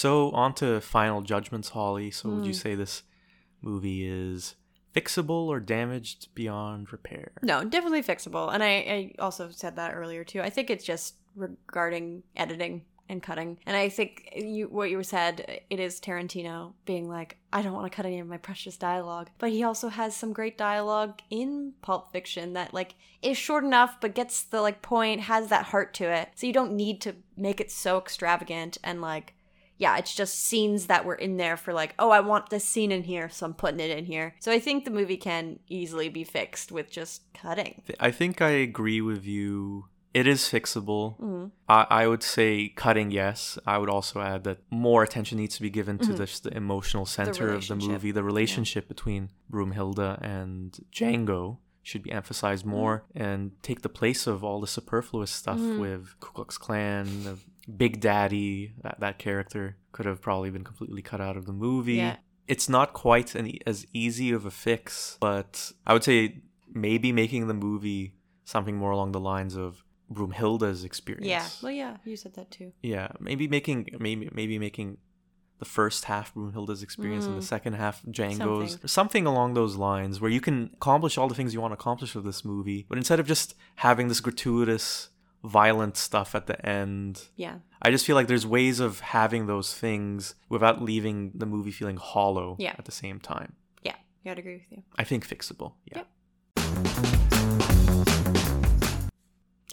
So 0.00 0.30
on 0.30 0.54
to 0.54 0.80
final 0.80 1.20
judgments, 1.20 1.68
Holly. 1.68 2.10
So 2.10 2.30
would 2.30 2.46
you 2.46 2.52
hmm. 2.52 2.58
say 2.58 2.74
this 2.74 3.02
movie 3.60 4.08
is 4.08 4.54
fixable 4.96 5.46
or 5.46 5.60
damaged 5.60 6.28
beyond 6.34 6.90
repair? 6.90 7.32
No, 7.42 7.64
definitely 7.64 8.02
fixable. 8.02 8.50
And 8.50 8.62
I, 8.62 8.68
I 8.68 9.14
also 9.18 9.50
said 9.50 9.76
that 9.76 9.94
earlier 9.94 10.24
too. 10.24 10.40
I 10.40 10.48
think 10.48 10.70
it's 10.70 10.86
just 10.86 11.16
regarding 11.36 12.22
editing 12.34 12.86
and 13.10 13.22
cutting. 13.22 13.58
And 13.66 13.76
I 13.76 13.90
think 13.90 14.32
you 14.34 14.68
what 14.68 14.88
you 14.88 15.02
said, 15.02 15.60
it 15.68 15.78
is 15.78 16.00
Tarantino 16.00 16.72
being 16.86 17.06
like, 17.06 17.36
I 17.52 17.60
don't 17.60 17.74
want 17.74 17.84
to 17.92 17.94
cut 17.94 18.06
any 18.06 18.20
of 18.20 18.26
my 18.26 18.38
precious 18.38 18.78
dialogue. 18.78 19.28
But 19.36 19.50
he 19.50 19.64
also 19.64 19.90
has 19.90 20.16
some 20.16 20.32
great 20.32 20.56
dialogue 20.56 21.20
in 21.28 21.74
Pulp 21.82 22.10
Fiction 22.10 22.54
that 22.54 22.72
like 22.72 22.94
is 23.20 23.36
short 23.36 23.64
enough 23.64 24.00
but 24.00 24.14
gets 24.14 24.44
the 24.44 24.62
like 24.62 24.80
point, 24.80 25.20
has 25.20 25.48
that 25.48 25.66
heart 25.66 25.92
to 25.94 26.04
it. 26.04 26.30
So 26.36 26.46
you 26.46 26.54
don't 26.54 26.72
need 26.72 27.02
to 27.02 27.16
make 27.36 27.60
it 27.60 27.70
so 27.70 27.98
extravagant 27.98 28.78
and 28.82 29.02
like 29.02 29.34
yeah, 29.80 29.96
it's 29.96 30.14
just 30.14 30.38
scenes 30.38 30.88
that 30.88 31.06
were 31.06 31.14
in 31.14 31.38
there 31.38 31.56
for 31.56 31.72
like, 31.72 31.94
oh, 31.98 32.10
I 32.10 32.20
want 32.20 32.50
this 32.50 32.66
scene 32.66 32.92
in 32.92 33.02
here, 33.02 33.30
so 33.30 33.46
I'm 33.46 33.54
putting 33.54 33.80
it 33.80 33.90
in 33.90 34.04
here. 34.04 34.34
So 34.38 34.52
I 34.52 34.60
think 34.60 34.84
the 34.84 34.90
movie 34.90 35.16
can 35.16 35.58
easily 35.68 36.10
be 36.10 36.22
fixed 36.22 36.70
with 36.70 36.90
just 36.90 37.22
cutting. 37.32 37.80
I 37.98 38.10
think 38.10 38.42
I 38.42 38.50
agree 38.50 39.00
with 39.00 39.24
you. 39.24 39.86
It 40.12 40.26
is 40.26 40.42
fixable. 40.42 41.18
Mhm. 41.18 41.52
I, 41.66 41.86
I 41.88 42.06
would 42.08 42.22
say 42.22 42.68
cutting, 42.68 43.10
yes. 43.10 43.58
I 43.66 43.78
would 43.78 43.88
also 43.88 44.20
add 44.20 44.44
that 44.44 44.58
more 44.68 45.02
attention 45.02 45.38
needs 45.38 45.56
to 45.56 45.62
be 45.62 45.70
given 45.70 45.96
to 45.96 46.08
mm-hmm. 46.08 46.16
this, 46.16 46.40
the 46.40 46.54
emotional 46.54 47.06
center 47.06 47.48
of 47.48 47.66
the 47.66 47.76
movie. 47.76 48.12
The 48.12 48.22
relationship 48.22 48.86
between 48.86 49.30
Broomhilda 49.50 50.20
and 50.20 50.78
Django 50.92 51.56
should 51.82 52.02
be 52.02 52.12
emphasized 52.12 52.66
mm-hmm. 52.66 52.76
more 52.76 53.04
and 53.14 53.52
take 53.62 53.80
the 53.80 53.88
place 53.88 54.26
of 54.26 54.44
all 54.44 54.60
the 54.60 54.66
superfluous 54.66 55.30
stuff 55.30 55.58
mm-hmm. 55.58 55.80
with 55.80 56.20
Ku 56.20 56.32
Klux 56.32 56.58
Klan, 56.58 57.24
the 57.24 57.38
Big 57.76 58.00
Daddy. 58.00 58.72
That, 58.82 59.00
that 59.00 59.18
character 59.18 59.76
could 59.92 60.06
have 60.06 60.20
probably 60.20 60.50
been 60.50 60.64
completely 60.64 61.02
cut 61.02 61.20
out 61.20 61.36
of 61.36 61.46
the 61.46 61.52
movie. 61.52 61.94
Yeah. 61.94 62.16
It's 62.48 62.68
not 62.68 62.92
quite 62.92 63.34
an, 63.34 63.52
as 63.66 63.86
easy 63.92 64.32
of 64.32 64.44
a 64.44 64.50
fix, 64.50 65.16
but 65.20 65.72
I 65.86 65.92
would 65.92 66.02
say 66.04 66.42
maybe 66.72 67.12
making 67.12 67.46
the 67.46 67.54
movie 67.54 68.14
something 68.44 68.76
more 68.76 68.90
along 68.90 69.12
the 69.12 69.20
lines 69.20 69.54
of 69.56 69.84
Broomhilda's 70.12 70.82
experience. 70.82 71.26
Yeah. 71.26 71.46
Well, 71.62 71.72
yeah, 71.72 71.96
you 72.04 72.16
said 72.16 72.34
that 72.34 72.50
too. 72.50 72.72
Yeah, 72.82 73.08
maybe 73.20 73.46
making 73.46 73.90
maybe 74.00 74.28
maybe 74.34 74.58
making 74.58 74.98
the 75.60 75.64
first 75.64 76.06
half 76.06 76.34
Broomhilda's 76.34 76.82
experience 76.82 77.26
and 77.26 77.36
the 77.36 77.42
second 77.46 77.74
half 77.74 78.02
Django's 78.06 78.38
Mm. 78.40 78.68
Something. 78.70 78.88
something. 78.88 79.26
along 79.26 79.54
those 79.54 79.76
lines 79.76 80.20
where 80.20 80.30
you 80.30 80.40
can 80.40 80.70
accomplish 80.74 81.18
all 81.18 81.28
the 81.28 81.34
things 81.34 81.52
you 81.54 81.60
want 81.60 81.70
to 81.72 81.74
accomplish 81.78 82.14
with 82.16 82.24
this 82.24 82.44
movie, 82.44 82.86
but 82.88 82.98
instead 82.98 83.20
of 83.20 83.26
just 83.26 83.54
having 83.76 84.08
this 84.08 84.20
gratuitous 84.20 85.10
violent 85.44 85.96
stuff 85.96 86.34
at 86.34 86.46
the 86.46 86.64
end. 86.66 87.22
Yeah. 87.36 87.56
I 87.82 87.90
just 87.90 88.04
feel 88.04 88.14
like 88.16 88.26
there's 88.28 88.46
ways 88.46 88.78
of 88.80 89.00
having 89.00 89.46
those 89.46 89.74
things 89.74 90.34
without 90.48 90.82
leaving 90.82 91.32
the 91.34 91.46
movie 91.46 91.70
feeling 91.70 91.96
hollow 91.96 92.56
Yeah. 92.58 92.74
at 92.78 92.84
the 92.84 92.92
same 92.92 93.20
time. 93.20 93.54
Yeah. 93.82 93.96
Yeah, 94.24 94.32
I'd 94.32 94.38
agree 94.38 94.54
with 94.54 94.70
you. 94.70 94.82
I 94.98 95.04
think 95.04 95.26
fixable. 95.26 95.72
Yeah. 95.86 95.98
Yep. 95.98 96.06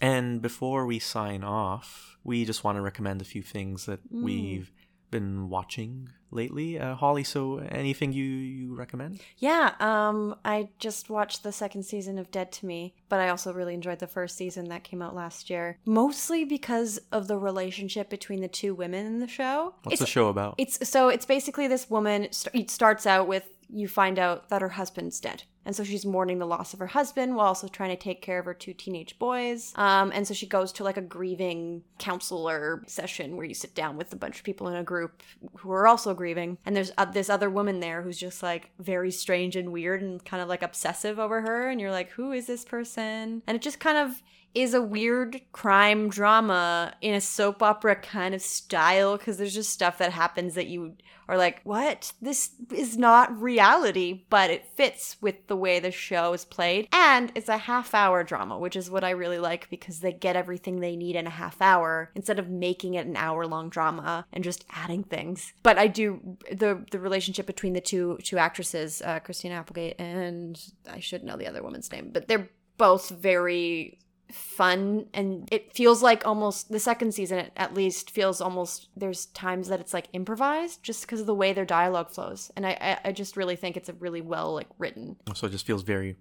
And 0.01 0.41
before 0.41 0.85
we 0.85 0.99
sign 0.99 1.43
off, 1.43 2.17
we 2.23 2.45
just 2.45 2.63
want 2.63 2.75
to 2.77 2.81
recommend 2.81 3.21
a 3.21 3.25
few 3.25 3.41
things 3.41 3.85
that 3.87 3.99
Mm. 4.13 4.21
we've 4.23 4.71
been 5.11 5.49
watching 5.49 6.09
lately. 6.31 6.79
Uh, 6.79 6.95
Holly, 6.95 7.23
so 7.23 7.57
anything 7.57 8.11
you, 8.11 8.23
you 8.23 8.75
recommend? 8.75 9.19
Yeah, 9.37 9.73
um, 9.79 10.35
I 10.43 10.69
just 10.79 11.09
watched 11.09 11.43
the 11.43 11.51
second 11.51 11.83
season 11.83 12.17
of 12.17 12.31
Dead 12.31 12.51
to 12.53 12.65
Me, 12.65 12.93
but 13.09 13.19
I 13.19 13.29
also 13.29 13.53
really 13.53 13.73
enjoyed 13.73 13.99
the 13.99 14.07
first 14.07 14.35
season 14.35 14.69
that 14.69 14.83
came 14.83 15.01
out 15.01 15.15
last 15.15 15.49
year, 15.49 15.77
mostly 15.85 16.43
because 16.43 16.99
of 17.11 17.27
the 17.27 17.37
relationship 17.37 18.09
between 18.09 18.41
the 18.41 18.47
two 18.47 18.75
women 18.75 19.05
in 19.05 19.19
the 19.19 19.27
show. 19.27 19.75
What's 19.83 19.93
it's, 19.93 20.01
the 20.01 20.07
show 20.07 20.27
about? 20.27 20.55
It's 20.57 20.87
so 20.87 21.09
it's 21.09 21.25
basically 21.25 21.67
this 21.67 21.89
woman. 21.89 22.27
It 22.53 22.69
starts 22.69 23.05
out 23.05 23.27
with 23.27 23.47
you 23.69 23.87
find 23.87 24.17
out 24.17 24.49
that 24.49 24.61
her 24.61 24.69
husband's 24.69 25.19
dead, 25.19 25.43
and 25.65 25.75
so 25.75 25.83
she's 25.83 26.05
mourning 26.05 26.39
the 26.39 26.45
loss 26.45 26.73
of 26.73 26.79
her 26.79 26.87
husband 26.87 27.35
while 27.35 27.47
also 27.47 27.67
trying 27.67 27.89
to 27.89 28.01
take 28.01 28.21
care 28.21 28.39
of 28.39 28.45
her 28.45 28.53
two 28.53 28.73
teenage 28.73 29.19
boys. 29.19 29.73
Um, 29.75 30.11
and 30.13 30.27
so 30.27 30.33
she 30.33 30.47
goes 30.47 30.71
to 30.73 30.83
like 30.83 30.97
a 30.97 31.01
grieving 31.01 31.83
counselor 31.99 32.83
session 32.87 33.35
where 33.35 33.45
you 33.45 33.53
sit 33.53 33.75
down 33.75 33.97
with 33.97 34.13
a 34.13 34.15
bunch 34.15 34.37
of 34.37 34.43
people 34.43 34.67
in 34.69 34.75
a 34.75 34.83
group 34.83 35.21
who 35.57 35.71
are 35.71 35.87
also 35.87 36.13
grieving, 36.13 36.57
and 36.65 36.75
there's 36.75 36.91
uh, 36.97 37.05
this 37.05 37.29
other 37.29 37.49
woman 37.49 37.79
there 37.79 38.01
who's 38.01 38.17
just 38.17 38.41
like 38.41 38.71
very 38.79 39.11
strange 39.11 39.55
and 39.55 39.71
weird 39.71 40.01
and 40.01 40.23
kind 40.23 40.41
of 40.41 40.49
like 40.49 40.63
obsessive 40.63 41.19
over 41.19 41.41
her, 41.41 41.69
and 41.69 41.81
you're 41.81 41.91
like, 41.91 42.09
who 42.11 42.31
is 42.31 42.47
this 42.47 42.63
person? 42.63 43.41
And 43.47 43.55
it 43.55 43.61
just 43.61 43.79
kind 43.79 43.97
of 43.97 44.21
is 44.57 44.73
a 44.73 44.81
weird 44.81 45.39
crime 45.51 46.09
drama 46.09 46.93
in 47.01 47.13
a 47.13 47.21
soap 47.21 47.61
opera 47.61 47.95
kind 47.95 48.33
of 48.33 48.41
style 48.41 49.17
because 49.17 49.37
there's 49.37 49.53
just 49.53 49.69
stuff 49.69 49.99
that 49.99 50.11
happens 50.11 50.55
that 50.55 50.67
you 50.67 50.95
are 51.27 51.37
like, 51.37 51.61
what? 51.63 52.13
This 52.21 52.51
is 52.73 52.97
not 52.97 53.39
reality, 53.39 54.23
but 54.29 54.49
it 54.49 54.65
fits 54.75 55.17
with 55.21 55.47
the 55.47 55.55
way 55.55 55.79
the 55.79 55.91
show 55.91 56.33
is 56.33 56.45
played. 56.45 56.87
And 56.91 57.31
it's 57.35 57.49
a 57.49 57.57
half 57.57 57.93
hour 57.93 58.23
drama, 58.23 58.57
which 58.57 58.75
is 58.75 58.89
what 58.89 59.03
I 59.03 59.11
really 59.11 59.37
like 59.37 59.69
because 59.69 59.99
they 59.99 60.13
get 60.13 60.35
everything 60.35 60.79
they 60.79 60.95
need 60.95 61.15
in 61.15 61.27
a 61.27 61.31
half 61.31 61.61
hour 61.61 62.11
instead 62.15 62.39
of 62.39 62.49
making 62.49 62.95
it 62.95 63.05
an 63.05 63.17
hour 63.17 63.45
long 63.45 63.69
drama 63.69 64.25
and 64.33 64.43
just 64.43 64.65
adding 64.71 65.03
things. 65.03 65.53
But 65.63 65.77
I 65.77 65.87
do 65.87 66.37
the 66.51 66.83
the 66.91 66.99
relationship 66.99 67.45
between 67.45 67.73
the 67.73 67.81
two 67.81 68.17
two 68.23 68.37
actresses, 68.37 69.01
uh, 69.03 69.19
Christina 69.19 69.55
Applegate 69.55 69.99
and 69.99 70.59
I 70.89 70.99
should 70.99 71.23
know 71.23 71.37
the 71.37 71.47
other 71.47 71.61
woman's 71.61 71.91
name, 71.91 72.09
but 72.11 72.27
they're 72.27 72.49
both 72.77 73.09
very 73.09 73.99
fun 74.31 75.05
and 75.13 75.47
it 75.51 75.73
feels 75.73 76.03
like 76.03 76.25
almost 76.27 76.69
the 76.69 76.79
second 76.79 77.13
season 77.13 77.45
at- 77.55 77.73
least 77.73 78.11
feels 78.11 78.41
almost 78.41 78.89
there's 78.95 79.27
times 79.27 79.69
that 79.69 79.79
it's 79.79 79.93
like 79.93 80.07
improvised 80.13 80.83
just 80.83 81.01
because 81.01 81.21
of 81.21 81.25
the 81.27 81.33
way 81.33 81.53
their 81.53 81.65
dialogue 81.65 82.09
flows 82.09 82.51
and 82.55 82.65
I, 82.65 82.77
I 82.81 83.09
i 83.09 83.11
just 83.13 83.37
really 83.37 83.55
think 83.55 83.77
it's 83.77 83.87
a 83.87 83.93
really 83.93 84.19
well 84.21 84.53
like 84.53 84.67
written 84.77 85.15
so 85.33 85.47
it 85.47 85.51
just 85.51 85.65
feels 85.65 85.83
very 85.83 86.17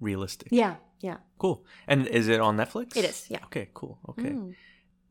realistic. 0.00 0.48
yeah 0.50 0.76
yeah 1.00 1.18
Cool. 1.38 1.64
And 1.88 2.06
is 2.06 2.28
it 2.28 2.38
on 2.40 2.56
Netflix? 2.58 2.94
It 2.96 3.04
is, 3.06 3.26
yeah. 3.30 3.38
Okay, 3.46 3.70
cool. 3.72 3.98
Okay. 4.10 4.28
Mm. 4.28 4.54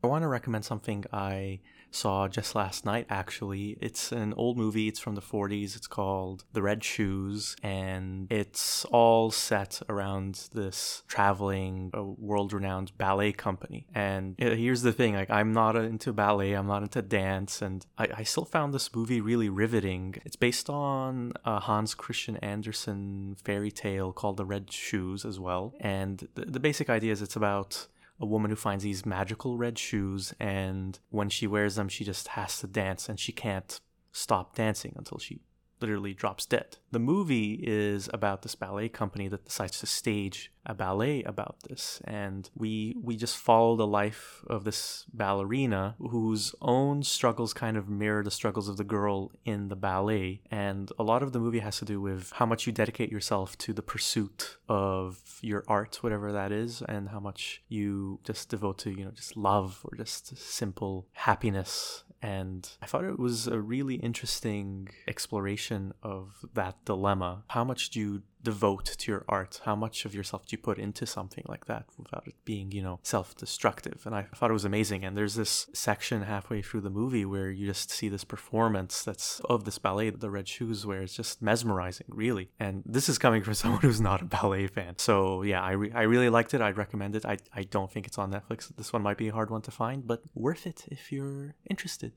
I 0.04 0.06
want 0.06 0.22
to 0.22 0.28
recommend 0.28 0.64
something 0.64 1.04
I 1.12 1.58
saw 1.90 2.28
just 2.28 2.54
last 2.54 2.84
night, 2.84 3.06
actually. 3.08 3.76
It's 3.80 4.12
an 4.12 4.34
old 4.36 4.56
movie. 4.56 4.88
It's 4.88 5.00
from 5.00 5.14
the 5.14 5.20
40s. 5.20 5.76
It's 5.76 5.86
called 5.86 6.44
The 6.52 6.62
Red 6.62 6.84
Shoes. 6.84 7.56
And 7.62 8.30
it's 8.30 8.84
all 8.86 9.30
set 9.30 9.82
around 9.88 10.48
this 10.52 11.02
traveling, 11.08 11.90
uh, 11.96 12.02
world 12.02 12.52
renowned 12.52 12.96
ballet 12.96 13.32
company. 13.32 13.86
And 13.94 14.36
uh, 14.40 14.50
here's 14.50 14.82
the 14.82 14.92
thing 14.92 15.14
like, 15.14 15.30
I'm 15.30 15.52
not 15.52 15.76
uh, 15.76 15.80
into 15.80 16.12
ballet, 16.12 16.52
I'm 16.52 16.66
not 16.66 16.82
into 16.82 17.02
dance. 17.02 17.62
And 17.62 17.84
I, 17.98 18.08
I 18.18 18.22
still 18.22 18.44
found 18.44 18.72
this 18.72 18.94
movie 18.94 19.20
really 19.20 19.48
riveting. 19.48 20.16
It's 20.24 20.36
based 20.36 20.70
on 20.70 21.32
a 21.44 21.60
Hans 21.60 21.94
Christian 21.94 22.36
Andersen 22.38 23.36
fairy 23.44 23.70
tale 23.70 24.12
called 24.12 24.36
The 24.36 24.44
Red 24.44 24.72
Shoes 24.72 25.24
as 25.24 25.38
well. 25.38 25.74
And 25.80 26.28
the, 26.34 26.46
the 26.46 26.60
basic 26.60 26.88
idea 26.90 27.12
is 27.12 27.22
it's 27.22 27.36
about 27.36 27.86
a 28.20 28.26
woman 28.26 28.50
who 28.50 28.56
finds 28.56 28.84
these 28.84 29.06
magical 29.06 29.56
red 29.56 29.78
shoes 29.78 30.34
and 30.38 30.98
when 31.08 31.28
she 31.28 31.46
wears 31.46 31.76
them 31.76 31.88
she 31.88 32.04
just 32.04 32.28
has 32.28 32.58
to 32.60 32.66
dance 32.66 33.08
and 33.08 33.18
she 33.18 33.32
can't 33.32 33.80
stop 34.12 34.54
dancing 34.54 34.92
until 34.96 35.18
she 35.18 35.40
literally 35.80 36.14
drops 36.14 36.46
dead. 36.46 36.78
The 36.90 36.98
movie 36.98 37.60
is 37.62 38.08
about 38.12 38.42
this 38.42 38.54
ballet 38.54 38.88
company 38.88 39.28
that 39.28 39.44
decides 39.44 39.80
to 39.80 39.86
stage 39.86 40.52
a 40.66 40.74
ballet 40.74 41.22
about 41.22 41.56
this. 41.68 42.00
And 42.04 42.50
we 42.54 42.96
we 43.02 43.16
just 43.16 43.36
follow 43.36 43.76
the 43.76 43.86
life 43.86 44.44
of 44.46 44.64
this 44.64 45.06
ballerina 45.12 45.96
whose 45.98 46.54
own 46.60 47.02
struggles 47.02 47.54
kind 47.54 47.76
of 47.76 47.88
mirror 47.88 48.22
the 48.22 48.30
struggles 48.30 48.68
of 48.68 48.76
the 48.76 48.84
girl 48.84 49.32
in 49.44 49.68
the 49.68 49.76
ballet. 49.76 50.42
And 50.50 50.92
a 50.98 51.02
lot 51.02 51.22
of 51.22 51.32
the 51.32 51.40
movie 51.40 51.60
has 51.60 51.78
to 51.78 51.84
do 51.84 52.00
with 52.00 52.32
how 52.32 52.46
much 52.46 52.66
you 52.66 52.72
dedicate 52.72 53.10
yourself 53.10 53.56
to 53.58 53.72
the 53.72 53.82
pursuit 53.82 54.58
of 54.68 55.38
your 55.42 55.64
art 55.66 56.02
whatever 56.02 56.32
that 56.32 56.52
is 56.52 56.82
and 56.88 57.08
how 57.08 57.20
much 57.20 57.62
you 57.68 58.20
just 58.24 58.48
devote 58.48 58.78
to 58.78 58.90
you 58.90 59.04
know 59.04 59.10
just 59.10 59.36
love 59.36 59.80
or 59.84 59.96
just 59.96 60.36
simple 60.36 61.06
happiness 61.12 62.04
and 62.22 62.68
I 62.82 62.86
thought 62.86 63.04
it 63.04 63.18
was 63.18 63.46
a 63.46 63.60
really 63.60 63.96
interesting 63.96 64.88
exploration 65.08 65.94
of 66.02 66.44
that 66.54 66.84
dilemma. 66.84 67.44
How 67.48 67.64
much 67.64 67.90
do 67.90 68.00
you 68.00 68.22
devote 68.42 68.84
to 68.86 69.10
your 69.10 69.24
art? 69.28 69.60
How 69.64 69.76
much 69.76 70.04
of 70.04 70.14
yourself 70.14 70.46
do 70.46 70.54
you 70.54 70.58
put 70.58 70.78
into 70.78 71.06
something 71.06 71.44
like 71.48 71.66
that 71.66 71.86
without 71.98 72.26
it 72.26 72.34
being, 72.44 72.72
you 72.72 72.82
know, 72.82 73.00
self 73.02 73.36
destructive? 73.36 74.02
And 74.06 74.14
I 74.14 74.22
thought 74.34 74.50
it 74.50 74.54
was 74.54 74.64
amazing. 74.64 75.04
And 75.04 75.16
there's 75.16 75.34
this 75.34 75.68
section 75.72 76.22
halfway 76.22 76.62
through 76.62 76.82
the 76.82 76.90
movie 76.90 77.24
where 77.24 77.50
you 77.50 77.66
just 77.66 77.90
see 77.90 78.08
this 78.08 78.24
performance 78.24 79.02
that's 79.02 79.40
of 79.40 79.64
this 79.64 79.78
ballet, 79.78 80.10
The 80.10 80.30
Red 80.30 80.48
Shoes, 80.48 80.86
where 80.86 81.02
it's 81.02 81.14
just 81.14 81.42
mesmerizing, 81.42 82.06
really. 82.08 82.50
And 82.58 82.82
this 82.86 83.08
is 83.08 83.18
coming 83.18 83.42
from 83.42 83.54
someone 83.60 83.80
who's 83.80 84.00
not 84.00 84.22
a 84.22 84.26
ballet 84.26 84.66
fan. 84.66 84.94
So 84.98 85.42
yeah, 85.42 85.62
I, 85.62 85.72
re- 85.72 85.92
I 85.92 86.02
really 86.02 86.28
liked 86.28 86.54
it. 86.54 86.60
I'd 86.60 86.76
recommend 86.76 87.16
it. 87.16 87.24
I, 87.24 87.38
I 87.54 87.62
don't 87.64 87.90
think 87.90 88.06
it's 88.06 88.18
on 88.18 88.32
Netflix. 88.32 88.74
This 88.76 88.92
one 88.92 89.02
might 89.02 89.18
be 89.18 89.28
a 89.28 89.32
hard 89.32 89.50
one 89.50 89.62
to 89.62 89.70
find, 89.70 90.06
but 90.06 90.22
worth 90.34 90.66
it 90.66 90.84
if 90.88 91.12
you're 91.12 91.54
interested. 91.68 92.12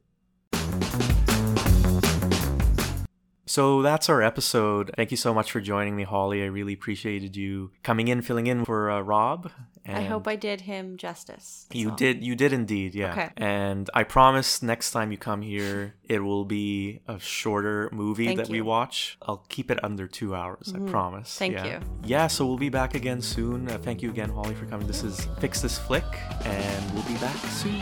So 3.45 3.81
that's 3.81 4.09
our 4.09 4.21
episode. 4.21 4.91
Thank 4.95 5.11
you 5.11 5.17
so 5.17 5.33
much 5.33 5.51
for 5.51 5.59
joining 5.59 5.95
me, 5.95 6.03
Holly. 6.03 6.43
I 6.43 6.45
really 6.45 6.73
appreciated 6.73 7.35
you 7.35 7.71
coming 7.83 8.07
in, 8.07 8.21
filling 8.21 8.47
in 8.47 8.65
for 8.65 8.89
uh, 8.89 9.01
Rob. 9.01 9.51
I 9.85 10.03
hope 10.03 10.29
I 10.29 10.37
did 10.37 10.61
him 10.61 10.95
justice. 10.95 11.67
You 11.73 11.89
so. 11.89 11.95
did. 11.95 12.23
You 12.23 12.35
did 12.35 12.53
indeed. 12.53 12.95
Yeah. 12.95 13.11
Okay. 13.11 13.29
And 13.35 13.89
I 13.93 14.03
promise 14.03 14.63
next 14.63 14.91
time 14.91 15.11
you 15.11 15.17
come 15.17 15.41
here, 15.41 15.95
it 16.05 16.19
will 16.19 16.45
be 16.45 17.01
a 17.07 17.19
shorter 17.19 17.89
movie 17.91 18.27
Thank 18.27 18.37
that 18.37 18.49
we 18.49 18.61
watch. 18.61 19.17
I'll 19.21 19.45
keep 19.49 19.69
it 19.69 19.83
under 19.83 20.07
two 20.07 20.35
hours. 20.35 20.73
I 20.73 20.79
promise. 20.89 21.37
Thank 21.37 21.55
yeah. 21.55 21.65
you. 21.65 21.79
Yeah. 22.05 22.27
So 22.27 22.45
we'll 22.45 22.57
be 22.57 22.69
back 22.69 22.95
again 22.95 23.21
soon. 23.21 23.69
Uh, 23.69 23.77
thank 23.77 24.01
you 24.01 24.09
again, 24.09 24.29
Holly, 24.29 24.55
for 24.55 24.65
coming. 24.67 24.87
This 24.87 25.03
is 25.03 25.27
Fix 25.39 25.61
This 25.61 25.77
Flick, 25.77 26.05
and 26.45 26.93
we'll 26.93 27.03
be 27.03 27.15
back 27.15 27.35
soon. 27.35 27.81